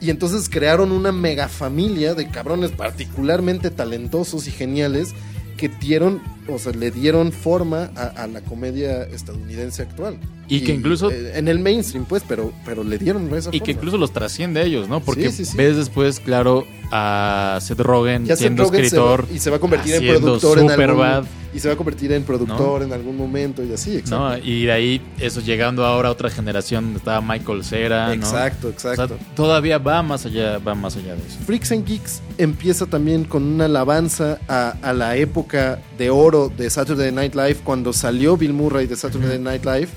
[0.05, 5.14] Y entonces crearon una mega familia de cabrones particularmente talentosos y geniales
[5.56, 10.16] que dieron, o sea, le dieron forma a, a la comedia estadounidense actual.
[10.46, 13.70] Y que incluso- eh, en el mainstream, pues, pero, pero le dieron esa Y que
[13.72, 15.00] incluso los trasciende a ellos, ¿no?
[15.00, 15.56] Porque Sí, sí, sí.
[15.56, 19.24] ves después, claro, a Seth Rogen Ya Seth siendo se escritor.
[19.24, 21.76] va- y se va a convertir en productor en algún, Superbad, y se va a
[21.78, 24.18] convertir en productor en algún momento y así, exacto.
[24.18, 24.36] ¿no?
[24.38, 28.12] Y de ahí, eso llegando ahora a otra generación, estaba Michael Cera, ¿no?
[28.12, 29.08] exacto, O exacto.
[29.08, 31.38] sea, todavía va más allá, va más allá de eso.
[31.46, 36.69] Freaks and Geeks empieza también con una alabanza a, a la época de oro de
[36.70, 39.89] Saturday Night Live cuando salió Bill Murray de Saturday Night Live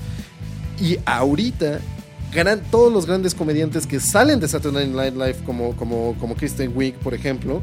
[0.80, 1.80] y ahorita
[2.32, 6.72] gran- todos los grandes comediantes que salen de Saturday Night Live como, como, como Kristen
[6.74, 7.62] Wiig por ejemplo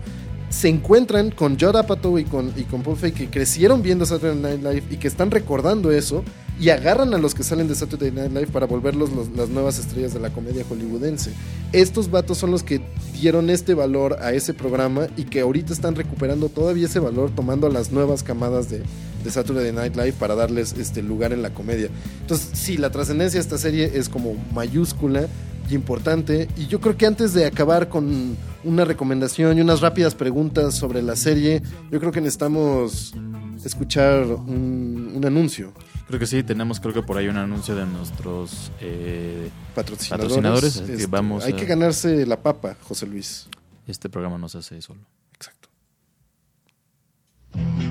[0.50, 4.38] se encuentran con Judd Apatow y con, y con Paul Feig que crecieron viendo Saturday
[4.40, 6.24] Night Live y que están recordando eso
[6.60, 9.77] y agarran a los que salen de Saturday Night Live para volverlos los- las nuevas
[9.80, 11.32] estrellas de la comedia hollywoodense.
[11.73, 12.82] Estos vatos son los que
[13.14, 17.68] dieron este valor a ese programa y que ahorita están recuperando todavía ese valor tomando
[17.69, 18.82] las nuevas camadas de,
[19.23, 21.90] de Saturday Night Live para darles este lugar en la comedia.
[22.22, 25.27] Entonces, sí, la trascendencia de esta serie es como mayúscula
[25.69, 26.48] y importante.
[26.56, 31.02] Y yo creo que antes de acabar con una recomendación y unas rápidas preguntas sobre
[31.02, 31.61] la serie,
[31.91, 33.14] yo creo que necesitamos
[33.68, 35.74] escuchar un, un anuncio.
[36.08, 38.72] Creo que sí, tenemos creo que por ahí un anuncio de nuestros...
[38.80, 40.10] eh, Patrocinadores.
[40.34, 43.48] Patrocinadores, que Este, vamos hay a- que ganarse la papa, José Luis.
[43.88, 45.02] este programa no se hace solo.
[45.34, 45.70] Exacto.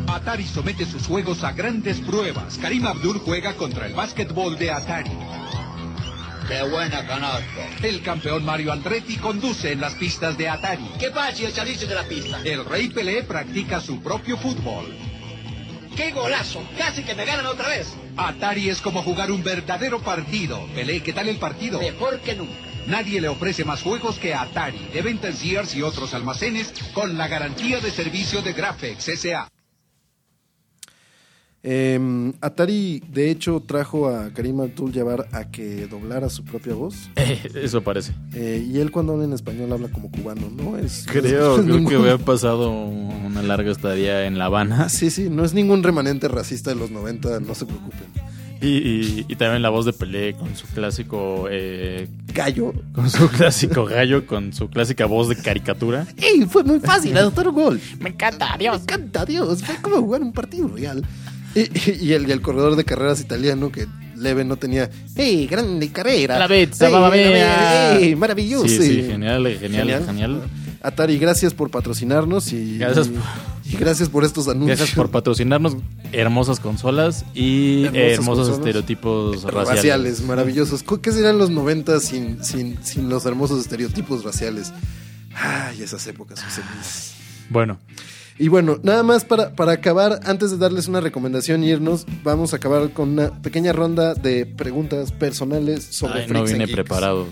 [0.07, 2.59] Atari somete sus juegos a grandes pruebas.
[2.59, 5.11] Karim Abdul juega contra el básquetbol de Atari.
[6.47, 7.67] ¡Qué buena canasta!
[7.83, 10.85] El campeón Mario Andretti conduce en las pistas de Atari.
[11.01, 12.39] ¿Qué pasa si el salirse de la pista?
[12.45, 14.85] El rey Pelé practica su propio fútbol.
[15.97, 16.63] ¡Qué golazo!
[16.77, 17.95] ¡Casi que me ganan otra vez!
[18.17, 20.67] Atari es como jugar un verdadero partido.
[20.75, 21.81] Pelé, ¿qué tal el partido?
[21.81, 22.53] Mejor que nunca.
[22.87, 27.17] Nadie le ofrece más juegos que Atari, de venta en Sears y otros almacenes, con
[27.17, 29.49] la garantía de servicio de Graphics S.A.
[31.67, 37.09] Eh, Atari, de hecho, trajo a Karim Abdul Jabbar a que doblara su propia voz.
[37.55, 38.13] eso parece.
[38.35, 40.77] Eh, y él cuando habla en español habla como cubano, ¿no?
[40.77, 44.89] Es, Creo, no es creo que había pasado una larga estadía en La Habana.
[44.95, 48.05] Sí, sí, no es ningún remanente racista de los 90, no se preocupen.
[48.61, 51.49] Y, y- y también la voz de Pelé con su clásico...
[51.51, 52.73] eh, Gallo.
[52.95, 56.07] con su clásico gallo, con su clásica voz de caricatura.
[56.17, 56.47] ¡Ey!
[56.49, 57.81] Fue muy fácil anotar un gol.
[58.01, 58.77] Me encanta, Dios.
[58.79, 59.63] Me encanta, Dios.
[59.63, 61.05] Fue como jugar un partido real.
[62.01, 63.87] Y, y- el, y el corredor de carreras italiano que
[64.17, 66.39] leve, no tenía, ¡hey, grande carrera!
[66.39, 68.67] La pizza, ¡Hey, maravilloso!
[68.69, 70.43] Sí, sí, genial, genial, genial.
[70.83, 73.09] Atari, gracias por patrocinarnos y Gracias
[73.65, 74.79] y gracias por estos anuncios.
[74.79, 75.77] Gracias por patrocinarnos
[76.13, 78.59] hermosas consolas y Hermosas eh, hermosos consolas.
[78.59, 79.69] estereotipos raciales.
[79.77, 80.83] raciales, maravillosos.
[80.83, 84.73] ¿Cu- ¿Qué serían los 90 sin, sin, sin los hermosos estereotipos raciales?
[85.35, 87.13] Ay, esas épocas, Luis.
[87.49, 87.79] Bueno,
[88.39, 92.53] Y bueno, nada más para, para acabar, antes de darles una recomendación y irnos, vamos
[92.53, 97.27] a acabar con una pequeña ronda de preguntas personales sobre ay, no vine preparado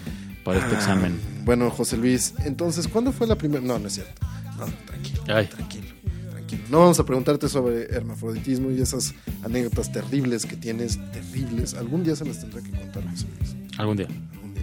[0.44, 1.20] para este Ah, examen.
[1.44, 3.60] Bueno, José Luis, entonces, ¿cuándo fue la primera?
[3.60, 4.12] No, no es cierto.
[4.58, 5.46] No, tranquilo, Ay.
[5.46, 5.86] tranquilo,
[6.30, 6.62] tranquilo.
[6.70, 9.12] No vamos a preguntarte sobre hermafroditismo y esas
[9.42, 11.74] anécdotas terribles que tienes, terribles.
[11.74, 13.56] Algún día se las tendrá que contar, José Luis.
[13.76, 14.06] Algún día.
[14.34, 14.62] Algún día.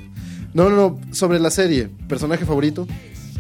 [0.53, 2.88] No, no, no, sobre la serie, personaje favorito.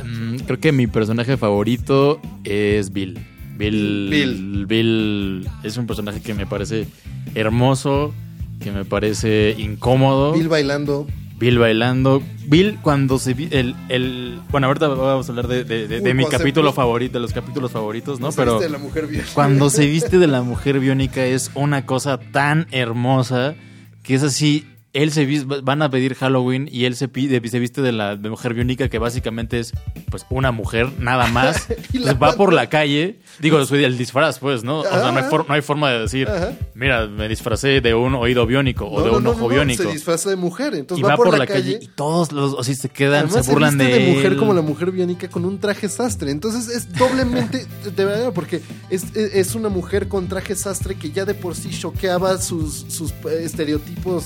[0.09, 3.19] Mm, creo que mi personaje favorito es Bill.
[3.57, 4.07] Bill.
[4.09, 4.65] Bill.
[4.65, 6.87] Bill es un personaje que me parece
[7.35, 8.13] hermoso,
[8.61, 10.33] que me parece incómodo.
[10.33, 11.07] Bill bailando.
[11.37, 12.21] Bill bailando.
[12.47, 16.13] Bill cuando se el, el bueno ahorita vamos a hablar de, de- de- de Uy,
[16.13, 18.31] mi capítulo favorito, de los capítulos favoritos, ¿no?
[18.31, 22.19] ¿Sabiste Pero de la mujer cuando se viste de la mujer biónica es una cosa
[22.19, 23.55] tan hermosa
[24.03, 24.65] que es así.
[24.93, 28.29] Él se van a pedir Halloween y él se pide, se viste de la de
[28.29, 29.71] mujer biónica que básicamente es
[30.09, 31.67] pues una mujer nada más.
[31.93, 34.79] Y la Entonces va por la calle, digo, soy el disfraz, pues, ¿no?
[34.79, 36.53] O sea, no hay, no hay forma de decir, Ajá.
[36.75, 39.83] mira, me disfracé de un oído biónico o No, de un no, ojo biónico.
[39.83, 41.79] Se disfraza de mujer, entonces y va, por, la, calle.
[41.81, 44.37] y todos los así se quedan, Además, se burlan viste de, de mujer él.
[44.37, 46.31] como la mujer biónica con un traje sastre.
[46.31, 51.25] Entonces es doblemente de verdad, porque es, es- una mujer con traje sastre que ya
[51.25, 54.25] de por sí choqueaba sus, sus eh, estereotipos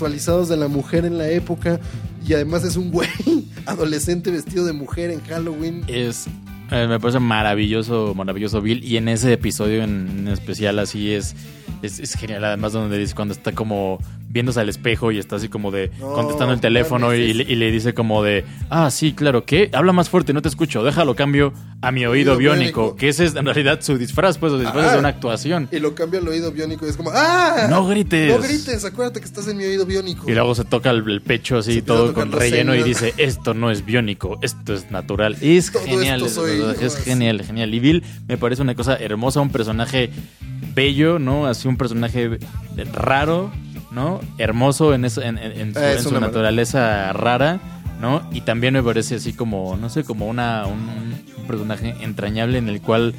[0.00, 1.78] sexualizados de la mujer en la época.
[2.26, 3.08] Y además es un güey
[3.66, 5.84] adolescente vestido de mujer en Halloween.
[5.88, 6.26] Es
[6.70, 8.82] eh, me parece maravilloso, maravilloso Bill.
[8.82, 11.34] Y en ese episodio en, en especial así es,
[11.82, 12.44] es, es genial.
[12.44, 13.98] Además donde dice cuando está como
[14.28, 17.56] viéndose al espejo y está así como de No, contestando el teléfono y, le- y
[17.56, 19.70] le dice como de, ah, sí, claro, ¿qué?
[19.72, 21.52] Habla más fuerte, no te escucho, déjalo cambio
[21.82, 22.96] a mi oído Oído biónico, biónico.
[22.96, 25.68] que ese es en realidad su disfraz, pues, su disfraz es de una actuación.
[25.72, 27.66] Y lo cambia al oído biónico y es como ¡Ah!
[27.70, 28.30] No grites.
[28.36, 30.30] No grites, acuérdate que estás en mi oído biónico.
[30.30, 33.52] Y luego se toca el, el pecho así, Se todo con relleno y dice, esto
[33.54, 35.36] no es biónico, esto es natural.
[35.40, 37.74] Es Todo genial, es, soy es genial, genial.
[37.74, 40.10] Y Bill me parece una cosa hermosa, un personaje
[40.74, 41.46] bello, ¿no?
[41.46, 42.38] Así un personaje
[42.92, 43.50] raro,
[43.90, 44.20] ¿no?
[44.38, 47.60] Hermoso en, eso- en, en- en su, en naturaleza rara,
[48.00, 48.22] ¿no?
[48.32, 50.78] Y también me parece así como, no sé, como una, un,
[51.38, 53.14] un personaje entrañable en el cual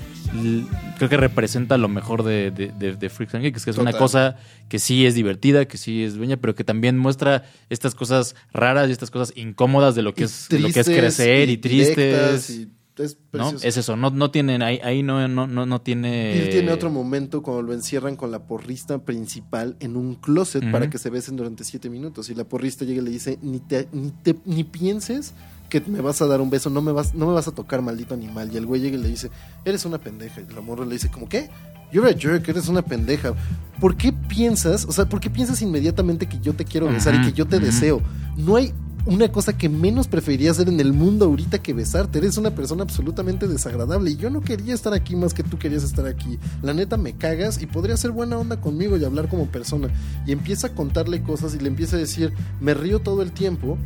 [0.97, 3.91] creo que representa lo mejor de, de, de, de Freaks and Geeks, que es una
[3.91, 4.38] cosa
[4.69, 8.88] que sí es divertida, que sí es dueña, pero que también muestra estas cosas raras
[8.88, 12.49] y estas cosas incómodas de lo que Y es, lo que es crecer y, tristes.
[12.49, 13.49] y es ¿no?
[13.63, 16.34] Es eso, no, no tienen, ahí, ahí no, no, no, no tiene...
[16.34, 20.89] Bill tiene otro momento cuando lo encierran con la porrista principal en un closet para
[20.89, 22.30] que se besen durante siete minutos.
[22.30, 25.34] Y la porrista llega y le dice, ni, te, ni, te- ni pienses
[25.69, 27.81] que me vas a dar un beso, no me vas, no me vas a tocar,
[27.81, 28.49] maldito animal.
[28.53, 29.31] Y el güey llega y le dice,
[29.63, 30.41] eres una pendeja.
[30.41, 31.49] Y la morra le dice, ¿cómo qué?
[31.93, 33.34] You're a jerk, eres una pendeja.
[33.80, 37.22] ¿Por qué piensas, o sea, por qué piensas inmediatamente que yo te quiero besar y
[37.22, 38.01] que yo te deseo?
[38.38, 38.73] No hay
[39.06, 42.19] una cosa que menos preferiría hacer en el mundo ahorita que besarte.
[42.19, 45.84] Eres una persona absolutamente desagradable y yo no quería estar aquí más que tú querías
[45.84, 46.38] estar aquí.
[46.61, 49.90] La neta me cagas y podría ser buena onda conmigo y hablar como persona.
[50.26, 53.78] Y empieza a contarle cosas y le empieza a decir, me río todo el tiempo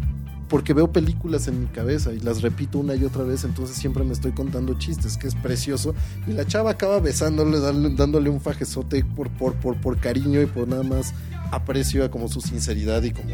[0.50, 4.04] porque veo películas en mi cabeza y las repito una y otra vez, entonces siempre
[4.04, 5.96] me estoy contando chistes, que es precioso.
[6.28, 10.68] Y la chava acaba besándole, dándole, un fajezote por, por, por, por cariño y por
[10.68, 11.14] nada más
[11.56, 13.30] aprecio a como su sinceridad y como...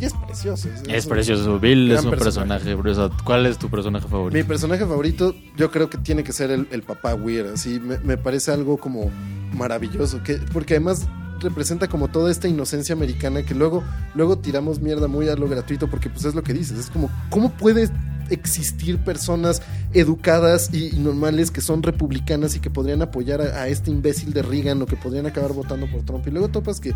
[0.00, 0.68] Y es precioso.
[0.88, 2.76] Es precioso, Bill es un personaje.
[2.76, 3.22] personaje.
[3.24, 4.46] ¿Cuál es tu personaje Mi favorito?
[4.48, 7.46] personaje favorito, yo creo que tiene que ser el, el papá Weir.
[7.54, 9.10] Así me, me parece algo como
[9.54, 10.22] maravilloso.
[10.22, 11.06] Que, porque además
[11.40, 13.84] representa como toda esta inocencia americana que luego,
[14.14, 16.78] luego tiramos mierda muy a lo gratuito porque pues es lo que dices.
[16.78, 17.90] Es como, ¿cómo puede
[18.28, 19.62] existir personas
[19.92, 24.32] educadas y, y normales que son republicanas y que podrían apoyar a, a este imbécil
[24.32, 26.26] de Reagan o que podrían acabar votando por Trump?
[26.26, 26.92] Y luego topas que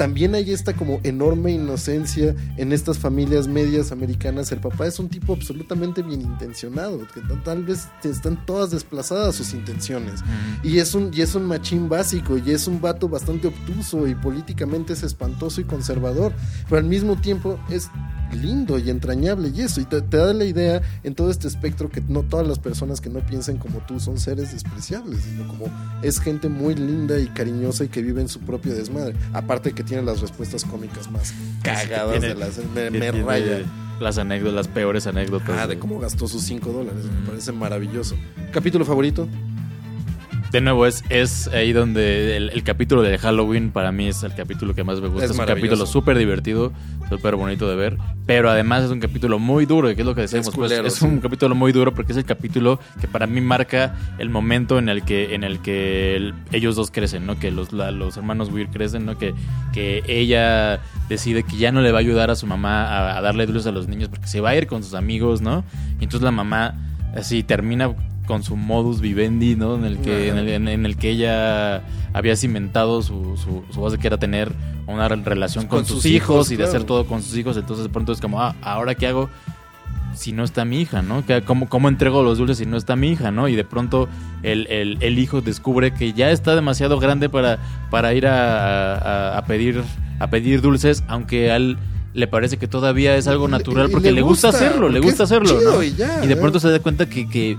[0.00, 4.50] también hay esta como enorme inocencia en estas familias medias americanas.
[4.50, 9.52] El papá es un tipo absolutamente bien intencionado, que tal- vez están todas desplazadas sus
[9.52, 10.20] intenciones.
[10.62, 14.14] Y es un, y es un machín básico, y es un vato bastante obtuso, y
[14.14, 16.32] políticamente es espantoso y conservador,
[16.66, 17.90] pero al mismo tiempo es
[18.32, 21.90] lindo y entrañable y eso, y te, te da la idea en todo este espectro
[21.90, 25.66] que no todas las personas que no piensen como tú son seres despreciables, sino como
[26.02, 29.16] es gente muy linda y cariñosa y que vive en su propio desmadre.
[29.32, 32.58] Aparte que tiene las respuestas cómicas más cagadas Tiene- de las...
[32.74, 33.62] Me, me raya.
[33.98, 35.50] Las anécdotas, las peores anécdotas.
[35.58, 38.16] Ah, de cómo gastó sus 5 dólares, me parece maravilloso.
[38.52, 39.28] ¿Capítulo favorito?
[40.52, 44.34] De nuevo, es, es ahí donde el, el capítulo de Halloween para mí es el
[44.34, 45.24] capítulo que más me gusta.
[45.24, 46.72] Es Es, un capítulo súper divertido,
[47.08, 47.98] súper bonito de ver.
[48.26, 50.48] Pero además es un capítulo muy duro, que es lo que decíamos.
[50.48, 51.04] Es pues, es sí.
[51.04, 54.88] un capítulo muy duro porque es el capítulo que para mí marca el momento en
[54.88, 57.38] el que, en el que el- ellos dos crecen, ¿no?
[57.38, 59.18] Que los, la- los hermanos Weir crecen, ¿no?
[59.18, 59.34] Que,
[59.72, 63.20] que ella decide que ya no le va a ayudar a su mamá a, a
[63.20, 65.64] darle dulces a los niños porque se va a ir con sus amigos, ¿no?
[66.00, 66.74] Y entonces la mamá
[67.16, 67.92] así termina
[68.30, 69.74] con su modus vivendi, ¿no?
[69.74, 71.82] En el que, en el, en- en el que ella
[72.12, 74.52] había cimentado su, su, su base que era tener
[74.86, 77.36] una re- relación con, Con sus, sus hijos, hijos, y de hacer todo con sus
[77.36, 77.56] hijos.
[77.56, 79.28] Entonces de pronto es como, ah, ¿ahora qué hago?
[80.14, 81.22] si no está mi hija, ¿no?
[81.46, 83.48] ¿Cómo, ¿Cómo entrego los dulces si no está mi hija, ¿no?
[83.48, 84.08] Y de pronto
[84.42, 87.58] el, el- el hijo descubre que ya está demasiado grande para,
[87.90, 89.82] para ir a, a- a pedir,
[90.20, 91.78] a pedir dulces, aunque a él
[92.12, 95.22] le parece que todavía es algo natural porque le le gusta, gusta, hacerlo, le gusta
[95.22, 95.80] hacerlo, ¿no?
[95.80, 96.36] y ya, de ¿eh?
[96.36, 97.56] pronto se da cuenta que, que,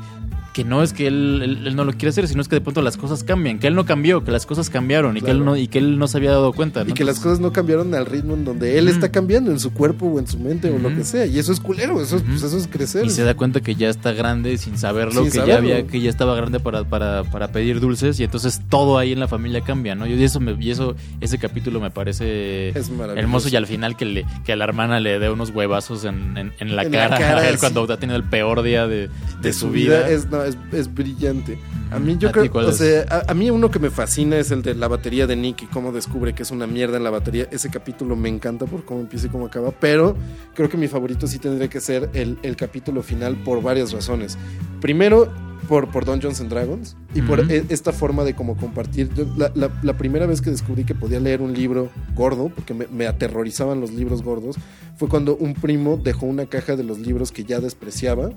[0.54, 2.62] que no es que él, él- él no lo quiere hacer, sino es que de
[2.62, 5.46] pronto las cosas cambian, que él no cambió, que las cosas cambiaron y, que, él
[5.46, 6.90] no, y que él no se había dado cuenta, ¿no?
[6.90, 9.72] Y que las cosas no cambiaron al ritmo en donde él está cambiando, en su
[9.74, 11.26] cuerpo o en su mente o lo que sea.
[11.26, 12.48] Y eso es culero, eso, es, pues, Ujú.
[12.48, 13.06] eso es crecer.
[13.06, 15.70] Y se da cuenta que ya está grande sin saberlo, Sin que saberlo.
[15.70, 19.14] ya había, que ya estaba grande para, para, para pedir dulces, y entonces todo ahí
[19.14, 20.06] en la familia cambia, ¿no?
[20.06, 24.06] Y eso me, y eso, ese capítulo me parece Es hermoso, y al final que
[24.06, 27.10] le, que a la hermana le dé unos huevazos en, en, en la En la
[27.10, 27.60] cara, a él sí.
[27.62, 29.10] cuando ha tenido el peor día de, de
[29.42, 30.10] de su vida.
[30.10, 31.58] es, no, es, es brillante.
[31.92, 34.38] A mí yo ¿A ti creo, o sea, a, a mí uno que me fascina
[34.38, 37.04] es el de la batería de Nick y cómo descubre que es una mierda en
[37.04, 37.48] la batería.
[37.52, 40.16] Ese capítulo me encanta por cómo empieza y cómo acaba, pero
[40.54, 44.38] creo que mi favorito sí tendría que ser el, el capítulo final por varias razones.
[44.80, 45.32] Primero,
[45.68, 49.10] por, por Dungeons and Dragons y por e- esta forma de como compartir.
[49.14, 52.74] Yo, la, la- la primera vez que descubrí que podía leer un libro gordo, porque
[52.74, 54.56] me, me aterrorizaban los libros gordos,
[54.98, 58.32] fue cuando un primo dejó una caja de los libros que ya despreciaba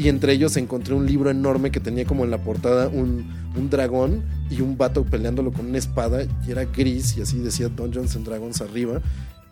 [0.00, 3.68] y entre ellos encontré un libro enorme que tenía como en la portada un, un
[3.68, 8.16] dragón y un vato peleándolo con una espada y era gris y así decía Dungeons
[8.16, 9.02] and Dragons arriba.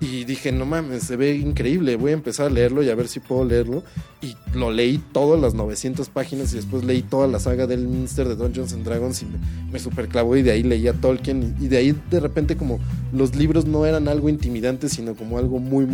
[0.00, 3.08] Y dije, no mames, se ve increíble, voy a empezar a leerlo y a ver
[3.08, 3.82] si puedo leerlo.
[4.22, 8.26] Y lo leí todas las 900 páginas y después leí toda la saga del Minster
[8.26, 9.26] de Dungeons and Dragons y
[9.70, 12.78] me, superclavó y de ahí leía Tolkien y, y de ahí de repente como
[13.12, 15.84] los libros no eran algo intimidante, sino como algo muy,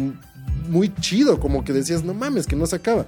[0.69, 3.07] muy chido, como que decías, no mames, que no se acaba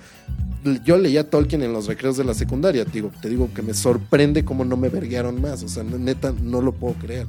[0.84, 2.84] yo leía Tolkien en los recreos de la secundaria.
[2.84, 5.62] Te digo, te digo que me sorprende cómo no me verguearon más.
[5.62, 7.26] O sea, neta, no lo puedo creer.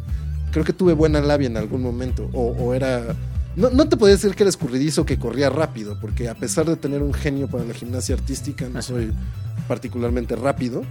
[0.52, 2.30] Creo que tuve buena labia en algún momento.
[2.34, 3.16] O, o era.
[3.56, 6.76] No, no te podía decir que era escurridizo que corría rápido, porque a pesar de
[6.76, 9.12] tener un genio para la gimnasia artística, no soy
[9.68, 10.84] particularmente rápido.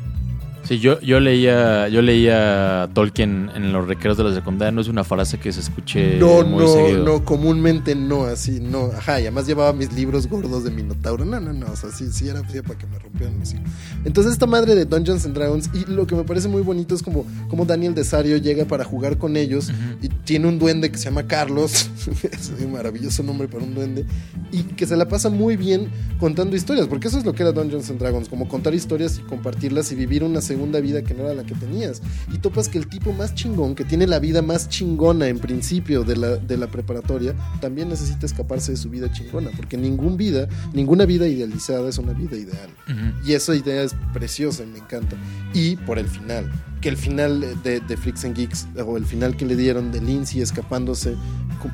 [0.66, 4.88] Sí, yo, yo leía, yo leía Tolkien en los recreos de la secundaria, no es
[4.88, 7.04] una frase que se escuche no, muy no, seguido.
[7.04, 8.86] no, comúnmente no, así, no.
[8.86, 11.24] Ajá, y además llevaba mis libros gordos de Minotauro.
[11.24, 13.64] No, no, no, o sea, sí, sí era sí, para que me rompieran los hijos.
[14.04, 17.02] Entonces, esta madre de Dungeons and Dragons, y lo que me parece muy bonito es
[17.02, 19.70] como, como Daniel Desario llega para jugar con ellos
[20.02, 21.90] y tiene un duende que se llama Carlos,
[22.32, 24.04] es un maravilloso nombre para un duende,
[24.50, 27.52] y que se la pasa muy bien contando historias, porque eso es lo que era
[27.52, 31.24] Dungeons and Dragons, como contar historias y compartirlas y vivir una segunda vida que no
[31.24, 32.02] era la que tenías.
[32.32, 36.04] Y topas que el tipo más chingón, que tiene la vida más chingona en principio
[36.04, 40.48] de la, de la preparatoria, también necesita escaparse de su vida chingona, porque ningún vida,
[40.72, 42.70] ninguna vida idealizada es una vida ideal.
[42.88, 43.28] Ujú.
[43.28, 45.16] Y esa idea es preciosa y me encanta.
[45.52, 46.50] Y por el final,
[46.86, 50.00] que el final de, de Freaks and Geeks, o el final que le dieron de
[50.00, 51.16] Lindsay escapándose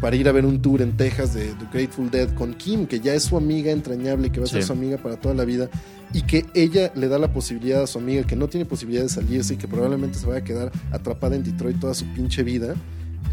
[0.01, 2.99] para ir a ver un tour en Texas de The Grateful Dead con Kim, que
[2.99, 4.69] ya es su amiga entrañable, que va a ser Sí.
[4.69, 5.69] su amiga para toda la vida,
[6.15, 9.11] y que ella le da la posibilidad a su amiga, que no tiene posibilidad de
[9.11, 12.75] salirse y que probablemente se vaya a quedar atrapada en Detroit toda su pinche vida.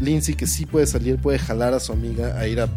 [0.02, 2.68] Lindsay, que sí puede salir, puede jalar a su amiga a ir a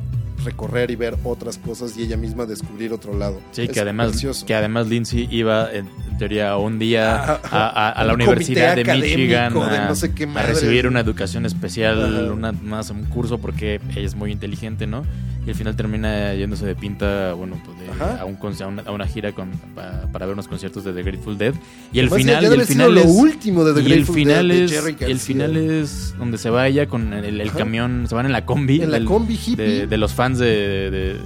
[0.44, 3.40] recorrer y ver otras cosas y ella misma descubrir otro lado.
[3.52, 4.45] Sí, Es que además, precioso.
[4.45, 5.88] que además Lindsay iba en
[6.18, 9.95] teoría un día Ah, a, a- a la un Universidad de Michigan de a, no
[9.95, 10.56] sé qué a madres.
[10.61, 15.03] recibir una educación especial, una, más un curso porque ella es muy inteligente, ¿no?
[15.45, 17.82] Y al final termina yéndose de pinta, bueno, pues.
[18.02, 21.03] A, un, a, una, a una gira con, pa- para ver unos conciertos de The
[21.03, 21.53] Grateful Dead.
[21.91, 24.15] Y el Además, final, y el final lo es, último de The y el Grateful
[24.15, 24.72] final Dead es,
[25.02, 28.45] y el final es donde se va ella con el, camión, se van en la
[28.45, 28.82] combi.
[28.82, 29.56] En la del- combi hippie.
[29.65, 31.18] de, de los fans de, de,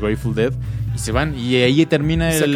[0.00, 0.52] Grateful Dead
[0.94, 2.52] y se van y ahí termina Se el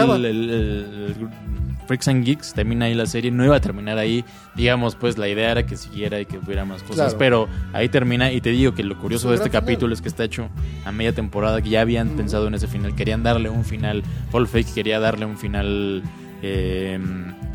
[1.93, 4.25] Freaks and Geeks termina ahí la serie no iba a terminar ahí
[4.55, 7.19] digamos pues la idea era que siguiera y que hubiera más cosas Claro.
[7.19, 9.63] pero ahí termina y te digo que lo curioso de este final.
[9.63, 10.49] capítulo es que está hecho
[10.85, 14.49] a media temporada que ya habían pensado en ese final querían darle un final Paul
[14.49, 16.03] Fake quería darle un final
[16.43, 16.99] eh,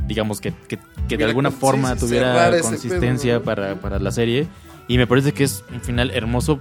[0.07, 4.47] digamos que, que- que de alguna forma tuviera consistencia para, para la serie
[4.88, 6.59] y me parece que es un final hermoso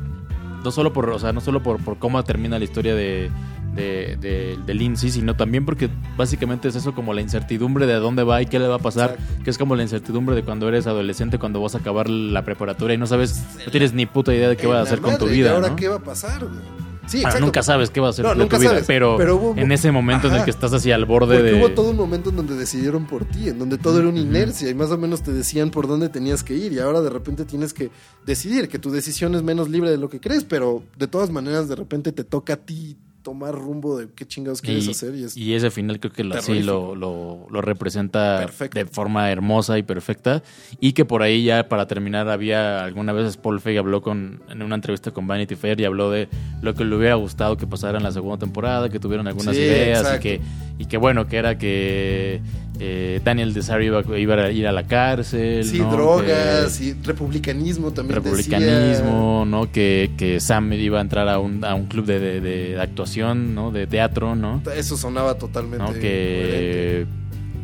[0.65, 3.31] no solo por, o sea, no solo por, por cómo termina la historia de,
[3.77, 7.99] de, de, de Lindsay, sino también porque básicamente es eso como la incertidumbre de a
[7.99, 10.67] dónde va y qué le va a pasar, que es como la incertidumbre de cuando
[10.69, 14.35] eres adolescente, cuando vas a acabar la preparatoria y no sabes, no tienes ni puta
[14.35, 15.53] idea de qué vas a hacer con tu madre, ¿y vida.
[15.55, 15.77] ahora ¿no?
[15.77, 16.45] qué va a pasar?
[16.47, 16.87] güey?
[17.09, 19.55] Sí, nunca sabes qué va a hacer No, de tu vida, sabes, pero, pero hubo-
[19.57, 21.55] en ese momento en el que estás así al borde de...
[21.55, 24.69] hubo todo un momento en donde decidieron por ti, en donde todo era una inercia
[24.71, 27.45] y más o menos te decían por dónde tenías que ir y ahora de repente
[27.45, 27.93] tienes que
[28.27, 31.69] decidir que tu decisión es menos libre de lo que crees, pero de todas maneras
[31.69, 32.97] de repente te toca a ti
[33.27, 36.23] tomar rumbo de qué chingados quieres y, hacer y es y ese final creo que
[36.23, 38.79] lo, sí lo, lo, lo representa Perfecto.
[38.79, 40.45] de forma hermosa y perfecta.
[40.79, 44.63] Y que por ahí ya para terminar había alguna vez Paul Feig habló con, en
[44.63, 46.29] una entrevista con Vanity Fair y habló de
[46.63, 49.63] lo que le hubiera gustado que pasara en la segunda temporada, que tuvieron algunas Sí,
[49.63, 50.41] ideas y que,
[50.79, 52.41] y que bueno, que era que
[52.79, 55.65] eh, Daniel Desario iba, iba a ir a la cárcel.
[55.65, 55.91] Sí, ¿no?
[55.91, 59.71] drogas Que- y republicanismo también republicanismo, ¿no?
[59.73, 63.55] Que, que Sam iba a entrar a un, a un club de, de- de actuación,
[63.55, 63.71] ¿no?
[63.71, 64.63] De teatro, ¿no?
[64.75, 65.93] Eso sonaba totalmente ¿no?
[65.93, 67.07] Que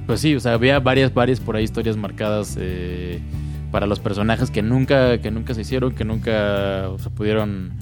[0.07, 3.21] pues sí, o sea, había varias, varias por ahí historias marcadas eh,
[3.71, 7.73] para los personajes que nunca, que nunca se hicieron, que nunca se pudieron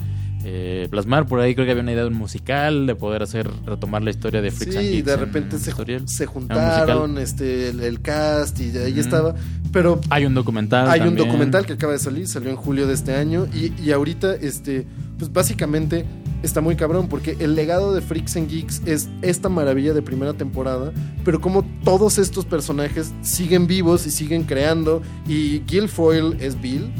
[0.44, 1.26] eh, plasmar.
[1.26, 4.10] Por ahí creo que había una idea de un musical, de poder hacer, retomar la
[4.10, 5.72] historia de Freaks and Sí, Geeks de en repente se,
[6.06, 9.34] se juntaron este el, el cast y ahí estaba,
[9.72, 10.88] pero Hay un documental.
[10.88, 13.92] Hay un documental que acaba de salir, salió en julio de este año y, y
[13.92, 14.86] ahorita, este,
[15.18, 16.04] pues básicamente
[16.42, 20.32] está muy cabrón porque el legado de Freaks and Geeks es esta maravilla de primera
[20.34, 20.92] temporada,
[21.24, 26.90] pero como todos estos personajes siguen vivos y siguen creando y Guilfoyle es Bill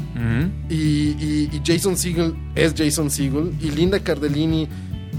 [0.69, 4.67] y, y- y Jason Segel es Jason Segel y Linda Cardellini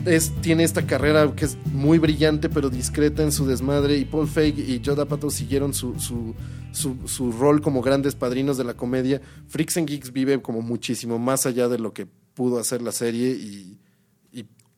[0.05, 4.27] es, tiene esta carrera que es muy brillante pero discreta en su desmadre y Paul
[4.29, 6.35] Feig y Judd Apatow siguieron su, su,
[6.73, 9.21] su, su rol como grandes padrinos de la comedia.
[9.47, 13.31] Freaks and Geeks vive como muchísimo más allá de lo que pudo hacer la serie
[13.31, 13.79] y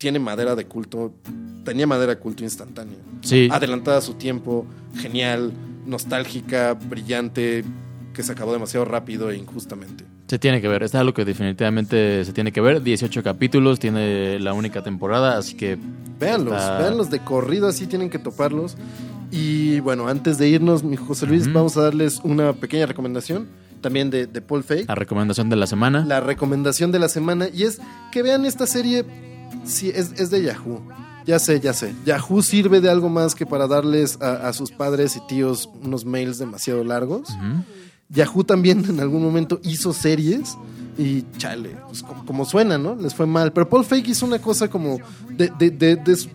[0.04, 1.14] tiene madera de culto,
[1.64, 2.98] tenía madera de culto instantánea.
[3.22, 3.48] Sí.
[3.50, 4.66] Adelantada a su tiempo,
[4.98, 5.50] genial,
[5.86, 7.64] nostálgica, brillante,
[8.12, 10.04] que se acabó demasiado rápido e injustamente.
[10.28, 12.82] Se tiene que ver, es algo que definitivamente se tiene que ver.
[12.82, 15.78] 18 capítulos, tiene la única temporada, así que
[16.20, 18.76] Véanlos, Está- véanlos de corrido, así tienen que toparlos.
[19.32, 21.54] Y bueno, antes de irnos, mi José Luis, Ujú.
[21.54, 23.48] vamos a darles una pequeña recomendación
[23.80, 24.86] también de, de Paul Feig.
[24.86, 26.04] la recomendación de la semana.
[26.06, 27.80] La recomendación de la semana y es
[28.12, 29.04] que vean esta serie,
[29.64, 30.80] sí, es, es de Yahoo.
[31.26, 31.94] Ya sé, ya sé.
[32.04, 36.04] Yahoo sirve de algo más que para darles a, a sus padres y tíos unos
[36.04, 37.28] mails demasiado largos.
[38.10, 40.56] Yahoo también en algún momento hizo series
[40.98, 42.94] y chale, pues como, como suena, ¿no?
[42.94, 43.52] Les fue mal.
[43.52, 44.98] Pero Paul Feig hizo una cosa como
[45.30, 46.28] de, de- de- de-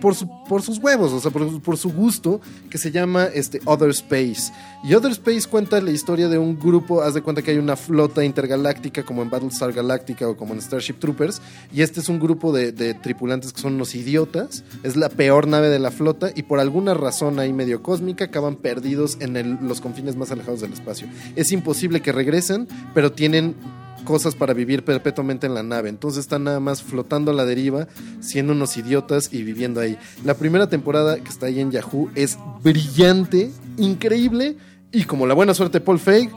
[0.00, 3.90] por, su- por sus huevos, o sea, por, su gusto, que se llama este, Other
[3.90, 4.52] Space.
[4.82, 7.76] Y Other Space cuenta la historia de un grupo, haz de cuenta que hay una
[7.76, 11.42] flota intergaláctica como en Battlestar Galactica o como en Starship Troopers,
[11.72, 15.68] y este es un grupo de, tripulantes que son unos idiotas, es la peor nave
[15.68, 20.16] de la flota y por alguna razón ahí medio cósmica acaban perdidos en los confines
[20.16, 21.08] más alejados del espacio.
[21.36, 23.54] Es imposible que regresen, pero tienen
[24.00, 25.88] cosas para vivir perpetuamente en la nave.
[25.88, 27.86] Entonces están nada más flotando a la deriva,
[28.20, 29.96] siendo unos idiotas y viviendo ahí.
[30.24, 34.56] La primera temporada que está ahí en Yahoo es brillante, increíble
[34.92, 36.30] y como la buena suerte de Paul Feig,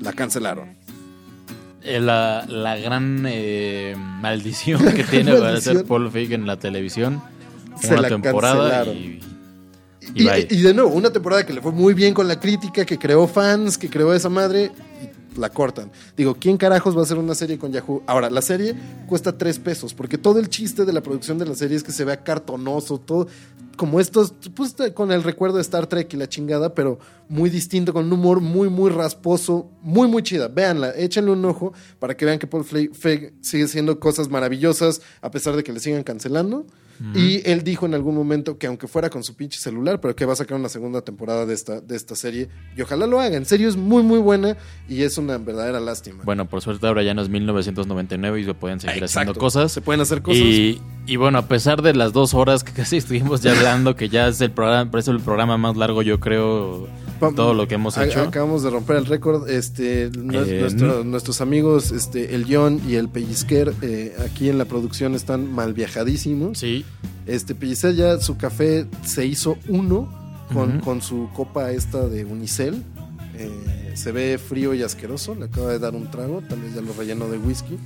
[0.00, 0.76] la cancelaron.
[1.82, 7.22] Eh, La, la gran eh, maldición que tiene para hacer Paul Feig en la televisión.
[7.80, 8.96] Se una la temporada cancelaron.
[8.96, 9.20] y,
[10.14, 10.46] y Y, bye.
[10.50, 13.26] y de nuevo, una temporada que le fue muy bien con la crítica, que creó
[13.26, 14.70] fans, que creó esa madre,
[15.02, 15.90] y la cortan.
[16.16, 18.02] Digo, ¿quién carajos va a hacer una serie con Yahoo?
[18.06, 18.74] Ahora, la serie
[19.06, 21.92] cuesta tres pesos, porque todo el chiste de la producción de la serie es que
[21.92, 23.26] se vea cartonoso, todo
[23.76, 26.98] como estos, pues con el recuerdo de Star Trek y la chingada, pero
[27.28, 30.48] muy distinto, con un humor muy, muy rasposo, muy, muy chida.
[30.48, 35.30] Véanla, échenle un ojo para que vean que Paul Feig sigue haciendo cosas maravillosas a
[35.30, 36.66] pesar de que le sigan cancelando.
[37.14, 40.24] Y él dijo en algún momento que aunque fuera con su pinche celular, pero que
[40.24, 42.48] va a sacar una segunda temporada de esta, de esta serie.
[42.76, 43.36] Y ojalá lo haga.
[43.36, 44.56] En serio, es muy, muy buena
[44.88, 46.22] y es una verdadera lástima.
[46.24, 49.72] Bueno, por suerte ahora ya no es 1999 y se pueden seguir haciendo cosas.
[49.72, 50.42] Se pueden hacer cosas.
[50.42, 54.08] Y, y bueno, a pesar de las dos horas que casi estuvimos ya hablando, que
[54.08, 56.88] ya es el programa, por eso el programa más largo, yo creo,
[57.34, 58.20] todo lo que hemos hecho.
[58.22, 59.48] Acabamos de romper el récord.
[59.48, 64.64] Este, Eh, nuestro- nuestros amigos, este, el John y el Pellizquer, eh, aquí en la
[64.66, 66.58] producción están mal viajadísimos.
[66.58, 66.84] Sí,
[67.26, 70.08] Este Pellicer ya su café se hizo uno
[70.52, 72.82] con, con su copa esta de Unicel.
[73.38, 75.34] Eh, se ve frío y asqueroso.
[75.34, 76.42] Le acaba de dar un trago.
[76.48, 77.76] Tal vez ya lo rellenó de whisky.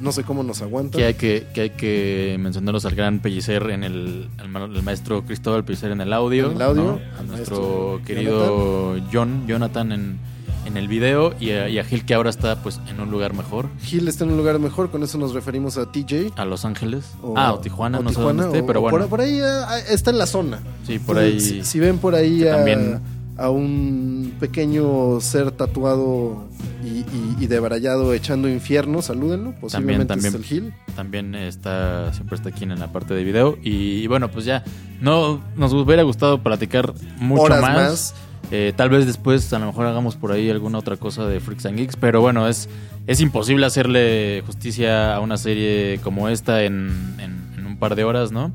[0.00, 0.98] No sé cómo nos aguanta.
[0.98, 4.48] que hay que, que hay que mencionarnos al gran Pellicer en el, al
[4.82, 6.50] maestro Cristóbal Pellicer en el audio.
[6.50, 10.18] En el audio, A nuestro querido John, Jonathan en,
[10.66, 13.32] en el video y a, y a Gil que ahora está pues en un lugar
[13.34, 16.32] mejor, Gil está en un lugar mejor, con eso nos referimos a TJ.
[16.36, 17.04] a Los Ángeles.
[17.22, 18.98] o- ah, o Tijuana, o no sé dónde esté, pero bueno.
[18.98, 20.58] Por, por ahí ah, está en la zona.
[20.86, 21.58] Sí, por Entonces, ahí.
[21.62, 23.00] Si, si ven por ahí a, también-
[23.38, 26.44] a un pequeño ser tatuado
[26.84, 29.52] y, y, y debrayado echando infierno, salúdenlo.
[29.60, 30.28] Posiblemente también.
[30.28, 30.74] es el Gil.
[30.94, 34.64] también está siempre está aquí en la parte de video y, y bueno pues ya
[35.00, 38.14] no nos hubiera gustado platicar mucho Horas más, más.
[38.52, 41.66] Eh, tal vez después a lo mejor hagamos por ahí alguna otra cosa de Freaks
[41.66, 42.68] and Geeks pero bueno es
[43.06, 48.04] es imposible hacerle justicia a una serie como esta en, en- en un par de
[48.04, 48.52] horas no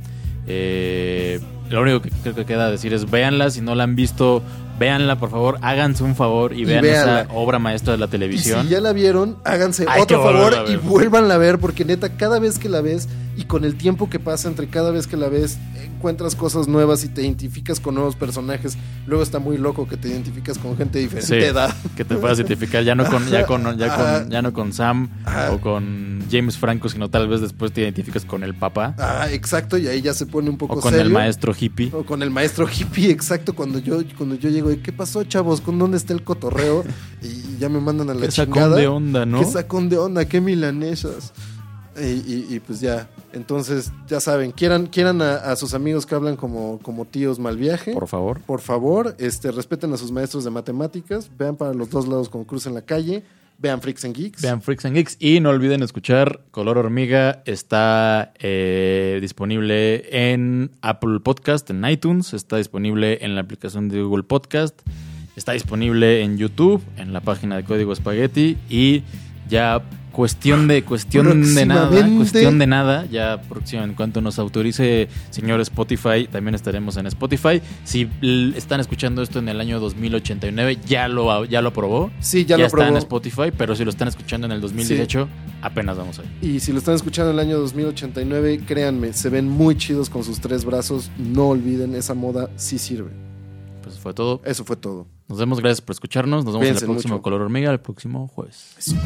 [0.48, 1.40] Eh,
[1.70, 4.42] lo único que creo que queda decir es véanla si no la han visto
[4.82, 7.22] véanla por favor háganse un favor y, Y vean véanla.
[7.22, 10.54] esa obra maestra de la Y televisión si ya la vieron, háganse Hay otro favor
[10.68, 10.80] y ver.
[10.80, 14.20] vuélvanla a ver, porque neta, cada vez que la ves y con el tiempo que
[14.20, 18.16] pasa entre cada vez que la ves, encuentras cosas nuevas y te identificas con nuevos
[18.16, 18.78] personajes.
[19.08, 21.74] Luego está muy loco que te identificas con gente de diferente Sí, edad.
[21.96, 25.10] que te puedas identificar ya no con ya con ya con ya no con Sam
[25.52, 29.78] o con James Franco sino tal vez después te identificas con el papá Ah, exacto,
[29.78, 31.06] y ahí ya se pone un poco o con serio.
[31.08, 33.54] el maestro hippie O con el maestro hippie, exacto.
[33.54, 35.60] Cuando yo, cuando yo llego, ¿qué pasó, chavos?
[35.62, 36.84] ¿Con dónde está el cotorreo?
[37.24, 38.76] Y ya me mandan a la Qué sacón chingada.
[38.78, 39.40] de onda, ¿no?
[39.40, 41.34] Qué sacón de onda, qué milanesas.
[42.00, 46.16] Y, y- y pues ya, entonces, ya saben, quieran, quieran a, a sus amigos que
[46.16, 47.92] hablan como, como tíos mal viaje.
[47.94, 51.30] por favor Por favor, este, respeten a sus maestros de matemáticas.
[51.38, 53.24] Vean para los dos lados como cruz en la calle.
[53.62, 54.42] Vean Freaks and Geeks.
[54.42, 55.18] vean Freaks and Geeks.
[55.20, 57.44] Y no olviden escuchar Color Hormiga.
[57.46, 62.34] Está eh, disponible en Apple Podcast en iTunes.
[62.34, 64.82] Está disponible en la aplicación de Google Podcast.
[65.36, 69.04] Está disponible en YouTube en la página de Código Spaghetti y
[69.48, 72.18] ya cuestión de cuestión de nada Próximamente.
[72.18, 77.62] cuestión de nada ya próximo en cuanto nos autorice señor Spotify también estaremos en Spotify
[77.84, 78.10] si
[78.56, 82.58] están escuchando esto en el año 2089 ya lo ya lo aprobó Sí, ya, ya,
[82.60, 82.98] lo está en.
[82.98, 85.28] Spotify, pero si lo están escuchando en el 2018,
[85.62, 86.26] apenas vamos ahí.
[86.42, 90.24] Y si lo están escuchando en el año 2089, créanme, se ven muy chidos con
[90.24, 91.12] sus tres brazos.
[91.18, 93.12] No olviden, esa moda sí sirve.
[93.82, 94.42] Pues fue todo.
[94.46, 95.08] Eso fue todo.
[95.32, 96.44] Nos vemos, gracias por escucharnos.
[96.44, 97.22] Nos vemos en el próximo mucho.
[97.24, 98.76] Color Hormiga, el próximo jueves.
[98.78, 98.98] Eso.